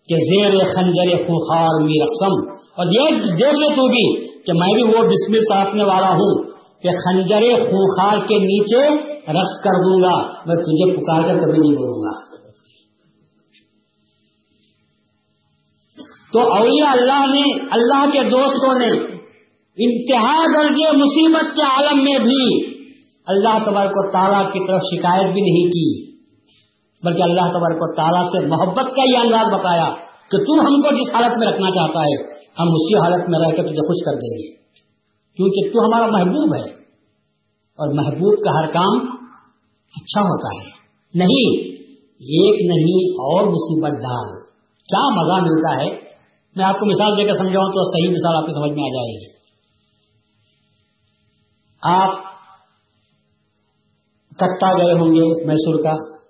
کہ 0.09 0.15
زیر 0.15 0.49
خنجر 0.49 1.15
خونخار 1.27 1.83
می 1.83 2.03
رقصم 2.03 2.51
اور 2.75 2.85
یہ 2.85 3.19
دیکھ 3.19 3.55
لے 3.55 3.75
تو 3.75 3.87
بھی 3.87 4.27
کہ 4.43 4.53
میں 4.53 4.73
بھی 4.73 4.83
وہ 4.83 5.03
بسمل 5.03 5.39
سانپنے 5.39 5.83
والا 5.83 6.09
ہوں 6.09 6.43
کہ 6.81 6.89
خنجر 6.89 7.65
خونخار 7.65 8.25
کے 8.27 8.37
نیچے 8.37 9.13
رقص 9.27 9.63
کر 9.63 9.71
دوں 9.71 10.01
گا، 10.01 10.43
میں 10.45 10.55
تجھے 10.55 10.95
پکار 10.95 11.21
کر 11.21 11.39
کبھی 11.39 11.59
نہیں 11.59 11.77
بولوں 11.77 12.03
گا۔ 12.03 12.33
تو 16.33 16.39
اولیاء 16.39 16.91
اللہ 16.91 17.25
نے، 17.33 17.65
اللہ 17.71 18.09
کے 18.09 18.29
دوستوں 18.29 18.79
نے 18.79 19.13
انتہا 19.77 20.45
درجے 20.45 20.97
مصیبت 20.97 21.55
کے 21.55 21.61
عالم 21.61 22.03
میں 22.03 22.19
بھی 22.19 22.73
اللہ 23.27 23.69
تبارک 23.69 23.91
و 23.95 24.11
تعالیٰ 24.11 24.53
کی 24.53 24.59
طرف 24.67 24.81
شکایت 24.81 25.33
بھی 25.33 25.41
نہیں 25.41 25.69
کی۔ 25.69 26.12
بلکہ 27.03 27.23
اللہ 27.23 27.41
تبارک 27.41 27.77
و 27.79 27.95
تعالیٰ 27.95 28.23
سے 28.23 28.47
محبت 28.47 28.95
کا 28.95 29.11
یہ 29.11 29.17
انداز 29.17 29.53
بتایا 29.53 29.95
کہ 30.31 30.37
تم 30.37 30.59
ہم 30.59 30.81
کو 30.81 30.95
جس 30.95 31.13
حالت 31.13 31.37
میں 31.37 31.47
رکھنا 31.47 31.69
چاہتا 31.71 31.99
ہے، 31.99 32.23
ہم 32.33 32.67
اسی 32.67 32.97
حالت 32.97 33.29
میں 33.29 33.39
رہ 33.39 33.49
کے 33.49 33.61
تجھے 33.61 33.87
خوش 33.87 34.05
کر 34.05 34.11
دیں 34.11 34.37
گے۔ 34.37 34.55
کیونکہ 35.35 35.69
تو 35.71 35.85
ہمارا 35.85 36.05
محبوب 36.05 36.55
ہے۔ 36.55 36.83
اور 37.73 37.93
محبوب 37.93 38.43
کا 38.43 38.51
ہر 38.51 38.71
کام 38.71 39.15
اچھا 39.95 40.21
ہوتا 40.21 40.63
ہے۔ 40.63 40.69
نہیں، 41.15 41.73
ایک 42.07 42.71
نہیں، 42.71 43.13
اور 43.13 43.47
مصیبت 43.47 43.91
ڈال۔ 43.91 44.43
کیا 44.83 45.09
مزہ 45.09 45.41
ملتا 45.41 45.83
ہے؟ 45.83 46.13
میں 46.55 46.65
آپ 46.65 46.79
کو 46.79 46.85
مثال 46.85 47.17
دے 47.17 47.23
کر 47.23 47.33
سمجھاؤں 47.33 47.67
تو 47.67 47.91
صحیح 47.91 48.11
مثال 48.11 48.35
آپ 48.35 48.45
کی 48.45 48.53
سمجھ 48.53 48.71
میں 48.71 48.83
آ 48.83 48.93
جائے 48.93 49.19
گی۔ 49.19 49.33
آپ 51.81 52.09
کٹا 54.37 54.73
گئے 54.73 54.91
ہوں 54.91 55.15
گے 55.15 55.45
میسور 55.45 55.83
کا۔ 55.83 56.22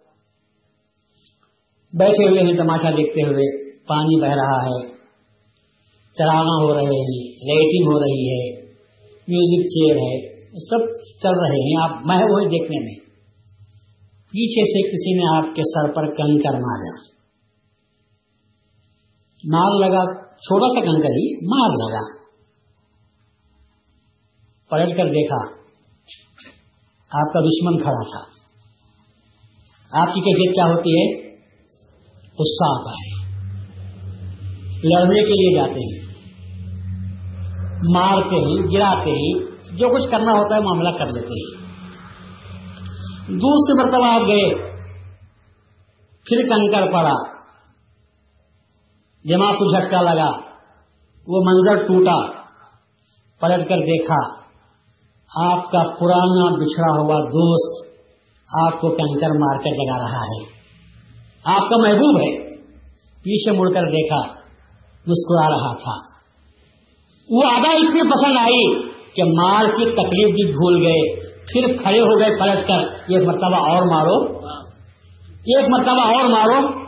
بیٹھے 1.97 2.29
ہوئے 2.29 2.41
ہیں 2.41 2.57
تماشا 2.57 2.89
دیکھتے 2.89 3.21
ہوئے، 3.21 3.71
پانی 3.87 4.21
بہ 4.21 4.27
رہا 4.27 4.65
ہے، 4.65 4.87
چراغاں 6.13 6.63
ہو 6.63 6.73
رہے 6.73 6.81
ہیں، 6.81 7.27
لائٹنگ 7.27 7.87
ہو 7.87 7.99
رہی 7.99 8.29
ہے، 8.29 8.61
میوزک 9.27 9.67
چیئر 9.67 9.95
ہے، 9.95 10.33
سب 10.69 10.79
چل 11.21 11.39
رہے 11.39 11.69
ہیں، 11.69 11.83
آپ 11.83 12.05
میں 12.05 12.25
وہی 12.29 12.45
دیکھنے 12.45 12.79
میں۔ 12.79 13.03
پیچھے 14.31 14.63
سے 14.65 14.87
کسی 14.87 15.13
نے 15.17 15.37
آپ 15.37 15.55
کے 15.55 15.61
سر 15.61 15.93
پر 15.93 16.05
کنکر 16.05 16.53
مارا۔ 16.53 17.13
مار 19.43 19.87
لگا، 19.87 20.23
چھوٹا 20.25 20.67
سا 20.67 20.85
کنکر 20.85 21.09
ہی 21.09 21.45
مار 21.45 21.69
لگا۔ 21.69 22.23
پلٹ 24.69 24.97
کر 24.97 25.05
دیکھا، 25.05 25.63
آپ 27.09 27.33
کا 27.33 27.39
دشمن 27.39 27.77
کھڑا 27.77 28.03
تھا۔ 28.03 28.33
آپ 30.01 30.07
کی 30.07 30.21
کیفیت 30.21 30.55
کیا 30.55 30.65
ہوتی 30.65 30.89
ہے؟ 30.89 31.22
غصہ 32.39 32.79
آتا 32.79 32.89
ہے 32.89 33.23
لڑنے 34.85 35.15
کے 35.15 35.31
لیے 35.31 35.57
جاتے 35.57 35.95
ہیں۔ 35.95 36.13
مارتے 37.93 38.35
ہیں، 38.35 38.67
گراتے 38.71 39.11
ہیں۔ 39.11 39.53
جو 39.77 39.89
کچھ 39.89 40.11
کرنا 40.11 40.31
ہوتا 40.31 40.55
ہے 40.55 40.61
معاملہ 40.61 40.89
کر 40.89 41.05
لیتے 41.05 41.27
ہیں۔ 41.27 41.63
دوسری 43.27 43.83
مرتبہ 43.83 44.05
آپ 44.05 44.21
گئے۔ 44.21 44.73
پھر 46.25 46.49
کنکر 46.49 46.91
پڑا۔ 46.91 47.13
دماغ 49.29 49.53
کو 49.53 49.71
جھٹکا 49.71 50.01
لگا۔ 50.01 50.31
وہ 51.27 51.43
منظر 51.45 51.87
ٹوٹا۔ 51.87 52.31
پلٹ 53.39 53.69
کر 53.69 53.77
دیکھا۔ 53.77 54.43
آپ 55.35 55.71
کا 55.71 55.79
پرانا 55.79 56.55
بچھڑا 56.55 57.01
ہوا 57.01 57.19
دوست 57.19 57.87
آپ 58.63 58.81
کو 58.81 58.89
کنکر 58.89 59.27
مار 59.27 59.63
کر 59.63 59.85
لگا 59.85 59.97
رہا 59.99 60.21
ہے۔ 60.21 60.62
آپ 61.45 61.69
کا 61.69 61.77
محبوب 61.77 62.21
ہے۔ 62.21 62.55
پیچھے 63.23 63.57
مڑ 63.57 63.67
کر 63.73 63.81
دیکھا، 63.81 64.19
مسکرا 65.07 65.49
رہا 65.49 65.73
تھا۔ 65.73 66.13
وہ 67.29 67.41
آدھا 67.45 67.71
اتنی 67.71 68.09
پسند 68.09 68.37
آئی 68.37 68.91
کہ 69.15 69.23
مار 69.23 69.63
کی 69.63 69.85
تکلیف 69.85 70.35
بھی 70.35 70.51
بھول 70.51 70.85
گئے۔ 70.85 71.19
پھر 71.29 71.83
کھڑے 71.83 71.99
ہو 71.99 72.19
گئے 72.19 72.29
پلٹ 72.39 72.67
کر۔ 72.67 72.79
ایک 72.79 73.23
مرتبہ 73.27 73.55
اور 73.55 73.81
مارو۔ 73.81 74.37
ایک 75.29 75.69
مرتبہ 75.69 76.01
اور 76.01 76.29
مارو۔ 76.29 76.82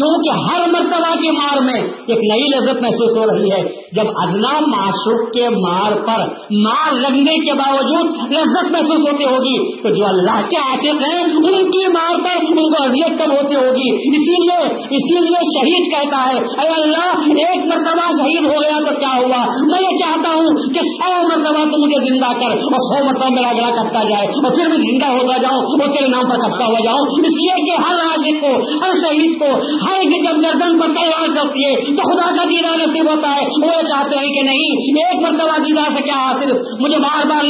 کیونکہ 0.00 0.50
ہر 0.50 0.70
مرتبہ 0.70 1.14
کی 1.14 1.30
مار 1.30 1.62
میں 1.62 1.82
ایک 2.06 2.18
نئی 2.18 2.48
لذت 2.54 2.82
محسوس 2.82 3.16
ہو 3.16 3.24
رہی 3.26 3.50
ہے۔ 3.50 3.62
جب 3.92 4.08
ادنا 4.22 4.60
معشوق 4.60 5.32
کے 5.32 5.48
مار 5.48 5.92
پر 5.92 6.28
مار 6.50 6.92
لگنے 6.92 7.38
کے 7.38 7.52
باوجود 7.52 8.32
لذت 8.32 8.70
محسوس 8.70 9.00
ہوتی 9.00 9.24
ہوگی، 9.24 9.82
تو 9.82 9.88
جو 9.88 10.06
اللہ 10.06 10.48
کے 10.48 10.56
عاشق 10.56 11.02
ہیں، 11.12 11.22
ان 11.22 11.70
کی 11.70 11.88
مار 11.88 12.18
پر 12.24 12.36
ان 12.48 12.54
کو 12.54 12.82
اذیت 12.84 13.18
کب 13.18 13.32
ہوتی 13.32 13.54
ہوگی۔ 13.54 13.90
اسی 14.16 14.36
لیے 14.40 14.58
اسی 14.90 15.20
لیے 15.20 15.40
شہید 15.56 15.84
کہتا 15.94 16.22
ہے، 16.28 16.38
اے 16.38 16.68
اللہ، 16.68 17.10
ایک 17.20 17.66
مرتبہ 17.66 18.10
شہید 18.10 18.44
ہو 18.44 18.60
گیا 18.62 18.78
تو 18.78 19.00
کیا 19.00 19.08
ہوا؟ 19.08 19.44
میں 19.62 19.82
یہ 19.82 19.96
چاہتا 20.04 20.28
ہوں 20.28 20.72
کہ 20.74 20.80
سو 20.80 21.22
مرتبہ 21.22 21.64
تو 21.64 21.84
مجھے 21.84 22.14
زندہ 22.14 22.32
کر 22.32 22.50
اور 22.50 22.80
سو 22.80 23.04
مرتبہ 23.04 23.28
میرا 23.28 23.52
گلا 23.52 23.70
کٹتا 23.70 24.08
جائے 24.08 24.26
اور 24.26 24.54
پھر 24.54 24.68
میں 24.68 24.76
زندہ 24.76 25.06
ہوتا 25.06 25.36
جاؤں 25.36 25.56
اور 25.56 25.96
تیرے 25.96 26.08
نام 26.08 26.22
پر 26.22 26.48
کٹتا 26.48 26.64
ہو 26.64 26.84
جاؤں۔ 26.84 27.20
اس 27.20 27.34
لیے 27.40 27.54
کہ 27.66 27.82
ہر 27.82 27.94
عاشق 27.94 28.40
کو، 28.40 28.52
ہر 28.84 28.90
شہید 28.92 29.38
کو 29.38 29.46
ہر 29.56 29.89
کہ 29.98 30.26
جب 30.26 30.42
گردن 30.42 30.80
پر 30.80 30.86
تلوار 30.86 31.28
چلتی 31.28 31.64
ہے 31.64 31.96
تو 31.96 32.16
خدا 32.16 32.36
کا 32.36 32.44
دیدار 32.44 32.78
نصیب 32.78 33.10
ہوتا 33.10 33.28
ہے۔ 33.30 33.66
وہ 33.66 33.82
چاہتے 33.82 34.16
ہیں 34.16 34.34
کہ 34.34 34.42
نہیں، 34.42 34.90
ایک 34.90 35.20
مرتبہ 35.22 35.58
دیدار 35.58 35.96
سے 35.96 36.02
کیا 36.02 36.14
حاصل؟ 36.14 36.52
مجھے 36.80 36.98
بار 36.98 37.26
بار 37.26 37.44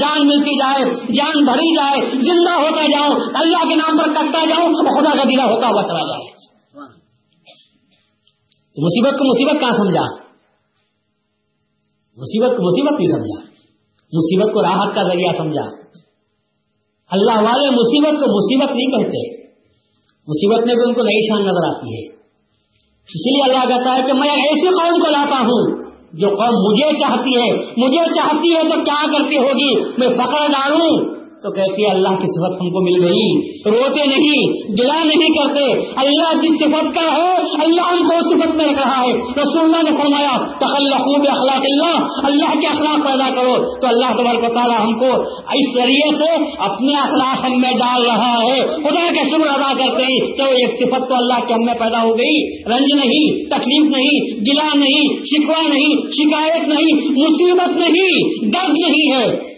جان 0.00 0.26
ملتی 0.26 0.58
جائے، 0.58 0.84
جان 0.94 1.44
بھری 1.44 1.76
جائے، 1.76 2.10
زندہ 2.10 2.50
ہوتا 2.50 2.82
جاؤں، 2.82 3.20
اللہ 3.34 3.68
کے 3.68 3.74
نام 3.74 3.98
پر 3.98 4.06
کرتا 4.06 4.44
جاؤں 4.44 4.68
اور 4.68 5.02
خدا 5.02 5.16
کا 5.16 5.22
دیدار 5.22 5.46
ہوتا 5.46 5.66
ہوا 5.66 5.82
چلا 5.82 6.00
جائے۔ 6.00 6.30
تو 8.74 8.84
مصیبت 8.86 9.18
کو 9.18 9.28
مصیبت 9.28 9.60
کہاں 9.60 9.72
سمجھا؟ 9.72 10.30
مصیبت 12.16 12.50
کو 12.50 12.62
مصیبت 12.62 13.00
نہیں 13.00 13.08
سمجھا۔ 13.08 13.50
مصیبت 14.12 14.54
کو 14.54 14.62
راحت 14.62 14.94
کا 14.94 15.08
ذریعہ 15.08 15.32
سمجھا۔ 15.38 15.80
اللہ 17.10 17.32
والے 17.32 17.70
مصیبت 17.70 18.10
کو 18.10 18.38
مصیبت 18.38 18.70
نہیں 18.70 18.86
کہتے۔ 18.86 19.39
مصیبت 20.30 20.66
میں 20.66 20.74
بھی 20.74 20.82
ان 20.86 20.94
کو 20.94 21.02
نئی 21.02 21.28
شان 21.28 21.42
نظر 21.42 21.76
آتی 21.76 21.94
ہے۔ 21.94 22.06
اسی 23.14 23.34
لیے 23.34 23.52
اللہ 23.52 23.74
کہتا 23.74 23.96
ہے 23.96 24.02
کہ 24.06 24.12
میں 24.12 24.30
ایسی 24.30 24.68
قوم 24.68 25.00
کو 25.00 25.10
لاتا 25.10 25.40
ہوں 25.40 25.82
جو 26.12 26.28
قوم 26.28 26.70
مجھے 26.70 27.00
چاہتی 27.00 27.36
ہے۔ 27.36 27.56
مجھے 27.76 28.14
چاہتی 28.14 28.56
ہے 28.56 28.62
تو 28.62 28.84
کیا 28.84 29.06
کرتی 29.06 29.36
ہوگی؟ 29.36 29.74
میں 29.98 30.08
پکڑ 30.08 30.46
ڈالوں 30.46 31.19
تو 31.42 31.50
کہتی 31.50 31.84
ہے، 31.84 31.90
اللہ 31.90 32.08
کی 32.08 32.26
صفت 32.26 32.62
ہم 32.62 32.70
کو 32.70 32.80
مل 32.84 33.04
گئی۔ 33.04 33.38
روتے 33.70 34.06
نہیں 34.06 34.52
گلا 34.80 35.04
نہیں 35.04 35.38
کرتے۔ 35.38 35.92
اللہ 35.96 36.38
جس 36.42 36.50
صفت 36.50 36.94
کا 36.94 37.16
ہے، 37.16 37.36
اللہ 37.64 37.80
ان 37.80 37.98
کو 37.98 38.20
صفت 38.20 38.56
میں 38.56 38.64
رکھ 38.64 38.80
رہا 38.80 39.02
ہے۔ 39.02 39.12
رسول 39.12 39.62
اللہ 39.62 39.90
نے 39.90 39.90
فرمایا، 40.02 40.30
تخلقو 40.36 41.30
اخلاق 41.30 41.62
اللہ 41.62 42.06
اللہ 42.22 42.60
کے 42.60 42.66
اخلاق 42.66 43.04
پیدا 43.04 43.30
کرو۔ 43.30 43.80
تو 43.80 43.88
اللہ 43.88 44.12
تبارک 44.12 44.54
تعالیٰ 44.54 44.80
ہم 44.80 44.98
کو 44.98 45.06
اس 45.30 45.74
ذریعے 45.74 46.16
سے 46.16 46.44
اپنے 46.58 46.92
اخلاق 47.00 47.44
ہم 47.44 47.60
میں 47.60 47.72
ڈال 47.72 48.06
رہا 48.06 48.36
ہے۔ 48.42 48.60
خدا 48.60 49.06
کا 49.06 49.22
شکر 49.22 49.46
ادا 49.46 49.72
کرتے 49.72 50.02
ہیں۔ 50.02 50.32
تو 50.36 50.44
ایک 50.44 50.72
صفت 50.72 51.08
تو 51.08 51.14
اللہ 51.14 51.46
کے 51.46 51.54
ہم 51.54 51.64
میں 51.64 51.74
پیدا 51.74 52.02
ہو 52.02 52.18
گئی۔ 52.18 52.62
رنج 52.64 52.94
نہیں، 52.94 53.44
تکلیف 53.44 53.96
نہیں 53.96 54.40
گلا 54.40 54.68
نہیں 54.74 55.22
شکوا 55.22 55.68
نہیں، 55.68 55.94
شکایت 55.94 56.68
نہیں، 56.68 56.94
مصیبت 57.10 57.76
نہیں، 57.76 58.44
درد 58.48 58.70
نہیں 58.70 59.16
ہے۔ 59.16 59.49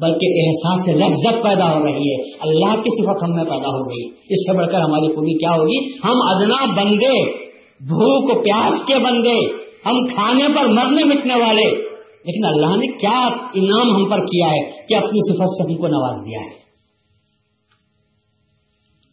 بلکہ 0.00 0.26
احساس 0.40 0.84
سے 0.84 0.92
لذت 0.92 1.44
پیدا 1.44 1.78
ہو 1.78 1.84
رہی 1.84 2.12
ہے، 2.12 2.32
اللہ 2.32 2.80
کی 2.80 3.04
صفت 3.04 3.22
ہم 3.22 3.34
میں 3.34 3.44
پیدا 3.44 3.68
ہو 3.68 3.88
گئی۔ 3.88 4.08
اس 4.08 4.46
سے 4.46 4.56
بڑھ 4.56 4.70
کر 4.72 4.80
ہماری 4.80 5.14
خوبی 5.14 5.38
کیا 5.38 5.50
ہوگی؟ 5.50 5.86
ہم 6.04 6.16
ادنا 6.28 6.82
بندے 6.82 7.46
بھوک 7.80 8.44
پیاس 8.44 8.72
کے 8.86 8.98
بندے 8.98 9.66
ہم 9.86 10.04
کھانے 10.04 10.48
پر 10.56 10.66
مرنے 10.66 11.04
مٹنے 11.04 11.34
والے۔ 11.34 11.86
لیکن 12.24 12.44
اللہ 12.44 12.76
نے 12.76 12.86
کیا 12.86 13.28
انعام 13.54 13.96
ہم 13.96 14.10
پر 14.10 14.18
کیا 14.18 14.46
ہے 14.46 14.86
کہ 14.86 14.94
اپنی 14.94 15.32
صفت 15.32 15.48
سے 15.48 15.72
ہم 15.72 15.78
کو 15.78 15.86
نواز 15.86 16.26
دیا 16.26 16.40
ہے؟ 16.40 16.66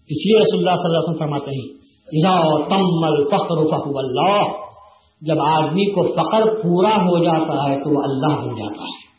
اس 0.09 0.25
لیے 0.25 0.39
رسول 0.39 0.59
اللہ 0.59 0.75
صلی 0.75 0.85
اللہ 0.85 0.97
علیہ 0.97 1.09
وسلم 1.09 1.19
فرماتے 1.19 1.51
ہیں 1.51 1.83
تمل 2.69 3.23
فخر 3.23 3.77
فخو 3.77 3.97
اللہ۔ 3.97 4.43
جب 5.21 5.39
آدمی 5.39 5.91
کو 5.91 6.03
فقر 6.13 6.45
پورا 6.45 6.95
ہو 6.95 7.23
جاتا 7.23 7.71
ہے 7.71 7.83
تو 7.83 7.89
وہ 7.89 8.03
اللہ 8.03 8.41
بن 8.41 8.55
جاتا 8.55 8.81
ہے۔ 8.81 9.12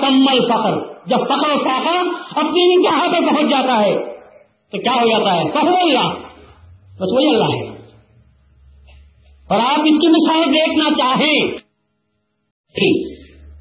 تمل 0.00 0.40
فخر۔ 0.40 0.94
جب 1.06 1.16
فخر 1.16 1.50
و 1.50 1.56
فاقہ 1.56 1.98
اپنی 2.38 2.74
انتہا 2.74 3.12
پہ 3.12 3.20
پہنچ 3.20 3.50
جاتا 3.50 3.82
ہے، 3.82 3.94
تو 4.72 4.80
کیا 4.80 4.92
ہو 4.92 5.08
جاتا 5.08 5.40
ہے؟ 5.40 5.50
فخر 5.50 5.82
اللہ۔ 5.82 6.28
بس 6.94 7.12
وہی 7.12 7.28
اللہ 7.28 7.56
ہے۔ 7.56 7.74
اور 9.50 9.60
آپ 9.60 9.80
اس 9.80 10.00
کی 10.00 10.08
مثال 10.08 10.52
دیکھنا 10.52 10.90
چاہیں، 10.98 11.58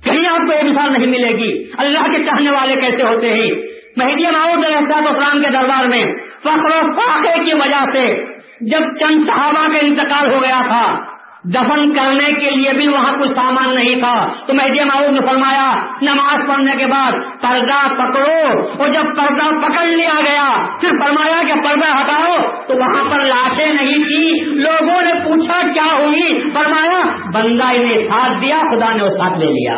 کہیں 0.03 0.27
آپ 0.27 0.37
کو 0.37 0.53
یہ 0.53 0.69
مثال 0.69 0.93
نہیں 0.93 1.11
ملے 1.11 1.29
گی۔ 1.29 1.71
اللہ 1.77 1.99
کے 1.99 2.23
چاہنے 2.23 2.49
والے 2.49 2.75
کیسے 2.75 3.03
ہوتے 3.03 3.27
ہیں؟ 3.27 3.73
مہدی 3.97 4.23
ماؤد 4.23 4.65
احساط 4.65 5.03
اسلام 5.11 5.41
کے 5.41 5.51
دربار 5.51 5.85
میں 5.85 6.05
فخر 6.39 6.85
و 6.85 6.95
فاقے 6.95 7.43
کی 7.43 7.51
وجہ 7.55 7.85
سے 7.93 8.33
جب 8.61 8.79
چند 8.79 9.23
صحابہ 9.25 9.67
کا 9.71 9.79
انتقال 9.79 10.33
ہو 10.33 10.41
گیا 10.41 10.57
تھا 10.57 11.12
دفن 11.45 11.93
کرنے 11.93 12.33
کے 12.33 12.49
لیے 12.49 12.71
بھی 12.73 12.87
وہاں 12.87 13.17
کچھ 13.17 13.31
سامان 13.31 13.75
نہیں 13.75 13.95
تھا۔ 13.95 14.45
تو 14.47 14.53
مہدی 14.53 14.85
معاوض 14.85 15.19
نے 15.19 15.27
فرمایا، 15.27 15.75
نماز 16.01 16.39
پڑھنے 16.47 16.75
کے 16.75 16.85
بعد 16.85 17.11
پردہ 17.41 17.87
پکڑو۔ 17.87 18.67
اور 18.79 18.87
جب 18.87 19.03
پردہ 19.17 19.67
پکڑ 19.67 19.85
لیا 19.85 20.19
گیا، 20.21 20.67
پھر 20.81 20.89
فرمایا 20.89 21.43
کہ 21.43 21.53
پردہ 21.53 22.01
ہٹاؤ۔ 22.01 22.47
تو 22.67 22.75
وہاں 22.75 23.03
پر 23.03 23.19
لاشیں 23.19 23.73
نہیں 23.73 24.03
تھی۔ 24.03 24.45
لوگوں 24.45 25.01
نے 25.01 25.13
پوچھا، 25.13 25.61
کیا 25.67 25.97
ہوئی؟ 25.97 26.39
فرمایا، 26.39 27.15
بندہ 27.33 27.63
انہیں 27.63 28.09
ساتھ 28.09 28.45
دیا، 28.45 28.57
خدا 28.71 28.95
نے 28.95 29.03
وہ 29.03 29.09
ساتھ 29.09 29.39
لے 29.39 29.45
لیا۔ 29.45 29.75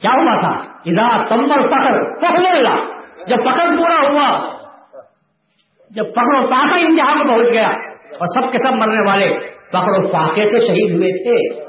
کیا 0.00 0.10
ہوا 0.10 0.40
تھا؟ 0.40 0.72
ادھر 0.84 1.24
کمبل 1.24 1.68
پکڑ 1.68 2.20
پکڑ 2.20 2.56
اللہ 2.56 2.84
جب 3.26 3.36
پکڑ 3.36 3.76
پورا 3.76 4.10
ہوا، 4.10 4.56
جب 5.90 6.04
پکڑو 6.12 6.46
پاکا 6.46 6.76
انتہا 6.76 7.22
کو 7.22 7.28
پہنچ 7.28 7.52
گیا 7.52 7.68
اور 7.94 8.26
سب 8.26 8.52
کے 8.52 8.58
سب 8.58 8.74
مرنے 8.74 9.00
والے۔ 9.00 9.53
پکڑ 9.68 10.04
و 10.04 10.06
فاقے 10.06 10.46
سے 10.46 10.60
شہید 10.60 10.94
ہوئے 10.94 11.22
تھے۔ 11.22 11.64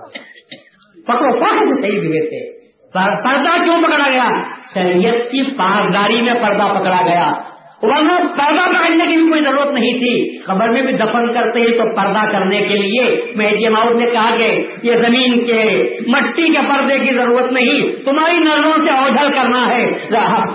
پکڑو 1.01 1.39
فاقے 1.39 1.75
سے 1.75 1.81
شہید 1.81 2.03
ہوئے 2.03 2.29
تھے۔ 2.29 2.65
پردہ 2.93 3.63
کیوں 3.63 3.83
پکڑا 3.83 4.09
گیا؟ 4.09 4.29
شریعت 4.73 5.31
کی 5.31 5.57
پاسداری 5.57 6.21
میں 6.21 6.33
پردہ 6.33 6.79
پکڑا 6.79 7.01
گیا۔ 7.01 7.54
ورنہ 7.81 8.13
پردہ 8.17 8.77
پکڑنے 8.77 9.05
کی 9.05 9.21
بھی 9.21 9.29
کوئی 9.29 9.43
ضرورت 9.43 9.73
نہیں 9.73 9.93
تھی۔ 9.93 10.43
خبر 10.43 10.69
میں 10.69 10.81
بھی 10.81 10.93
دفن 10.93 11.33
کرتے 11.33 11.59
ہیں 11.59 11.77
تو 11.77 11.95
پردہ 11.95 12.31
کرنے 12.31 12.57
کے 12.57 12.75
لیے 12.75 13.33
میں 13.35 13.51
ماؤد 13.69 13.99
نے 13.99 14.05
کہا 14.05 14.35
کہ 14.35 14.67
یہ 14.83 14.91
زمین 14.91 15.43
کے 15.43 15.89
مٹی 16.07 16.53
کے 16.53 16.59
پردے 16.61 16.99
کی 16.99 17.15
ضرورت 17.15 17.51
نہیں، 17.51 18.03
تمہاری 18.05 18.37
نظروں 18.37 18.73
سے 18.73 18.93
اوجھل 18.93 19.33
کرنا 19.33 19.67
ہے۔ 19.67 19.85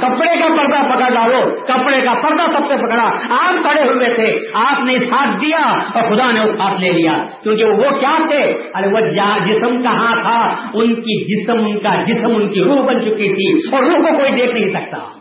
کپڑے 0.01 0.39
کا 0.39 0.57
پردہ 0.57 0.95
پکڑ 0.95 1.15
ڈالو۔ 1.15 1.55
کپڑے 1.65 2.01
کا 2.01 2.15
پردہ 2.15 2.53
سب 2.53 2.69
سے 2.69 2.77
پکڑا۔ 2.77 3.05
آپ 3.31 3.55
کھڑے 3.63 3.83
ہوئے 3.83 4.15
تھے۔ 4.15 4.39
آپ 4.55 4.85
نے 4.85 4.93
ساتھ 4.93 5.41
دیا 5.43 5.69
اور 5.69 6.03
خدا 6.03 6.33
نے 6.33 6.41
اس 6.41 6.61
ہاتھ 6.61 6.81
لے 6.81 6.93
لیا۔ 6.93 7.25
کیونکہ 7.43 7.65
وہ 7.65 7.99
کیا 8.01 8.27
تھے؟ 8.31 8.43
ارے، 8.75 8.87
وہ 8.89 9.11
جسم 9.47 9.83
کہاں 9.83 10.15
تھا؟ 10.15 10.69
ان 10.75 10.95
کی 10.95 11.35
جسم، 11.35 11.57
ان 11.59 11.79
کا 11.79 12.05
جسم، 12.05 12.37
ان 12.37 12.49
کی 12.49 12.61
روح 12.61 12.87
بن 12.87 13.01
چکی 13.01 13.35
تھی 13.35 13.77
اور 13.77 13.83
روح 13.83 14.11
کو 14.11 14.19
کوئی 14.19 14.31
دیکھ 14.31 14.55
نہیں 14.55 14.71
سکتا۔ 14.71 15.20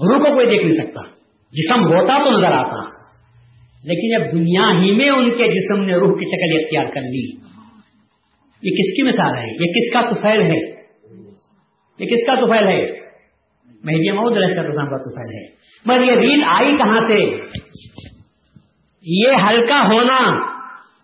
روح 0.00 0.18
کو 0.18 0.34
کوئی 0.34 0.46
دیکھ 0.46 0.62
نہیں 0.62 0.86
سکتا۔ 0.86 1.00
جسم 1.52 1.80
ہوتا 1.80 2.24
تو 2.24 2.30
نظر 2.30 2.52
آتا۔ 2.52 2.98
لیکن 3.84 4.22
اب 4.22 4.32
دنیا 4.32 4.82
ہی 4.82 4.92
میں 4.92 5.08
ان 5.08 5.38
کے 5.38 5.44
جسم 5.44 5.82
نے 5.82 5.92
روح 5.92 6.18
کی 6.18 6.24
شکل 6.24 6.64
اختیار 6.64 6.94
کر 6.94 7.00
لی، 7.00 7.48
یہ 8.62 8.70
کس 8.70 8.96
کی 8.96 9.02
مثال 9.02 9.38
ہے؟ 9.38 9.46
یہ 9.46 9.72
کس 9.72 9.92
کا 9.92 10.14
توفیل 10.14 10.42
ہے؟ 10.42 10.80
یہ 11.98 12.06
کس 12.06 12.26
کا 12.26 12.40
توفیل 12.40 12.68
ہے؟ 12.68 13.00
مہدی 13.84 14.12
محمود 14.12 14.36
علیہ 14.36 14.46
السلام 14.46 14.90
کا 14.90 14.96
توفیل 14.96 15.36
ہے۔ 15.36 15.58
مگر 15.86 16.02
یہ 16.02 16.28
ریل 16.28 16.42
آئی 16.46 16.76
کہاں 16.76 17.00
سے؟ 17.00 17.24
یہ 19.02 19.32
ہلکا 19.48 19.78
ہونا، 19.78 20.48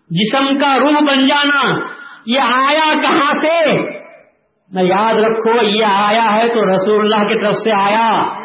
جسم 0.09 0.57
کا 0.57 0.79
روح 0.79 0.99
بن 0.99 1.27
جانا، 1.27 1.79
یہ 2.25 2.39
آیا 2.41 2.93
کہاں 3.01 3.33
سے؟ 3.41 3.81
میں 4.71 4.83
یاد 4.83 5.13
رکھو، 5.13 5.65
یہ 5.65 5.85
آیا 5.85 6.35
ہے 6.35 6.47
تو 6.47 6.75
رسول 6.75 6.99
اللہ 6.99 7.27
کی 7.27 7.41
طرف 7.41 7.55
سے 7.63 7.71
آیا۔ 7.71 8.35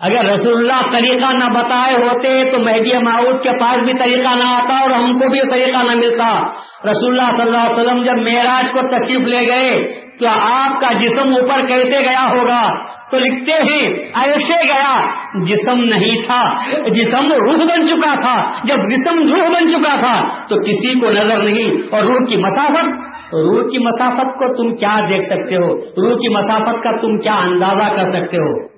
اگر 0.00 0.30
رسول 0.30 0.56
اللہ 0.56 0.88
طریقہ 0.92 1.44
نہ 1.44 1.58
بتائے 1.58 1.94
ہوتے 1.94 2.50
تو 2.50 2.58
مہدی 2.58 2.98
معود 2.98 3.42
کے 3.42 3.50
پاس 3.60 3.76
بھی 3.76 3.92
طریقہ 3.92 4.36
نہ 4.36 4.44
آتا 4.44 4.80
اور 4.80 4.90
ہم 4.90 5.12
کو 5.12 5.30
بھی 5.30 5.50
طریقہ 5.50 5.78
نہ 5.78 5.92
ملتا۔ 5.94 6.46
رسول 6.90 7.20
اللہ 7.20 7.36
صلی 7.36 7.46
اللہ 7.46 7.58
علیہ 7.58 7.80
وسلم 7.80 8.02
جب 8.02 8.32
معراج 8.32 8.72
کو 8.72 8.80
تشریف 8.80 9.20
لے 9.20 9.46
گئے 9.46 10.04
تو 10.20 10.28
آپ 10.28 10.80
کا 10.80 10.98
جسم 10.98 11.28
اوپر 11.28 11.66
کیسے 11.66 12.00
گیا 12.00 12.26
ہوگا؟ 12.30 12.84
تو 13.10 13.18
لکھتے 13.18 13.52
ہیں، 13.52 13.92
ایسے 14.24 14.66
گیا۔ 14.66 15.06
جسم 15.44 15.84
نہیں 15.84 16.26
تھا، 16.26 16.54
جسم 16.88 17.32
روح 17.32 17.56
بن 17.56 17.86
چکا 17.86 18.20
تھا۔ 18.20 18.56
جب 18.64 18.76
جسم 18.76 19.28
روح 19.28 19.48
بن 19.48 19.68
چکا 19.68 19.96
تھا، 20.00 20.46
تو 20.46 20.56
کسی 20.56 21.00
کو 21.00 21.10
نظر 21.10 21.38
نہیں۔ 21.38 21.94
اور 21.94 22.02
روح 22.02 22.26
کی 22.28 22.36
مسافت، 22.36 23.00
روح 23.24 23.62
کی 23.62 23.78
مسافت 23.78 24.38
کو 24.38 24.46
تم 24.54 24.76
کیا 24.76 24.96
دیکھ 25.10 25.22
سکتے 25.22 25.54
ہو؟ 25.54 25.76
روح 25.76 26.16
کی 26.16 26.34
مسافت 26.34 26.84
کا 26.84 27.00
تم 27.00 27.18
کیا 27.18 27.34
اندازہ 27.34 27.94
کر 27.94 28.12
سکتے 28.12 28.36
ہو؟ 28.36 28.73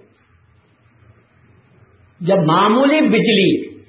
جب 2.20 2.36
معمولی 2.36 3.08
بجلی 3.08 3.80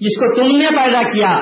جس 0.00 0.18
کو 0.18 0.34
تم 0.34 0.56
نے 0.56 0.66
پیدا 0.68 1.02
کیا 1.02 1.40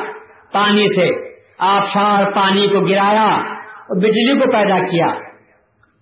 پانی 0.52 0.84
سے، 0.96 1.34
آبشار 1.58 2.32
پانی 2.34 2.68
کو 2.68 2.86
گرایا 2.86 3.28
اور 3.60 4.00
بجلی 4.00 4.38
کو 4.38 4.52
پیدا 4.52 4.78
کیا، 4.78 5.06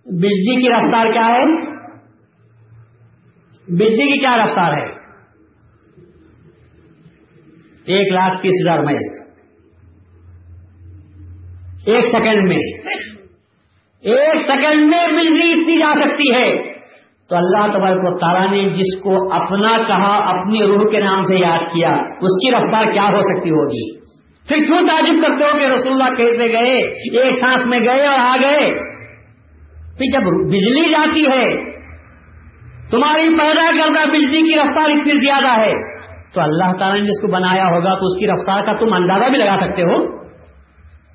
بجلی 0.07 0.61
کی 0.61 0.69
رفتار 0.71 1.13
کیا 1.13 1.27
ہے؟ 1.27 1.45
بجلی 3.69 4.13
کی 4.13 4.19
کیا 4.19 4.37
رفتار 4.37 4.73
ہے؟ 4.73 4.99
ایک 7.85 8.13
لاکھ 8.13 8.43
تیس 8.43 8.53
ہزار 8.63 8.79
میل۔ 8.79 9.29
ایک 11.87 12.05
سیکنڈ 12.05 12.49
میں۔ 12.49 12.91
ایک 14.01 14.41
سیکنڈ 14.47 14.91
میں 14.91 15.07
بجلی 15.09 15.53
اتنی 15.53 15.79
جا 15.79 15.93
سکتی 16.01 16.35
ہے۔ 16.35 16.68
تو 17.31 17.37
اللہ 17.37 17.67
تبارک 17.73 18.05
و 18.05 18.19
تعالیٰ 18.19 18.51
نے 18.51 18.77
جس 18.77 19.03
کو 19.03 19.33
اپنا 19.33 19.77
کہا، 19.87 20.13
اپنی 20.29 20.63
روح 20.63 20.91
کے 20.91 21.01
نام 21.01 21.23
سے 21.23 21.35
یاد 21.35 21.67
کیا، 21.73 21.91
اس 22.21 22.37
کی 22.41 22.51
رفتار 22.51 22.91
کیا 22.93 23.03
ہو 23.03 23.21
سکتی 23.21 23.51
ہوگی؟ 23.51 23.99
پھر 24.49 24.67
کیوں 24.67 24.87
تعجب 24.87 25.23
کرتے 25.23 25.45
ہو 25.45 25.59
کہ 25.59 25.65
رسول 25.65 25.93
اللہ 25.93 26.15
کیسے 26.17 26.53
گئے؟ 26.53 26.77
ایک 27.23 27.35
سانس 27.35 27.67
میں 27.67 27.79
گئے 27.79 28.07
اور 28.07 28.19
آ 28.19 28.37
گئے؟ 28.37 28.71
پھر 29.99 30.13
جب 30.13 30.23
بجلی 30.49 30.91
جاتی 30.91 31.27
ہے، 31.27 31.57
تمہاری 32.91 33.39
پیدا 33.39 33.71
کردہ 33.79 34.09
بجلی 34.09 34.43
کی 34.43 34.59
رفتار 34.59 34.91
اتنی 34.91 35.27
زیادہ 35.27 35.61
ہے، 35.61 35.73
تو 36.35 36.41
اللہ 36.41 36.73
تعالیٰ 36.79 37.01
نے 37.01 37.07
جس 37.07 37.21
کو 37.21 37.29
بنایا 37.29 37.65
ہوگا، 37.65 37.95
تو 37.95 38.07
اس 38.07 38.21
کی 38.21 38.27
رفتار 38.27 38.63
کا 38.63 38.73
تم 38.73 38.95
اندازہ 38.95 39.31
بھی 39.31 39.39
لگا 39.39 39.57
سکتے 39.61 39.83
ہو؟ 39.83 40.07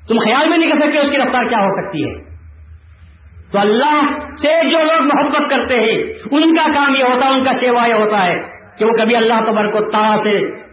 تم 0.07 0.17
خیال 0.17 0.49
بھی 0.49 0.57
نہیں 0.57 0.71
کر 0.71 0.79
سکتے 0.79 0.99
اس 0.99 1.11
کی 1.11 1.17
رفتار 1.17 1.47
کیا 1.49 1.57
ہو 1.57 1.69
سکتی 1.69 2.03
ہے؟ 2.03 2.32
تو 3.53 3.59
اللہ 3.59 4.01
سے 4.41 4.69
جو 4.69 4.77
لوگ 4.77 5.07
محبت 5.13 5.49
کرتے 5.49 5.75
ہیں، 5.75 6.13
ان 6.31 6.55
کا 6.55 6.71
کام 6.71 6.95
یہ 6.95 7.03
ہوتا 7.03 7.25
ہے، 7.25 7.33
ان 7.33 7.43
کا 7.43 7.53
سیوا 7.53 7.85
یہ 7.87 7.93
ہوتا 7.93 8.25
ہے 8.25 8.35
کہ 8.79 8.85
وہ 8.85 8.89
کبھی 8.89 9.15
اللہ 9.15 9.33
تبر 9.33 9.71
کو 9.71 9.91
تا 9.91 10.17
سے 10.17 10.63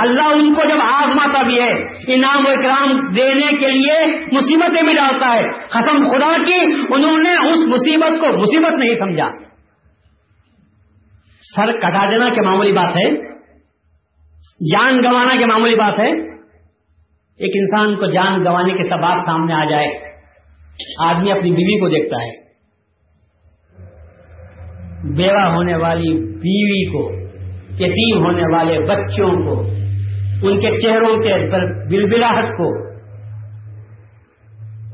اللہ 0.00 0.22
ان 0.22 0.52
کو 0.52 0.68
جب 0.68 0.76
آزماتا 0.80 1.42
بھی 1.42 1.60
ہے، 1.60 1.72
انعام 2.14 2.46
و 2.46 2.48
اکرام 2.48 3.14
دینے 3.14 3.56
کے 3.56 3.66
لیے 3.66 4.16
مصیبتیں 4.32 4.82
بھی 4.82 4.94
ڈالتا 4.94 5.34
ہے۔ 5.34 5.42
قسم 5.68 6.10
خدا 6.10 6.36
کی، 6.42 6.64
انہوں 6.94 7.18
نے 7.18 7.48
اس 7.48 7.66
مصیبت 7.66 8.20
کو 8.20 8.38
مصیبت 8.38 8.72
نہیں 8.78 8.94
سمجھا۔ 8.94 9.30
سر 11.56 11.72
کٹا 11.72 12.10
دینا 12.10 12.28
کے 12.28 12.42
معمولی 12.42 12.72
بات 12.72 12.96
ہے۔ 12.96 13.10
جان 14.72 14.98
گنوانا 14.98 15.36
کی 15.36 15.44
معمولی 15.44 15.74
بات 15.74 15.98
ہے۔ 15.98 16.36
ایک 17.38 17.52
انسان 17.54 17.96
کو 17.96 18.06
جان 18.06 18.40
گنوانے 18.40 18.72
کے 18.72 18.82
سب 18.82 19.24
سامنے 19.26 19.54
آ 19.54 19.64
جائے۔ 19.64 20.05
آدمی 20.98 21.30
اپنی 21.30 21.50
بیوی 21.50 21.80
کو 21.80 21.88
دیکھتا 21.88 22.16
ہے۔ 22.16 22.46
بیوہ 25.16 25.54
ہونے 25.54 25.76
والی 25.76 26.12
بیوی 26.20 26.92
کو، 26.92 27.12
یتیم 27.74 28.24
ہونے 28.24 28.54
والے 28.54 28.78
بچوں 28.80 29.28
کو، 29.28 29.60
ان 30.46 30.58
کے 30.58 30.78
چہروں 30.78 31.16
کے 31.16 31.50
بلبلاہٹ 31.88 32.44
کو، 32.44 32.86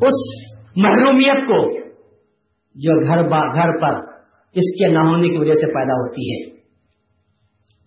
اس 0.07 0.43
محرومیت 0.77 1.49
کو 1.49 1.79
جو 2.75 3.07
گھر 3.07 3.29
گھر 3.55 3.71
پر 3.81 3.95
اس 4.55 4.79
کے 4.79 4.89
نہ 4.89 4.99
ہونے 4.99 5.29
کی 5.29 5.37
وجہ 5.37 5.53
سے 5.53 5.75
پیدا 5.75 5.93
ہوتی 5.93 6.33
ہے۔ 6.33 6.51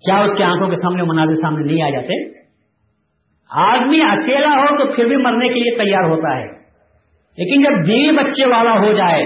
کیا 0.05 0.19
اس 0.19 0.37
کے 0.37 0.43
آنکھوں 0.43 0.69
کے 0.69 0.75
سامنے 0.75 1.03
مناظر 1.03 1.33
سامنے 1.33 1.73
نہیں 1.73 1.81
آ 1.81 1.89
جاتے؟ 1.89 2.39
آدمی 3.49 3.99
اکیلا 4.01 4.49
ہو 4.49 4.77
تو 4.77 4.95
پھر 4.95 5.05
بھی 5.05 5.17
مرنے 5.17 5.47
کے 5.47 5.53
لیے 5.53 5.83
تیار 5.83 6.03
ہوتا 6.03 6.37
ہے۔ 6.37 6.64
لیکن 7.37 7.61
جب 7.63 7.87
بیوی 7.87 8.17
بچے 8.17 8.45
والا 8.45 8.87
ہو 8.87 8.93
جائے، 8.93 9.23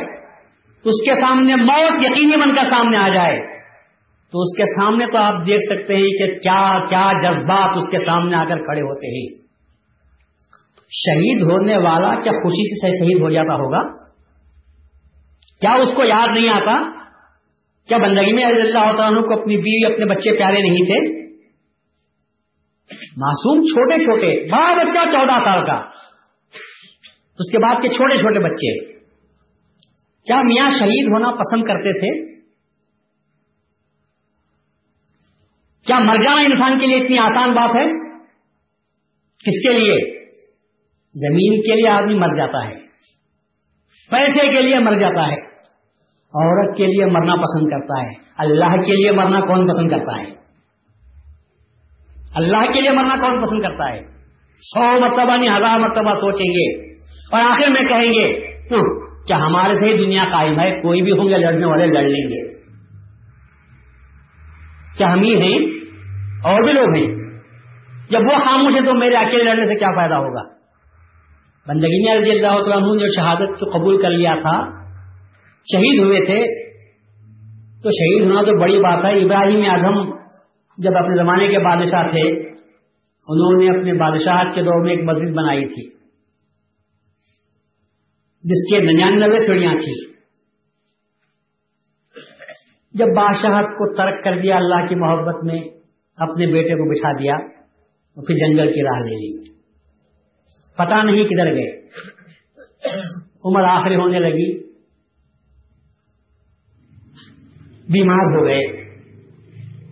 اس 0.86 1.10
کے 1.10 1.22
سامنے 1.22 1.56
موت 1.56 2.04
یقینی 2.04 2.42
بن 2.42 2.56
کر 2.56 2.64
سامنے 2.64 2.98
آ 2.98 3.10
جائے، 3.14 3.40
تو 4.32 4.42
اس 4.42 4.58
کے 4.58 4.66
سامنے 4.66 5.06
تو 5.06 5.18
آپ 5.18 5.34
دیکھ 5.48 5.64
سکتے 5.64 5.94
ہیں 5.94 6.18
کہ 6.18 6.40
کیا 6.40 6.88
کیا 6.90 7.12
جذبات 7.24 7.78
اس 7.78 7.90
کے 7.92 7.98
سامنے 7.98 8.36
آ 8.36 8.44
کر 8.44 8.58
کھڑے 8.58 8.82
ہوتے 8.82 9.08
ہیں۔ 9.08 9.50
شہید 10.92 11.42
ہونے 11.42 11.78
والا 11.78 12.20
کیا 12.20 12.32
خوشی 12.32 12.82
سے 12.82 12.98
شہید 12.98 13.22
ہو 13.22 13.30
جاتا 13.30 13.56
ہوگا؟ 13.56 14.10
کیا 15.62 15.74
اس 15.74 15.94
کو 15.96 16.04
یاد 16.04 16.28
نہیں 16.34 16.50
آتا؟ 16.50 17.00
کیا 17.88 17.98
بندگی 17.98 18.34
میں 18.34 18.44
اللہ 18.46 18.80
عنہ 18.80 19.20
کو 19.20 19.42
اپنی 19.42 19.58
بیوی، 19.58 19.94
اپنے 19.94 20.06
بچے 20.06 20.38
پیارے 20.38 20.62
نہیں 20.62 20.86
تھے؟ 20.86 21.20
معصوم 23.18 23.62
چھوٹے 23.62 24.00
چھوٹے، 24.00 24.52
بڑا 24.52 24.84
بچہ 24.84 25.10
چودہ 25.10 25.40
سال 25.40 25.66
کا۔ 25.66 25.99
اس 27.40 27.52
کے 27.52 27.60
بعد 27.60 27.76
کے 27.82 27.90
چھوٹے 27.90 28.18
چھوٹے 28.18 28.40
بچے۔ 28.40 28.94
کیا 30.26 30.42
میاں 30.42 30.70
شہید 30.70 31.12
ہونا 31.12 31.32
پسند 31.32 31.64
کرتے 31.64 31.94
تھے؟ 31.94 32.40
کیا 35.86 36.00
مر 36.00 36.16
جانا 36.16 36.42
انسان 36.42 36.80
کے 36.80 36.86
لیے 36.86 36.98
اتنی 36.98 37.20
آسان 37.20 37.52
بات 37.52 37.76
ہے؟ 37.76 37.92
کس 39.38 39.68
کے 39.68 39.80
لیے؟ 39.80 40.26
زمین 41.14 41.62
کے 41.62 41.76
لیے 41.76 41.90
آدمی 41.90 42.14
مر 42.14 42.34
جاتا 42.38 42.68
ہے۔ 42.68 42.80
پیسے 44.12 44.54
کے 44.54 44.62
لیے 44.62 44.80
مر 44.80 44.98
جاتا 44.98 45.28
ہے۔ 45.28 45.42
عورت 46.18 46.78
کے 46.78 46.86
لیے 46.86 47.06
مرنا 47.06 47.36
پسند 47.36 47.70
کرتا 47.72 48.04
ہے۔ 48.04 48.14
اللہ 48.38 48.82
کے 48.86 49.02
لیے 49.02 49.12
مرنا 49.12 49.40
کون 49.40 49.68
پسند 49.68 49.90
کرتا 49.90 50.22
ہے؟ 50.22 50.32
اللہ 52.36 52.72
کے 52.74 52.82
لیے 52.82 52.92
مرنا 52.92 53.16
کون 53.16 53.46
پسند 53.46 53.62
کرتا 53.62 53.94
ہے؟ 53.94 54.02
سو 54.62 54.80
مرتبہ 54.80 55.38
نہیں، 55.38 55.50
ہزار 55.50 55.80
مرتبہ 55.80 56.22
سوچیں 56.22 56.50
گے۔ 56.50 56.89
اور 57.32 57.42
آخر 57.42 57.70
میں 57.70 57.82
کہیں 57.82 58.10
گے 58.10 58.50
کیا 59.28 59.38
ہمارے 59.38 59.78
سے 59.78 59.86
ہی 59.86 60.06
دنیا 60.06 60.24
قائم 60.32 60.60
ہے؟ 60.60 60.82
کوئی 60.82 61.02
بھی 61.02 61.12
ہوں 61.12 61.30
گے 61.30 61.38
لڑنے 61.38 61.66
والے، 61.66 61.86
لڑ 61.86 62.04
لیں 62.04 62.30
گے. 62.30 62.60
کیا 64.98 65.14
ہم 65.14 65.20
ہی 65.20 65.42
ہیں؟ 65.42 65.60
اور 66.44 66.64
بھی 66.64 66.74
لوگ 66.74 66.96
ہیں۔ 66.96 67.08
جب 68.10 68.20
وہ 68.20 68.40
خاموش 68.40 68.76
ہے 68.76 68.82
تو 68.82 68.94
میرے 68.94 69.16
اکیلے 69.16 69.44
لڑنے 69.44 69.68
سے 69.68 69.76
کیا 69.76 69.88
فائدہ 69.88 70.14
ہوگا؟ 70.14 70.42
بندگی 71.68 72.06
میں 72.06 72.22
رضی 72.22 72.32
اللہ 72.32 72.48
عنہ 72.48 73.00
جو 73.00 73.16
شہادت 73.16 73.60
کو 73.60 73.78
قبول 73.78 74.02
کر 74.02 74.10
لیا 74.10 74.34
تھا، 74.42 74.84
شہید 75.74 76.04
ہوئے 76.04 76.26
تھے۔ 76.26 76.70
تو 77.84 77.92
شہید 77.92 78.28
ہونا 78.28 78.42
تو 78.42 78.62
بڑی 78.62 78.80
بات 78.80 79.06
ہے۔ 79.06 79.20
ابراہیم 79.20 79.62
اعظم 79.70 80.10
جب 80.78 80.92
اپنے 80.96 81.18
زمانے 81.18 81.48
کے 81.48 81.60
بادشاہ 81.60 82.08
تھے، 82.12 82.50
انہوں 83.28 83.64
نے 83.64 83.70
اپنے 83.70 83.94
بادشاہ 83.94 84.52
کے 84.56 84.62
دور 84.62 84.84
میں 84.84 84.92
ایک 84.92 85.04
مسجد 85.04 85.36
بنائی 85.36 85.66
تھی۔ 85.66 85.99
جس 88.44 88.66
کے 88.70 88.80
ننانوے 88.80 89.40
سیڑیاں 89.40 89.72
تھیں۔ 89.72 90.10
جب 92.94 93.06
بادشاہت 93.06 93.66
کو 93.66 93.96
ترک 93.96 94.24
کر 94.24 94.42
دیا 94.42 94.56
اللہ 94.56 94.76
کی 94.76 94.96
محبت 94.96 95.44
میں 95.44 95.60
اپنے 96.18 96.48
بیٹے 96.48 96.70
کو 96.70 96.90
بٹھا 96.90 97.12
دیا 97.12 97.34
تو 98.16 98.26
پھر 98.26 98.36
جنگل 98.36 98.74
کی 98.74 98.84
راہ 98.84 99.00
لے 99.00 99.16
لی۔ 99.16 99.50
پتا 100.74 101.04
نہیں 101.04 101.24
کدھر 101.24 101.54
گئے۔ 101.54 101.80
عمر 103.46 103.64
آخری 103.64 103.96
ہونے 103.96 104.20
لگی۔ 104.20 104.64
بیمار 107.90 108.26
ہو 108.26 108.46
گئے۔ 108.46 108.90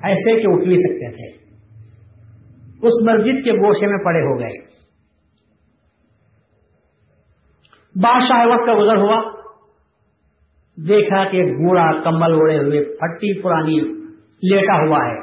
ایسے 0.03 0.41
کہ 0.41 0.47
اٹھ 0.47 0.67
بھی 0.67 0.75
سکتے 0.75 1.11
تھے۔ 1.11 1.37
اس 2.67 2.93
مسجد 3.01 3.45
کے 3.45 3.51
گوشے 3.51 3.87
میں 3.87 4.03
پڑے 4.05 4.21
ہو 4.21 4.39
گئے۔ 4.39 4.66
بادشاہ 8.03 8.47
وقت 8.47 8.65
کا 8.65 8.73
گزر 8.73 8.97
ہوا۔ 8.97 9.31
دیکھا 10.87 11.31
کہ 11.31 11.43
گوڑا 11.43 11.91
کمبل 12.03 12.33
اوڑے 12.33 12.57
ہوئے، 12.57 12.83
پھٹی 12.83 13.41
پرانی 13.41 13.81
لیٹا 14.41 14.87
ہوا 14.87 15.09
ہے۔ 15.09 15.15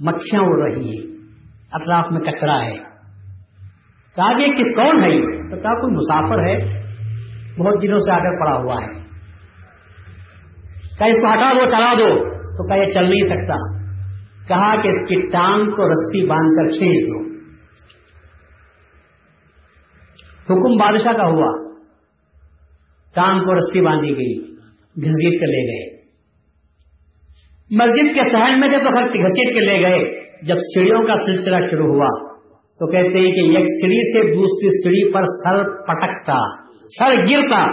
مکھیاں 0.00 0.42
اڑ 0.42 0.72
رہی 0.72 0.88
ہیں، 0.88 1.16
اطراف 1.72 2.04
میں 2.12 2.20
کچرا 2.20 2.62
ہے۔ 2.62 2.76
کہا 4.16 4.36
کہ 4.38 4.48
کس 4.48 4.66
کون 4.76 5.00
ہے 5.00 5.50
تو 5.50 5.56
کہا 5.56 5.74
کوئی 5.74 5.94
مسافر 5.94 6.44
ہے، 6.44 6.82
بہت 7.58 7.82
دنوں 7.82 7.98
سے 7.98 8.12
آ 8.12 8.18
کر 8.18 8.40
پڑا 8.40 8.56
ہوا 8.56 8.74
ہے۔ 8.74 9.06
کہا 10.98 11.06
اس 11.06 11.20
کو 11.20 11.32
ہٹا 11.32 11.52
دو، 11.52 11.66
چلا 11.66 11.94
دو۔ 11.94 12.36
تو 12.56 12.68
کہا 12.68 12.76
یہ 12.76 12.86
چل 12.86 13.04
نہیں 13.04 13.28
سکتا۔ 13.28 13.86
کہا 14.48 14.82
کہ 14.82 14.88
اس 14.88 15.08
کی 15.08 15.28
ٹانگ 15.28 15.70
کو 15.70 15.88
رسی 15.88 16.26
باندھ 16.26 16.62
کر 16.62 16.78
کھینچ 16.78 17.08
دو۔ 17.08 17.25
حکم 20.50 20.76
بادشاہ 20.76 21.12
کا 21.12 21.26
ہوا۔ 21.26 21.76
ٹانگ 23.14 23.40
کو 23.40 23.54
رسی 23.54 23.80
باندھی 23.80 24.16
گئی، 24.16 24.38
گھسیٹ 24.96 25.40
کے 25.40 25.46
لے 25.46 25.62
گئے۔ 25.62 25.96
مسجد 27.70 28.14
کے 28.14 28.28
سہن 28.28 28.60
میں 28.60 28.68
جب 28.68 28.78
گھسیٹ 28.98 29.54
کے 29.54 29.60
لے 29.60 29.82
گئے۔ 29.82 30.26
جب 30.42 30.56
سیڑھیوں 30.58 30.98
کا 30.98 31.14
سلسلہ 31.26 31.56
شروع 31.70 31.86
ہوا، 31.86 32.36
تو 32.48 32.90
کہتے 32.90 33.18
ہیں 33.18 33.32
کہ 33.32 33.40
ایک 33.40 33.66
سیڑھی 33.66 34.12
سے 34.12 34.34
دوسری 34.34 34.68
سیڑھی 34.68 35.12
پر 35.12 35.22
سر 35.22 35.84
پٹکتا، 35.84 36.38
سر 36.98 37.14
گرتا، 37.14 37.64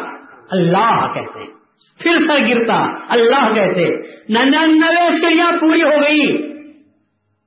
اللہ 0.52 1.14
کہتے 1.14 1.40
ہیں۔ 1.40 1.64
پھر 2.00 2.18
سر 2.28 2.48
گرتا، 2.50 2.86
اللہ 3.14 3.54
کہتے 3.54 3.86
ننانوے 4.30 5.12
سیڑھیاں 5.12 5.52
پوری 5.62 5.84
ہو 5.84 6.02
گئی 6.02 6.53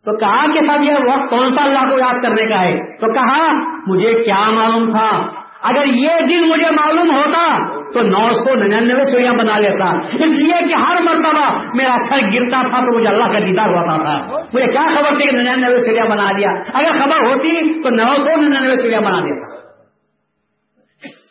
تو 0.06 0.16
کہا 0.16 0.46
کہ 0.46 0.60
سب 0.66 0.82
یہ 0.82 0.92
وقت 0.92 1.30
کون 1.30 1.50
سا 1.50 1.62
اللہ 1.62 1.90
کو 1.90 1.98
یاد 1.98 2.22
کرنے 2.22 2.46
کا 2.46 2.60
ہے؟ 2.60 2.96
تو 2.96 3.06
کہا، 3.12 3.52
مجھے 3.86 4.24
کیا 4.24 4.50
معلوم 4.50 4.90
تھا؟ 4.90 5.36
اگر 5.62 5.86
یہ 5.86 6.08
دن 6.28 6.48
مجھے 6.48 6.70
معلوم 6.70 7.14
ہوتا 7.14 7.72
تو 7.92 8.00
نو 8.02 8.32
سو 8.32 8.54
ننانوے 8.54 9.12
چڑیاں 9.12 9.32
بنا 9.32 9.58
لیتا۔ 9.58 10.00
اس 10.24 10.38
لیے 10.38 10.68
کہ 10.68 10.74
ہر 10.78 11.02
مرتبہ 11.02 11.58
میرا 11.74 11.94
سر 12.08 12.26
گرتا 12.34 12.70
تھا 12.70 12.80
تو 12.80 12.98
مجھے 12.98 13.08
اللہ 13.08 13.24
کا 13.24 13.38
دیدار 13.38 13.68
ہوتا 13.68 14.02
تھا۔ 14.02 14.36
مجھے 14.54 14.72
کیا 14.72 14.88
خبر 14.90 15.18
تھی 15.18 15.26
کہ 15.26 15.36
ننانوے 15.36 15.76
چڑیا 15.76 16.04
بنا 16.04 16.32
دیا؟ 16.32 16.50
اگر 16.50 16.90
خبر 16.90 17.16
ہوتی 17.16 17.82
تو 17.82 17.88
نو 17.88 18.14
سو 18.14 18.48
ننانوے 18.48 18.82
چڑیا 18.82 19.00
بنا 19.00 19.20
دیتا۔ 19.20 19.56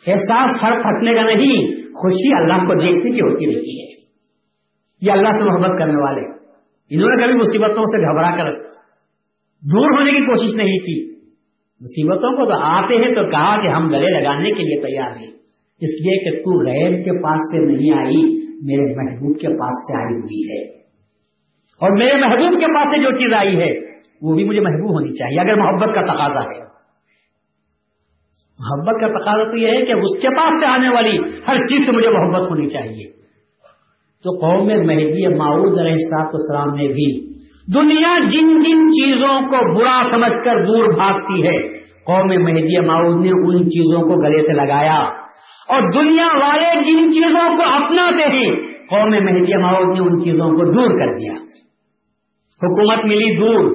احساس 0.06 0.60
سر 0.60 0.82
پھٹنے 0.82 1.14
کا 1.14 1.22
نہیں، 1.22 1.82
خوشی 1.82 2.42
اللہ 2.42 2.66
کو 2.66 2.74
دیکھنے 2.74 3.10
کی 3.10 3.20
ہوتی 3.20 3.46
رہتی 3.46 3.80
ہے۔ 3.80 4.06
یہ 5.02 5.12
اللہ 5.12 5.28
سے 5.28 5.44
محبت 5.44 5.78
کرنے 5.78 6.02
والے۔ 6.02 6.45
انہوں 6.90 7.08
نے 7.08 7.22
کبھی 7.22 7.34
مصیبتوں 7.34 7.84
سے 7.84 7.98
گھبرا 7.98 8.30
کر 8.30 8.62
دور 9.60 9.98
ہونے 9.98 10.10
کی 10.10 10.26
کوشش 10.26 10.54
نہیں 10.54 10.78
کی۔ 10.78 11.16
مصیبتوں 11.80 12.36
کو 12.36 12.44
تو 12.44 12.58
آتے 12.60 12.94
ہیں 12.94 13.14
تو 13.14 13.26
کہا 13.30 13.62
کہ 13.62 13.68
ہم 13.68 13.88
گلے 13.88 14.20
لگانے 14.20 14.52
کے 14.52 14.62
لیے 14.62 14.86
تیار 14.86 15.16
ہیں۔ 15.16 15.36
اس 15.80 16.00
لیے 16.00 16.24
کہ 16.24 16.38
تو 16.38 16.66
غیر 16.66 16.90
کے 16.90 17.22
پاس 17.22 17.42
سے 17.50 17.58
نہیں 17.58 18.04
آئی، 18.04 18.46
میرے 18.62 18.94
محبوب 18.96 19.40
کے 19.40 19.48
پاس 19.48 19.74
سے 19.74 19.98
آئی 19.98 20.16
ہوئی 20.16 20.50
ہے۔ 20.50 20.78
اور 21.80 21.98
میرے 21.98 22.20
محبوب 22.20 22.60
کے 22.60 22.66
پاس 22.66 22.84
سے 22.84 22.98
جو 22.98 23.10
چیز 23.10 23.32
آئی 23.32 23.56
ہے، 23.56 23.80
وہ 24.22 24.34
بھی 24.34 24.44
مجھے 24.44 24.60
محبوب 24.60 24.90
ہونی 24.90 25.12
چاہیے، 25.12 25.40
اگر 25.40 25.54
محبت 25.54 25.94
کا 25.94 26.12
تقاضا 26.12 26.40
ہے۔ 26.40 26.66
محبت 28.58 29.00
کا 29.00 29.06
تقاضا 29.06 29.50
تو 29.50 29.56
یہ 29.56 29.66
ہے 29.66 29.84
کہ 29.84 29.92
اس 29.92 30.22
کے 30.22 30.28
پاس 30.28 30.60
سے 30.60 30.66
آنے 30.66 30.88
والی 30.94 31.18
ہر 31.48 31.54
چیز 31.54 31.86
سے 31.86 31.92
مجھے 31.92 32.10
محبت 32.10 32.50
ہونی 32.50 32.66
چاہیے۔ 32.66 33.15
تو 34.26 34.32
قوم 34.32 34.66
مہدی 34.66 35.34
معود 35.34 35.80
علیہ 35.80 35.92
السلاط 35.92 36.30
السلام 36.32 36.68
نے 36.68 36.88
بھی 36.88 37.36
دنیا 37.74 38.18
جن 38.18 38.60
جن 38.60 38.88
چیزوں 38.88 39.40
کو 39.40 39.78
برا 39.78 40.08
سمجھ 40.10 40.44
کر 40.44 40.66
دور 40.66 40.94
بھاگتی 40.94 41.46
ہے، 41.46 41.78
قوم 41.78 42.42
مہدی 42.42 42.86
معاوض 42.86 43.16
نے 43.16 43.30
ان 43.30 43.64
چیزوں 43.64 44.02
کو 44.02 44.22
گلے 44.22 44.46
سے 44.46 44.52
لگایا۔ 44.52 44.98
اور 45.68 45.82
دنیا 45.94 46.28
والے 46.34 46.74
جن 46.74 47.10
چیزوں 47.10 47.56
کو 47.56 47.62
اپناتے 47.62 48.36
ہیں، 48.36 48.50
قوم 48.90 49.08
مہدی 49.08 49.62
معاوض 49.62 50.00
نے 50.00 50.08
ان 50.08 50.24
چیزوں 50.24 50.50
کو 50.50 50.72
دور 50.72 50.98
کر 50.98 51.14
دیا۔ 51.14 51.32
حکومت 52.62 53.04
ملی 53.04 53.36
دور، 53.36 53.72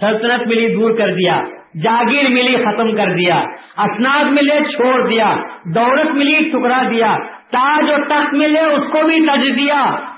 سلطنت 0.00 0.46
ملی 0.46 0.74
دور 0.74 0.90
کر 0.90 1.14
دیا، 1.14 1.42
جاگیر 1.84 2.30
ملی 2.30 2.56
ختم 2.56 2.96
کر 2.96 3.14
دیا، 3.14 3.36
اسناد 3.78 4.24
ملے 4.24 4.64
چھوڑ 4.64 5.08
دیا، 5.08 5.36
دولت 5.74 6.14
ملی 6.14 6.50
ٹکرا 6.50 6.82
دیا۔ 6.90 7.37
تاج 7.52 7.90
اور 7.90 8.08
تخت 8.08 8.34
ملے 8.34 8.74
اس 8.74 8.86
کو 8.86 9.06
بھی 9.06 9.20
تج 9.20 9.62
دیا۔ 9.62 10.08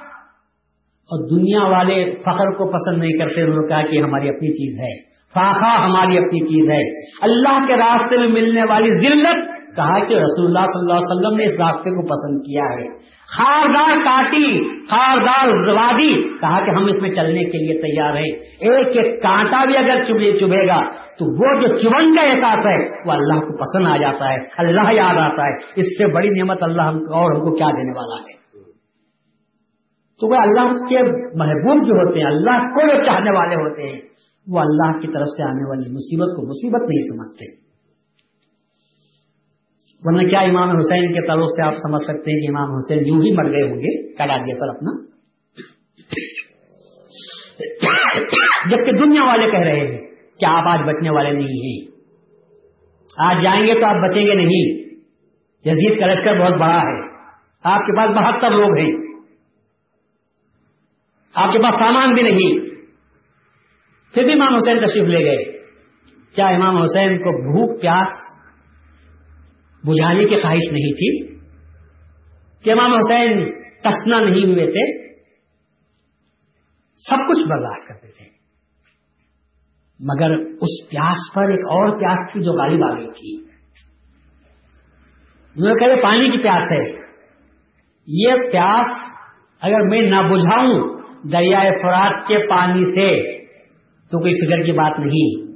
اور 1.11 1.39
دنیا 1.39 1.63
والے 1.63 2.15
فخر 2.21 2.51
کو 2.51 2.73
پسند 2.73 2.99
نہیں 2.99 3.19
کرتے، 3.19 3.43
انہوں 3.43 3.57
نے 3.57 3.69
کہا 3.69 3.83
کہ 3.83 3.99
ہماری 3.99 4.29
اپنی 4.29 4.49
چیز 4.53 4.81
ہے۔ 4.81 5.11
فاخا 5.35 5.85
ہماری 5.85 6.19
اپنی 6.19 6.41
چیز 6.41 6.71
ہے۔ 6.71 7.11
اللہ 7.23 7.67
کے 7.67 7.77
راستے 7.77 8.19
میں 8.19 8.29
ملنے 8.29 8.61
والی 8.69 8.95
ذلت 8.95 9.60
کہا 9.77 10.05
کہ 10.05 10.15
رسول 10.15 10.47
اللہ 10.47 10.67
صلی 10.67 10.81
اللہ 10.81 10.93
علیہ 10.93 11.11
وسلم 11.11 11.35
نے 11.39 11.45
اس 11.45 11.61
راستے 11.61 11.91
کو 11.91 12.03
پسند 12.03 12.43
کیا 12.43 12.65
ہے۔ 12.65 13.11
خاردار 13.37 14.05
کاٹی، 14.05 14.81
خاردار 14.85 15.49
زوادی، 15.49 16.39
کہا 16.39 16.65
کہ 16.65 16.71
ہم 16.71 16.85
اس 16.85 16.97
میں 17.03 17.11
چلنے 17.11 17.41
کے 17.41 17.59
لیے 17.59 17.83
تیار 17.83 18.17
ہیں۔ 18.17 18.33
ایک 18.41 18.87
ایک 18.87 19.23
کانٹا 19.23 19.65
بھی 19.65 19.77
اگر 19.77 20.05
چبے 20.05 20.41
چبھے 20.41 20.67
گا 20.67 20.91
تو 20.91 21.27
وہ 21.35 21.61
جو 21.61 21.77
چبن 21.77 22.17
کا 22.17 22.23
احساس 22.23 22.67
ہے، 22.67 22.91
وہ 23.07 23.13
اللہ 23.13 23.35
کو 23.35 23.57
پسند 23.57 23.87
آ 23.87 23.97
جاتا 23.97 24.33
ہے، 24.33 24.37
اللہ 24.59 24.93
یاد 24.93 25.15
آتا 25.15 25.43
ہے۔ 25.43 25.57
اس 25.77 25.99
سے 25.99 26.15
بڑی 26.15 26.29
نعمت 26.29 26.59
اللہ 26.63 26.83
ہم 26.83 26.97
اور 26.97 27.35
ہم 27.35 27.41
کو 27.41 27.57
کیا 27.57 27.67
دینے 27.67 27.93
والا 27.97 28.23
ہے؟ 28.23 28.41
تو 30.21 30.29
وہ 30.29 30.37
اللہ 30.37 30.73
کے 30.73 31.03
محبوب 31.35 31.87
جو 31.87 31.93
ہوتے 31.93 32.19
ہیں، 32.19 32.27
اللہ 32.27 32.59
کو 32.61 32.87
جو 32.87 33.05
چاہنے 33.05 33.37
والے 33.37 33.55
ہوتے 33.55 33.83
ہیں، 33.83 34.01
وہ 34.49 34.61
اللہ 34.61 34.99
کی 34.99 35.09
طرف 35.09 35.29
سے 35.37 35.43
آنے 35.43 35.69
والی 35.69 35.93
مصیبت 35.93 36.37
کو 36.37 36.47
مصیبت 36.47 36.81
نہیں 36.81 37.03
سمجھتے۔ 37.03 37.70
ورنہ 40.05 40.29
کیا 40.29 40.41
امام 40.41 40.69
حسین 40.69 41.13
کے 41.13 41.27
طرف 41.27 41.45
سے 41.45 41.67
آپ 41.67 41.75
سمجھ 41.75 42.03
سکتے 42.03 42.31
ہیں 42.31 42.41
کہ 42.41 42.57
امام 42.57 42.75
حسین 42.75 43.07
یوں 43.07 43.23
ہی 43.23 43.33
مر 43.33 43.53
گئے 43.53 43.63
ہوں 43.63 43.79
گے؟ 43.79 44.13
کڑا 44.15 44.37
دیا 44.37 44.55
سر 44.55 44.69
اپنا۔ 44.69 45.11
جبکہ 48.71 48.93
دنیا 48.93 49.25
والے 49.25 49.51
کہہ 49.51 49.59
رہے 49.59 49.81
ہیں 49.81 50.15
کہ 50.41 50.47
آپ 50.47 50.65
آج 50.69 50.81
بچنے 50.89 51.11
والے 51.11 51.31
نہیں 51.31 51.65
ہیں۔ 51.65 51.91
آج 53.19 53.43
جائیں 53.43 53.67
گے 53.67 53.75
تو 53.75 53.87
آپ 53.87 54.11
بچیں 54.11 54.27
گے 54.27 54.35
نہیں۔ 54.35 54.81
یزید 55.65 56.01
کا 56.01 56.07
لشکر 56.07 56.41
بہت 56.41 56.55
بڑا 56.55 56.79
ہے۔ 56.79 57.11
آپ 57.65 57.81
کے 57.81 57.97
پاس 57.97 58.11
بہتر 58.11 58.51
لوگ 58.51 58.79
ہیں۔ 58.79 58.93
آپ 61.35 61.53
کے 61.53 61.59
پاس 61.59 61.75
سامان 61.75 62.15
بھی 62.15 62.23
نہیں۔ 62.23 62.71
پھر 64.15 64.25
بھی 64.25 64.33
امام 64.33 64.55
حسین 64.55 64.79
تشریف 64.79 65.05
لے 65.05 65.25
گئے۔ 65.25 65.59
کیا 66.37 66.47
امام 66.47 66.83
حسین 66.83 67.19
کو 67.19 67.53
بھوک، 67.53 67.81
پیاس 67.81 68.40
بجھانے 69.85 70.25
کی 70.25 70.37
خواہش 70.41 70.73
نہیں 70.73 70.93
تھی۔ 70.93 71.39
کہ 72.65 72.71
امام 72.71 72.93
حسین 72.93 73.63
تسنا 73.63 74.21
نہیں 74.21 74.45
ہوئے 74.45 74.67
تھے۔ 74.67 75.11
سب 77.11 77.17
کچھ 77.29 77.49
برداشت 77.49 77.89
کرتے 77.89 78.13
تھے۔ 78.13 78.25
مگر 80.01 80.31
اس 80.37 80.91
پیاس 80.91 81.35
پر 81.35 81.43
ایک 81.43 81.61
اور 81.61 81.97
پیاس 82.01 82.33
تھی 82.33 82.41
جو 82.41 82.53
غالب 82.53 82.85
آ 82.85 83.01
گئی 83.01 83.11
تھی۔ 83.11 83.51
کہ 85.75 86.03
پانی 86.03 86.31
کی 86.31 86.39
پیاس 86.39 86.73
ہے۔ 86.73 87.01
یہ 88.07 88.33
پیاس 88.53 89.15
اگر 89.61 89.81
میں 89.81 90.03
نہ 90.03 90.17
بجھاؤں 90.17 91.01
دریائے 91.33 91.71
فرات 91.83 92.29
کے 92.29 92.39
پانی 92.51 92.83
سے 92.85 93.39
تو 93.99 94.21
کوئی 94.21 94.47
فکر 94.47 94.63
کی 94.63 94.73
بات 94.73 94.99
نہیں۔ 95.07 95.50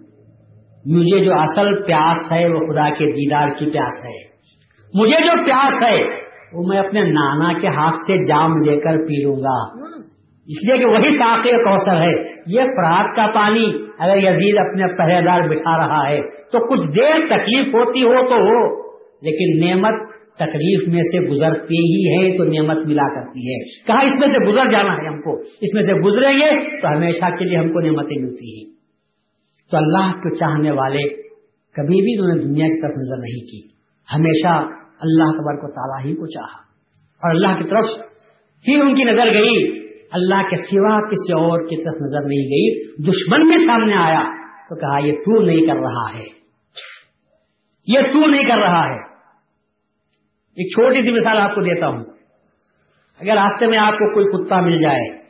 مجھے 0.86 1.24
جو 1.24 1.32
اصل 1.34 1.82
پیاس 1.82 2.32
ہے 2.32 2.52
وہ 2.52 2.66
خدا 2.66 2.88
کے 2.88 3.12
دیدار 3.12 3.48
کی 3.48 3.66
پیاس 3.66 4.04
ہے۔ 4.04 4.34
مجھے 4.94 5.26
جو 5.26 5.44
پیاس 5.44 5.82
ہے 5.82 6.24
وہ 6.52 6.62
میں 6.68 6.78
اپنے 6.78 7.00
نانا 7.00 7.60
کے 7.60 7.66
ہاتھ 7.66 7.96
سے 7.96 8.16
جام 8.16 8.56
لے 8.56 8.76
کر 8.76 8.96
پی 9.06 9.22
لوں 9.22 9.36
گا۔ 9.36 9.84
اس 10.46 10.68
لیے 10.68 10.78
کہ 10.78 10.86
وہی 10.86 11.16
ساقی 11.16 11.50
کوثر 11.50 12.02
ہے۔ 12.02 12.12
یہ 12.46 12.60
فرات 12.60 13.16
کا 13.16 13.34
پانی 13.34 13.84
اگر 13.98 14.16
یزید 14.16 14.58
اپنے 14.58 14.96
پہرے 14.98 15.24
دار 15.24 15.48
بٹھا 15.48 15.86
رہا 15.86 16.10
ہے 16.10 16.20
تو 16.20 16.70
کچھ 16.70 16.96
دیر 16.96 17.26
تکلیف 17.26 17.66
ہوتی 17.66 18.02
ہو 18.02 18.28
تو 18.28 18.34
ہو، 18.34 18.82
لیکن 18.98 19.66
نعمت 19.66 20.14
تکلیف 20.34 20.88
میں 20.88 21.02
سے 21.02 21.30
گزرتی 21.30 21.76
ہی 21.78 22.10
ہے 22.12 22.38
تو 22.38 22.44
نعمت 22.44 22.86
ملا 22.86 23.14
کرتی 23.14 23.40
ہے۔ 23.40 23.86
کہا، 23.86 24.00
اس 24.00 24.10
میں 24.10 24.28
سے 24.28 24.52
گزر 24.52 24.70
جانا 24.70 24.92
ہے 24.92 25.08
ہم 25.08 25.22
کو۔ 25.22 25.40
اس 25.40 25.74
میں 25.74 25.82
سے 25.82 25.94
گزریں 25.94 26.32
گے 26.32 26.80
تو 26.82 26.96
ہمیشہ 26.96 27.24
کے 27.38 27.44
لیے 27.44 27.58
ہم 27.58 27.72
کو 27.72 27.80
نعمتیں 27.80 28.22
ملتی 28.22 28.58
ہیں۔ 28.58 28.73
تو 29.74 29.78
اللہ 29.78 30.12
کو 30.12 30.36
چاہنے 30.36 30.70
والے 30.70 31.22
کبھی 31.72 32.02
بھی 32.02 32.22
انہوں 32.22 32.36
نے 32.36 32.42
دنیا 32.42 32.66
کی 32.66 32.82
طرف 32.82 32.90
نظر 32.90 33.16
نہیں 33.16 33.46
کی۔ 33.46 33.68
ہمیشہ 34.14 34.48
اللہ 35.00 35.24
قبر 35.24 35.56
کو 35.56 35.72
تعالیٰ 35.72 36.10
ہی 36.10 36.16
کو 36.16 36.26
چاہا۔ 36.26 36.62
اور 37.22 37.30
اللہ 37.30 37.46
کی 37.46 37.70
طرف 37.70 37.84
ہی 38.68 38.80
ان 38.80 38.94
کی 38.94 39.04
نظر 39.04 39.26
گئی۔ 39.26 39.88
اللہ 40.12 40.42
کے 40.50 40.56
سوا 40.56 41.08
کسی 41.08 41.32
اور 41.32 41.66
کی 41.66 41.84
طرف 41.84 41.94
نظر 41.94 42.20
نہیں 42.20 42.44
گئی۔ 42.44 42.84
دشمن 42.96 43.46
بھی 43.46 43.66
سامنے 43.66 43.94
آیا 43.94 44.22
تو 44.68 44.80
کہا، 44.80 45.06
یہ 45.06 45.12
تو 45.12 45.42
نہیں 45.42 45.66
کر 45.66 45.76
رہا 45.76 46.18
ہے۔ 46.18 46.26
یہ 47.86 48.00
تو 48.00 48.30
نہیں 48.30 48.42
کر 48.42 48.58
رہا 48.58 48.84
ہے۔ 48.84 49.14
ایک 50.56 50.66
چھوٹی 50.66 51.02
سی 51.02 51.12
مثال 51.12 51.38
آپ 51.38 51.54
کو 51.54 51.60
دیتا 51.60 51.86
ہوں۔ 51.88 52.04
اگر 53.20 53.34
راستے 53.34 53.66
میں 53.66 53.78
آپ 53.78 53.92
کو 53.92 54.14
کوئی 54.14 54.46
کتا 54.46 54.60
مل 54.60 54.80
جائے 54.80 55.23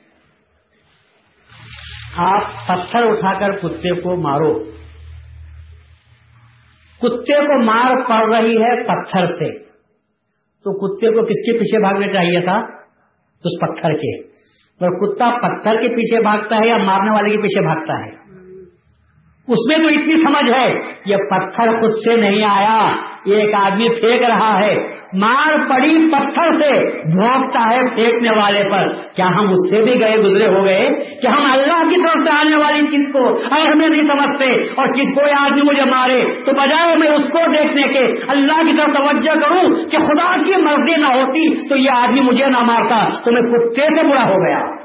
آپ 2.17 2.43
پتھر 2.69 3.11
اٹھا 3.11 3.39
کر 3.39 3.59
کتے 3.59 4.01
کو 4.01 4.17
مارو۔ 4.17 4.65
کتے 7.03 7.35
کو 7.35 7.65
مار 7.65 7.91
پڑ 8.09 8.35
رہی 8.35 8.63
ہے 8.63 8.75
پتھر 8.85 9.25
سے۔ 9.25 9.65
تو 10.65 10.73
کتے 10.73 11.07
کو 11.07 11.23
کس 11.23 11.47
کے 11.47 11.59
پیچھے 11.59 11.79
بھاگنا 11.79 12.09
چاہیے 12.09 12.41
تھا؟ 12.41 12.57
اس 13.45 13.61
پتھر 13.61 13.95
کے۔ 13.95 14.21
اور 14.81 15.15
کتا 15.15 15.25
پتھر 15.25 15.81
کے 15.81 15.89
پیچھے 15.89 16.23
بھاگتا 16.23 16.57
ہے 16.57 16.67
یا 16.67 16.77
مارنے 16.77 17.11
والے 17.11 17.31
کے 17.31 17.37
پیچھے 17.37 17.63
بھاگتا 17.63 18.05
ہے؟ 18.05 18.24
اس 19.49 19.59
میں 19.69 19.79
تو 19.79 19.89
اتنی 19.89 20.13
سمجھ 20.13 20.53
ہے 20.55 20.75
یہ 21.07 21.17
پتھر 21.17 21.81
خود 21.81 21.91
سے 21.91 22.21
نہیں 22.21 22.45
آیا 22.45 22.97
یہ 23.27 23.37
ایک 23.37 23.55
آدمی 23.55 23.89
پھینک 23.89 24.23
رہا 24.23 24.61
ہے، 24.61 24.75
مار 25.15 25.69
پڑی 25.69 26.11
پتھر 26.13 26.63
سے، 26.63 27.01
بھونکتا 27.03 27.77
ہے 27.77 27.95
پھینکنے 27.95 28.31
والے 28.31 28.63
پر۔ 28.71 29.03
کیا 29.13 29.27
ہم 29.27 29.49
اس 29.49 29.71
سے 29.71 29.83
بھی 29.83 30.01
گئے، 30.01 30.13
گزرے 30.13 30.47
ہو 30.47 30.65
گئے؟ 30.65 30.89
کہ 31.23 31.27
ہم 31.29 31.51
اللہ 31.51 31.87
کی 31.87 32.03
طرف 32.03 32.23
سے 32.23 32.31
آنے 32.31 32.63
والی 32.63 32.87
چیز 32.87 33.13
کو 33.13 33.29
اگر 33.29 33.73
ہمیں 33.73 33.91
نہیں 33.91 34.03
سمجھتے 34.03 34.63
اور 34.63 34.93
کس 34.93 35.15
کوئی 35.15 35.33
آدمی 35.41 35.63
مجھے 35.63 35.91
مارے؟ 35.91 36.45
تو 36.45 36.53
بجائے 36.53 36.97
میں 36.97 37.09
اس 37.09 37.25
کو 37.25 37.53
دیکھنے 37.53 37.83
کے 37.83 38.05
اللہ 38.29 38.63
کی 38.63 38.77
طرف 38.77 38.97
توجہ 38.97 39.41
کروں 39.41 39.75
کہ 39.85 39.97
خدا 39.97 40.43
کی 40.43 40.63
مرضی 40.63 41.01
نہ 41.01 41.07
ہوتی 41.07 41.69
تو 41.69 41.77
یہ 41.77 41.91
آدمی 41.91 42.21
مجھے 42.21 42.47
نہ 42.47 42.59
مارتا، 42.59 43.23
تو 43.25 43.33
میں 43.33 43.43
کتے 43.43 43.83
سے 43.83 44.09
برا 44.09 44.23
ہو 44.23 44.35
گیا۔ 44.35 44.84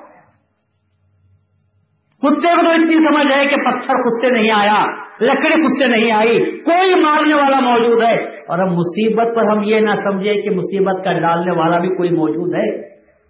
کتے 2.22 2.56
کو 2.56 2.62
تو 2.62 2.72
اتنی 2.72 2.96
سمجھ 2.96 3.40
ہے 3.40 3.46
کہ 3.46 3.56
پتھر 3.56 3.94
خود 3.94 4.26
سے 4.26 4.34
نہیں 4.34 4.52
آیا، 4.56 4.86
لکڑی 5.22 5.62
خود 5.62 5.82
سے 5.82 5.88
نہیں 5.88 6.12
آئی، 6.12 6.40
کوئی 6.60 7.04
مارنے 7.04 7.34
والا 7.34 7.60
موجود 7.60 8.04
ہے۔ 8.04 8.36
اور 8.36 8.60
اب 8.60 8.68
مصیبت 8.68 9.36
پر 9.36 9.58
ہم 9.58 9.64
یہ 9.64 9.80
نہ 9.80 9.94
سمجھے 10.04 10.42
کہ 10.42 10.50
مصیبت 10.50 11.06
کا 11.06 11.14
ڈالنے 11.14 11.52
والا 11.52 11.80
بھی 11.80 11.90
کوئی 11.90 12.10
موجود 12.10 12.56
ہے۔ 12.56 12.90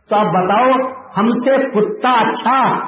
تو 0.10 0.16
آپ 0.16 0.26
بتاؤ، 0.26 0.92
ہم 1.18 1.30
سے 1.32 1.52
کتا 1.72 2.28
اچھا 2.28 2.88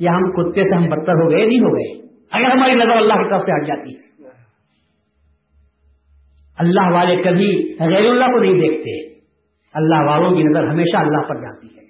یا 0.00 0.10
ہم 0.10 0.32
کتے 0.32 0.64
سے 0.64 0.74
ہم 0.74 0.82
بدتر 0.82 1.12
ہو 1.12 1.30
گئے 1.30 1.46
نہیں 1.46 1.60
ہو 1.60 1.68
گئے؟ 1.68 2.04
اگر 2.32 2.56
ہماری 2.56 2.74
نظر 2.74 2.90
اللہ 2.90 3.12
کی 3.12 3.30
طرف 3.30 3.40
سے 3.40 3.52
ہٹ 3.52 3.66
جاتی۔ 3.66 4.04
اللہ 6.58 6.92
والے 6.92 7.16
کبھی 7.16 7.76
غیر 7.80 8.10
اللہ 8.10 8.24
کو 8.24 8.42
نہیں 8.42 8.52
دیکھتے۔ 8.52 9.18
اللہ 9.74 10.10
والوں 10.10 10.30
کی 10.30 10.42
نظر 10.42 10.68
ہمیشہ 10.68 10.96
اللہ 10.96 11.28
پر 11.28 11.34
جاتی 11.34 11.66
ہے۔ 11.66 11.84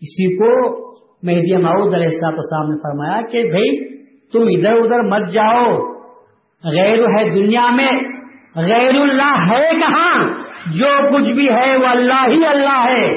اسی 0.00 0.36
کو 0.36 0.91
مہدی 1.22 1.56
معود 1.56 1.94
علیہ 1.94 2.06
السلاط 2.06 2.34
صاحب 2.34 2.68
نے 2.68 2.76
فرمایا 2.76 3.20
کہ 3.20 3.42
بھائی 3.42 3.88
تم 4.02 4.40
ادھر 4.40 4.78
ادھر 4.78 5.00
مت 5.00 5.32
جاؤ۔ 5.32 5.92
غیر 6.64 6.98
ہے 6.98 7.30
دنیا 7.30 7.66
میں۔ 7.70 7.92
غیر 8.56 8.94
اللہ 8.94 9.50
ہے 9.50 9.80
کہاں؟ 9.80 10.28
جو 10.72 11.08
کچھ 11.08 11.36
بھی 11.36 11.48
ہے 11.48 11.78
وہ 11.78 11.86
اللہ 11.86 12.26
ہی 12.28 12.46
اللہ 12.48 12.96
ہے۔ 12.96 13.08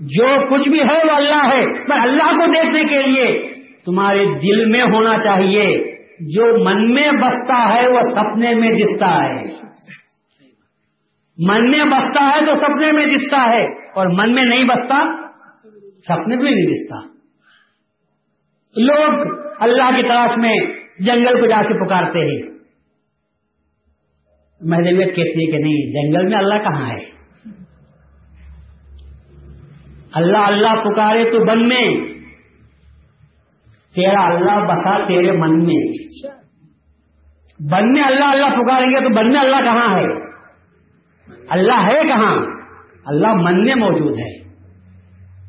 جو 0.00 0.46
کچھ 0.46 0.68
بھی 0.68 0.78
ہے 0.78 1.06
وہ 1.10 1.16
اللہ 1.16 1.54
ہے۔ 1.54 1.84
پر 1.84 2.00
اللہ 2.00 2.30
کو 2.30 2.46
دیکھنے 2.46 2.84
کے 2.84 3.02
لیے 3.02 3.54
تمہارے 3.84 4.24
دل 4.24 4.64
میں 4.70 4.82
ہونا 4.82 5.18
چاہیے۔ 5.18 5.96
جو 6.20 6.64
من 6.64 6.94
میں 6.94 7.08
بستا 7.08 7.74
ہے 7.74 7.88
وہ 7.88 8.00
سپنے 8.00 8.54
میں 8.54 8.72
دستا 8.72 9.24
ہے۔ 9.24 9.44
من 11.48 11.70
میں 11.70 11.84
بستا 11.84 12.26
ہے 12.26 12.46
تو 12.46 12.52
سپنے 12.52 12.92
میں 12.92 13.16
دستا 13.16 13.52
ہے۔ 13.52 13.64
اور 13.90 14.06
من 14.06 14.34
میں 14.34 14.44
نہیں 14.44 14.64
بستا 14.64 15.29
سپنے 16.08 16.36
میں 16.36 16.50
نہیں 16.50 16.66
دستا۔ 16.66 17.20
لوگ 18.76 19.34
اللہ 19.60 19.96
کی 19.96 20.02
تلاش 20.02 20.30
میں 20.36 20.56
جنگل 20.98 21.40
کو 21.40 21.46
جا 21.46 21.62
کے 21.62 21.86
پکارتے 21.86 22.18
ہیں۔ 22.18 22.50
مہدویت 24.60 25.16
کہتی 25.16 25.40
ہے 25.40 25.52
کہ 25.52 25.58
نہیں، 25.58 25.90
جنگل 25.90 26.28
میں 26.28 26.38
اللہ 26.38 26.54
کہاں 26.54 26.90
ہے؟ 26.90 27.20
اللہ 30.12 30.38
اللہ 30.38 30.68
پکارے 30.68 31.24
تو 31.24 31.44
بن 31.44 31.68
میں۔ 31.68 32.14
تیرا 33.94 34.22
اللہ 34.22 34.64
بسا 34.64 35.06
تیرے 35.06 35.32
من 35.32 35.64
میں۔ 35.64 35.92
بن 37.70 37.92
میں 37.92 38.02
اللہ 38.02 38.24
اللہ 38.24 38.46
پکاریں 38.46 38.90
گے 38.90 39.00
تو 39.00 39.14
بن 39.14 39.28
میں 39.28 39.40
اللہ 39.40 39.56
کہاں 39.56 39.96
ہے؟ 39.96 40.30
اللہ 41.48 41.74
ہے 41.74 42.08
کہاں؟ 42.08 42.46
اللہ 43.06 43.34
من 43.34 43.64
میں 43.64 43.74
موجود 43.74 44.18
ہے۔ 44.18 44.39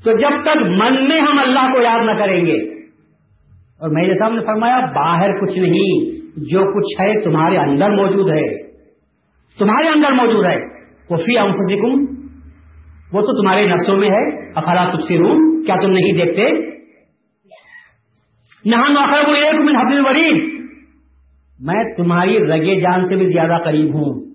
تو 0.04 0.12
جب 0.12 0.41
تک 0.41 0.58
من 0.58 1.10
میں 1.10 1.20
ہم 1.20 1.39
اللہ 1.39 1.74
کو 1.74 1.82
یاد 1.82 1.99
نہ 2.06 2.20
کریں 2.20 2.45
گے۔ 2.45 2.82
اور 3.52 3.89
میرے 3.89 4.14
صاحب 4.14 4.34
نے 4.34 4.41
فرمایا، 4.45 4.80
باہر 4.80 5.45
کچھ 5.45 5.60
نہیں، 5.60 6.12
جو 6.38 6.60
کچھ 6.60 7.02
ہے 7.02 7.22
تمہارے 7.22 7.58
اندر 7.58 7.89
موجود 7.89 8.30
ہے۔ 8.30 8.72
تمہارے 9.60 9.88
اندر 9.88 10.12
موجود 10.12 10.45
ہے۔ 10.45 10.82
وہ 11.10 11.18
فی 11.18 11.38
انفسکم، 11.38 12.16
وہ 13.14 13.22
تو 13.22 13.41
تمہارے 13.41 13.68
نسوں 13.68 13.97
میں 13.97 14.10
ہے۔ 14.10 14.49
افلا 14.49 14.91
تبصرون، 14.91 15.64
کیا 15.64 15.76
تم 15.82 15.91
نہیں 15.91 16.26
دیکھتے؟ 16.26 16.72
نہان 18.66 18.97
آخر 18.97 19.30
وہ 19.30 19.36
ایک 19.36 19.60
من 19.60 19.76
حبل 19.76 20.06
ورید 20.06 20.62
میں 21.60 21.95
تمہاری 21.97 22.38
رگے 22.39 22.82
جان 22.82 23.10
سے 23.10 23.16
بھی 23.16 23.28
زیادہ 23.28 23.64
قریب 23.64 23.93
ہوں۔ 23.93 24.30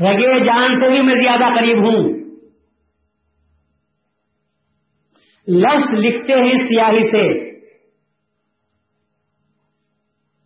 رگے 0.00 0.44
جان 0.44 0.80
سے 0.80 0.90
بھی 0.90 1.02
میں 1.02 1.16
زیادہ 1.16 1.54
قریب 1.54 1.78
ہوں۔ 1.78 2.27
لفظ 5.48 5.94
لکھتے 5.94 6.32
ہیں 6.32 6.58
سیاہی 6.58 7.10
سے۔ 7.10 7.48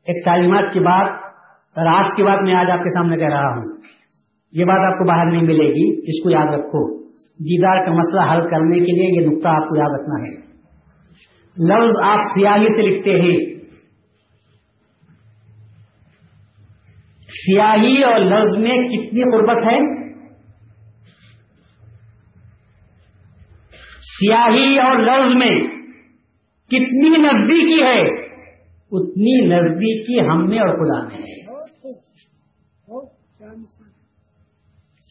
ایک 0.07 0.25
تعلیمات 0.25 0.73
کی 0.73 0.81
بات 0.81 1.23
راز 1.79 2.17
کی 2.17 2.23
بات 2.23 2.39
میں 2.43 2.55
آج 2.55 2.71
آپ 2.71 2.79
کے 2.79 2.91
سامنے 2.91 3.17
کہہ 3.17 3.29
رہا 3.29 3.49
ہوں۔ 3.49 3.79
یہ 4.53 4.65
بات 4.65 4.93
آپ 4.93 4.99
کو 4.99 5.05
باہر 5.05 5.31
نہیں 5.33 5.43
ملے 5.43 5.69
گی، 5.69 5.99
اس 5.99 6.23
کو 6.23 6.31
یاد 6.31 6.55
رکھو۔ 6.55 7.03
دیدار 7.33 7.87
کا 7.87 7.93
مسئلہ 7.93 8.21
حل 8.21 8.49
کرنے 8.49 8.77
کے 8.77 8.93
لیے 8.93 9.23
یہ 9.23 9.27
نقطہ 9.27 9.49
آپ 9.49 9.69
کو 9.69 9.79
یاد 9.79 10.01
رکھنا 10.01 10.27
ہے۔ 10.27 10.53
لفظ 11.69 11.93
آپ 12.03 12.19
سیاہی 12.35 12.77
سے 12.77 12.83
لکھتے 12.83 13.11
ہیں۔ 13.11 13.53
سیاہی 17.29 18.05
اور 18.05 18.21
لفظ 18.21 18.57
میں 18.59 18.77
کتنی 18.77 19.23
قربت 19.23 19.73
ہے؟ 19.73 20.02
سیاہی 24.19 24.79
اور 24.79 24.97
لفظ 24.97 25.35
میں 25.35 25.57
کتنی 26.67 27.09
نزدیکی 27.09 27.83
ہے، 27.83 28.01
اتنی 28.93 29.47
نزدیکی 29.47 30.21
ہم 30.21 30.49
میں 30.49 30.59
اور 30.59 30.69
خدا 30.69 31.09
میں 31.09 31.17
ہے۔ 31.17 31.43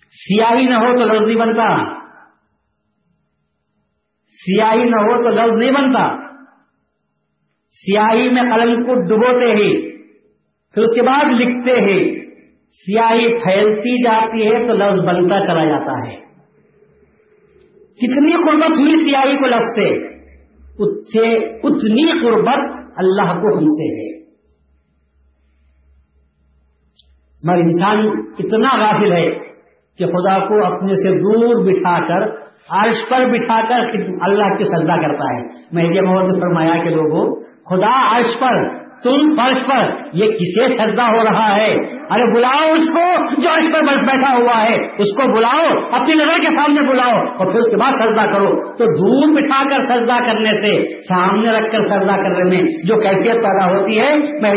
سیاہی 0.10 0.66
نہ 0.66 0.74
ہو 0.74 0.98
تو 0.98 1.06
لفظ 1.06 1.28
نہیں 1.28 1.40
بنتا۔ 1.40 2.02
سیاہی 4.30 4.84
نہ 4.84 4.96
ہو 4.96 5.24
تو 5.24 5.30
لفظ 5.30 5.58
نہیں 5.58 5.72
بنتا۔ 5.72 6.32
سیاہی 7.70 8.30
میں 8.30 8.44
قلم 8.44 8.84
کو 8.84 8.96
ڈبوتے 8.96 9.52
ہیں، 9.52 9.82
پھر 10.74 10.82
اس 10.82 10.96
کے 10.96 11.02
بعد 11.02 11.26
لکھتے 11.42 11.72
ہیں۔ 11.72 12.22
سیاہی 12.72 13.28
پھیلتی 13.28 14.04
جاتی 14.04 14.48
ہے 14.48 14.68
تو 14.68 14.74
لفظ 14.74 15.00
بنتا 15.00 15.40
چلا 15.46 15.66
جاتا 15.66 16.08
ہے۔ 16.08 16.31
کتنی 17.96 18.32
قربت 18.32 18.80
ہوئی 18.80 18.98
سیاہی 18.98 19.38
کو 19.38 19.46
لفظ 19.46 19.66
سے؟ 19.66 20.12
اتنی 21.64 22.12
قربت 22.12 22.92
اللہ 22.98 23.42
کو 23.42 23.58
ہم 23.58 23.66
سے 23.66 23.88
ہے۔ 23.88 24.22
مگر 27.48 27.58
انسان 27.58 28.00
اتنا 28.40 28.70
غافل 28.80 29.12
ہے 29.12 29.30
کہ 29.98 30.06
خدا 30.06 30.48
کو 30.48 30.76
اپنے 30.76 30.94
سے 30.94 31.12
دور 31.12 31.66
بٹھا 31.66 32.08
کر، 32.08 32.42
عرش 32.70 32.96
پر 33.10 33.26
بٹھا 33.30 33.62
کر 33.70 33.98
اللہ 34.22 34.58
کی 34.58 34.64
سجدہ 34.64 34.94
کرتا 34.94 35.38
ہے۔ 35.38 35.44
میں 35.72 35.84
یہ 35.84 36.02
محمد 36.02 36.42
فرمایا 36.42 36.84
کہ 36.84 36.90
لوگوں، 36.90 37.44
خدا 37.44 38.18
عرش 38.18 38.40
پر، 38.40 38.82
تم 39.04 39.30
فرش 39.30 39.58
پر، 39.68 39.90
یہ 40.14 40.26
کسے 40.26 40.68
سجدہ 40.68 41.02
ہو 41.02 41.24
رہا 41.24 41.56
ہے؟ 41.56 42.01
ارے 42.12 42.36
بلاؤ 42.36 42.74
اس 42.74 42.90
کو 42.90 43.26
جو 43.42 43.50
اس 43.50 43.66
پر 43.74 43.82
بیٹھا 44.06 44.38
ہوا 44.38 44.64
ہے، 44.64 44.74
اس 44.74 45.16
کو 45.18 45.38
بلاؤ، 45.38 45.86
اپنی 45.92 46.14
نظر 46.14 46.42
کے 46.42 46.50
سامنے 46.50 46.88
بلاؤ 46.90 47.26
اور 47.38 47.52
پھر 47.52 47.60
اس 47.60 47.70
کے 47.70 47.78
بعد 47.78 47.92
سجدہ 47.92 48.34
کرو۔ 48.34 48.74
تو 48.74 48.86
دور 48.86 49.36
بٹھا 49.36 49.64
کر 49.70 49.82
سجدہ 49.82 50.26
کرنے 50.26 50.50
سے، 50.50 50.98
سامنے 50.98 51.50
رکھ 51.50 51.72
کر 51.72 51.84
سجدہ 51.84 52.16
کرنے 52.24 52.44
میں 52.44 52.62
جو 52.62 52.96
کیفیت 52.96 53.36
پیدا 53.36 53.66
ہوتی 53.66 54.00
ہے، 54.00 54.18
میں 54.42 54.56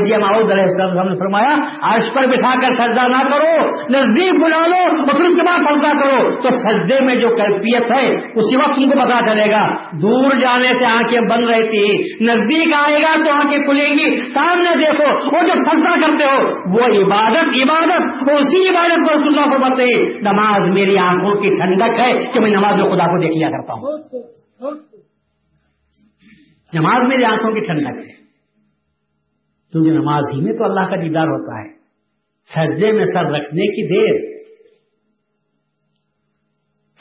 نے 1.05 1.19
فرمایا، 1.19 1.55
عرش 1.83 2.15
پر 2.15 2.27
بٹھا 2.27 2.55
کر 2.61 2.73
سجدہ 2.73 3.09
نہ 3.09 3.29
کرو، 3.29 3.67
نزدیک 3.91 4.45
بلا 4.45 4.67
لو 4.67 4.91
اور 4.91 5.15
پھر 5.15 5.25
اس 5.25 5.37
کے 5.37 5.47
بعد 5.47 5.59
سجدہ 5.73 6.05
کرو۔ 6.05 6.43
تو 6.43 6.49
سجدے 6.51 7.05
میں 7.05 7.15
جو 7.15 7.29
کیفیت 7.29 7.93
ہے، 7.93 8.15
اسی 8.15 8.57
وقت 8.57 8.77
تم 8.77 8.89
کو 8.89 9.07
پتا 9.07 9.33
چلے 9.33 9.51
گا۔ 9.51 9.75
دور 9.93 10.35
جانے 10.35 10.79
سے 10.79 10.87
آنکھیں 10.87 11.21
بند 11.21 11.51
رہتی 11.51 11.95
نزدیک 12.25 12.75
آئے 12.75 13.03
گا 13.03 13.25
تو 13.25 13.33
آنکھیں 13.35 13.59
کھلے 13.59 13.85
گی۔ 13.85 14.27
سامنے 14.27 14.79
دیکھو، 14.79 15.37
وہ 15.37 15.47
جب 15.47 15.59
سجدہ 15.73 16.07
کرتے 16.07 16.31
ہو، 16.31 16.49
وہ 16.75 16.85
عبادت 16.85 17.44
عبادت 17.49 18.23
اسی 18.23 18.69
عبادت 18.69 19.09
کو 19.09 19.15
رسول 19.15 19.39
اللہ 19.39 19.57
کو 19.57 19.59
ہیں، 19.83 20.21
نماز 20.21 20.79
میری 20.79 20.99
آنکھوں 20.99 21.41
کی 21.41 21.49
ٹھنڈک 21.49 22.01
ہے 22.01 22.33
کہ 22.33 22.41
میں 22.41 22.51
نماز 22.51 22.75
میں 22.75 22.85
خدا 22.85 23.05
کو 23.05 23.21
دیکھ 23.21 23.33
لیا 23.33 23.51
کرتا 23.51 23.73
ہوں۔ 23.73 23.99
نماز 26.75 27.13
میری 27.13 27.25
آنکھوں 27.25 27.53
کی 27.53 27.61
ٹھنڈک 27.61 28.09
ہے۔ 28.09 28.25
کیونکہ 29.73 29.91
نماز 29.91 30.23
ہی 30.35 30.41
میں 30.41 30.53
تو 30.53 30.65
اللہ 30.65 30.81
کا 30.81 30.97
دیدار 30.97 31.27
ہوتا 31.27 31.63
ہے۔ 31.63 31.75
سجدے 32.45 32.93
میں 32.93 33.05
سر 33.05 33.25
رکھنے 33.25 33.67
کی 33.67 33.89
دیر۔ 33.89 34.35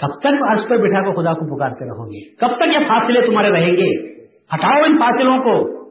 کب 0.02 0.20
تک 0.20 0.50
عرض 0.50 0.68
پر 0.68 0.78
بٹھا 0.78 1.00
کر 1.02 1.22
خدا 1.22 1.34
کو 1.34 1.58
پکارتے 1.58 1.86
رہو 1.86 2.06
گے؟ 2.06 2.36
کب 2.36 2.56
تک 2.56 2.82
یہ 2.82 2.88
فاصلے 2.88 3.22
تمہارے 3.22 3.52
رہیں 3.52 3.72
گے؟ 3.72 4.14
ہٹاؤ 4.24 4.82
ان 4.86 4.98
فاصلوں 4.98 5.38
کو۔ 5.38 5.84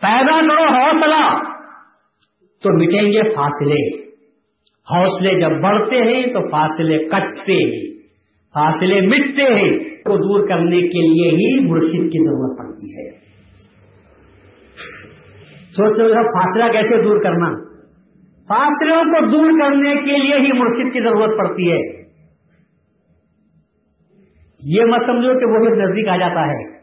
پیدا 0.00 0.40
کرو 0.40 0.74
حوصلہ۔ 0.74 1.53
تو 2.64 2.84
مٹیں 2.84 3.02
گے 3.02 3.28
فاصلے۔ 3.28 4.04
حوصلے 4.90 5.40
جب 5.40 5.50
بڑھتے 5.62 5.96
ہیں 5.96 6.22
تو 6.22 6.50
فاصلے 6.50 7.08
کٹتے 7.08 7.52
ہیں۔ 7.52 7.94
فاصلے 8.54 9.00
مٹتے 9.00 9.42
ہیں 9.42 9.94
کو 10.04 10.16
دور 10.16 10.48
کرنے 10.48 10.80
کے 10.80 11.00
لیے 11.00 11.30
ہی 11.30 11.70
مرشد 11.70 12.12
کی 12.12 12.26
ضرورت 12.26 12.58
پڑتی 12.58 12.96
ہے۔ 12.96 13.10
سوچتے 15.70 16.02
ہو 16.02 16.08
فاصلہ 16.08 16.72
کیسے 16.72 17.02
دور 17.02 17.22
کرنا؟ 17.22 17.48
فاصلوں 18.48 19.04
کو 19.04 19.30
دور 19.30 19.50
کرنے 19.60 19.94
کے 19.94 20.22
لیے 20.22 20.34
ہی 20.34 20.58
مرشد 20.58 20.92
کی 20.92 21.00
ضرورت 21.00 21.38
پڑتی 21.38 21.72
ہے۔ 21.72 22.04
یہ 24.62 24.84
مت 24.84 25.00
سمجھو 25.06 25.38
کہ 25.38 25.46
وہی 25.46 25.76
نزدیک 25.76 26.08
آ 26.08 26.16
جاتا 26.16 26.40
ہے۔ 26.40 26.74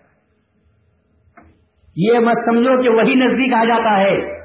یہ 1.95 2.19
مت 2.19 2.33
سمجھو 2.45 2.81
کہ 2.81 2.89
وہی 2.89 3.15
نزدیک 3.15 3.53
آ 3.53 3.63
جاتا 3.63 3.99
ہے۔ 3.99 4.40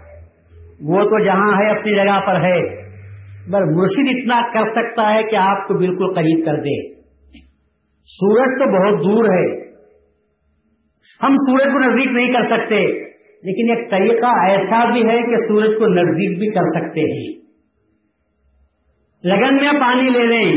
وہ 0.80 0.96
تو 0.96 1.24
جہاں 1.24 1.62
ہے، 1.62 1.70
اپنی 1.70 1.92
جگہ 1.92 2.26
پر 2.26 2.40
ہے۔ 2.40 2.86
بس 3.48 3.76
مرشد 3.76 4.08
اتنا 4.08 4.52
کر 4.52 4.68
سکتا 4.68 5.16
ہے 5.16 5.22
کہ 5.22 5.36
آپ 5.36 5.68
کو 5.68 5.74
بالکل 5.74 6.14
قریب 6.14 6.44
کر 6.44 6.54
دے۔ 6.54 6.94
سورج 8.04 8.48
تو 8.58 8.64
بہت 8.64 9.04
دور 9.04 9.24
ہے۔ 9.24 9.66
ہم 11.22 11.28
سورج 11.28 11.72
کو 11.72 11.78
نزدیک 11.78 12.06
نہیں 12.06 12.26
کر 12.26 12.42
سکتے، 12.42 13.06
لیکن 13.16 13.78
ایک 13.78 13.90
طریقہ 13.90 14.26
ایسا 14.26 14.92
بھی 14.92 15.08
ہے 15.08 15.22
کہ 15.22 15.36
سورج 15.48 15.70
کو 15.78 15.94
نزدیک 15.94 16.38
بھی 16.38 16.50
کر 16.50 16.62
سکتے 16.62 17.00
ہیں۔ 17.00 17.46
لگن 19.24 19.54
میں 19.54 19.80
پانی 19.80 20.08
لے 20.08 20.26
لیں۔ 20.26 20.52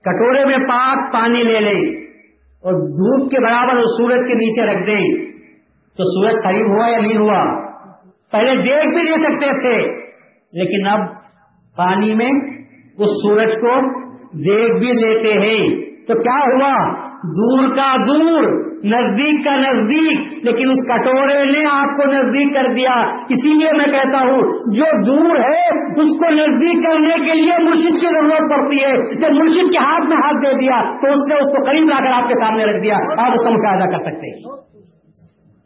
کٹورے 0.00 0.46
میں 0.46 0.68
پاک 0.68 1.12
پانی 1.12 1.40
لے 1.40 1.60
لیں۔ 1.60 2.02
اور 2.60 2.72
دودھ 2.72 3.30
کے 3.30 3.44
برابر 3.44 3.82
سورج 3.86 4.28
کے 4.28 4.34
نیچے 4.34 4.66
رکھ 4.66 4.86
دیں۔ 4.86 5.32
تو 5.96 6.04
سورج 6.04 6.44
قریب 6.44 6.70
ہوا 6.70 6.90
یا 6.90 6.98
نہیں 6.98 7.18
ہوا؟ 7.18 7.71
پہلے 8.32 8.56
دیکھ 8.56 8.88
بھی 8.88 9.02
نہیں 9.02 9.24
سکتے 9.24 9.46
تھے۔ 9.46 10.02
لیکن 10.52 10.86
اب 10.86 11.00
پانی 11.76 12.14
میں 12.14 12.58
اس 12.98 13.10
سورج 13.10 13.48
کو 13.48 14.02
دیکھ 14.38 14.72
بھی 14.72 14.92
لیتے 15.02 15.28
ہیں۔ 15.28 15.92
تو 16.06 16.14
کیا 16.14 16.54
ہوا؟ 16.54 17.02
دور 17.24 17.76
کا 17.76 17.96
دور، 18.08 18.42
نزدیک 18.84 19.44
کا 19.44 19.56
نزدیک۔ 19.56 20.44
لیکن 20.44 20.70
اس 20.70 20.88
کٹورے 20.88 21.44
نے 21.44 21.64
آپ 21.72 21.86
کو 21.86 22.02
نزدیک 22.06 22.54
کر 22.54 22.74
دیا۔ 22.74 23.10
اسی 23.10 23.58
لیے 23.58 23.76
میں 23.76 23.86
کہتا 23.86 24.18
ہوں، 24.18 24.40
جو 24.74 25.06
دور 25.06 25.30
ہے، 25.30 25.90
اس 26.00 26.12
کو 26.12 26.30
نزدیک 26.30 26.84
کرنے 26.84 27.26
کے 27.26 27.34
لیے 27.34 27.64
مرشد 27.64 28.00
کی 28.00 28.14
ضرورت 28.14 28.40
پڑتی 28.40 28.84
ہے۔ 28.84 29.14
جب 29.14 29.28
مرشد 29.32 29.72
کے 29.72 29.78
ہاتھ 29.78 30.04
میں 30.04 30.16
ہاتھ 30.16 30.34
دے 30.34 30.58
دیا، 30.60 30.96
تو 30.96 31.06
اس 31.06 31.20
نے 31.28 31.34
اس 31.34 31.56
کو 31.56 31.62
قریب 31.66 31.88
لا 31.88 31.98
کر 31.98 32.22
آپ 32.22 32.28
کے 32.28 32.34
سامنے 32.34 32.64
رکھ 32.64 32.84
دیا۔ 32.84 32.94
آپ 32.94 33.30
اس 33.30 33.44
کا 33.44 33.50
مشاہدہ 33.50 33.90
کر 33.90 33.98
سکتے 33.98 34.30
ہیں۔ 34.30 34.62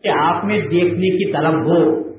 کہ 0.02 0.08
آپ 0.08 0.44
میں 0.44 0.58
دیکھنے 0.58 1.16
کی 1.16 1.32
طلب 1.32 1.60
ہو۔ 1.60 2.15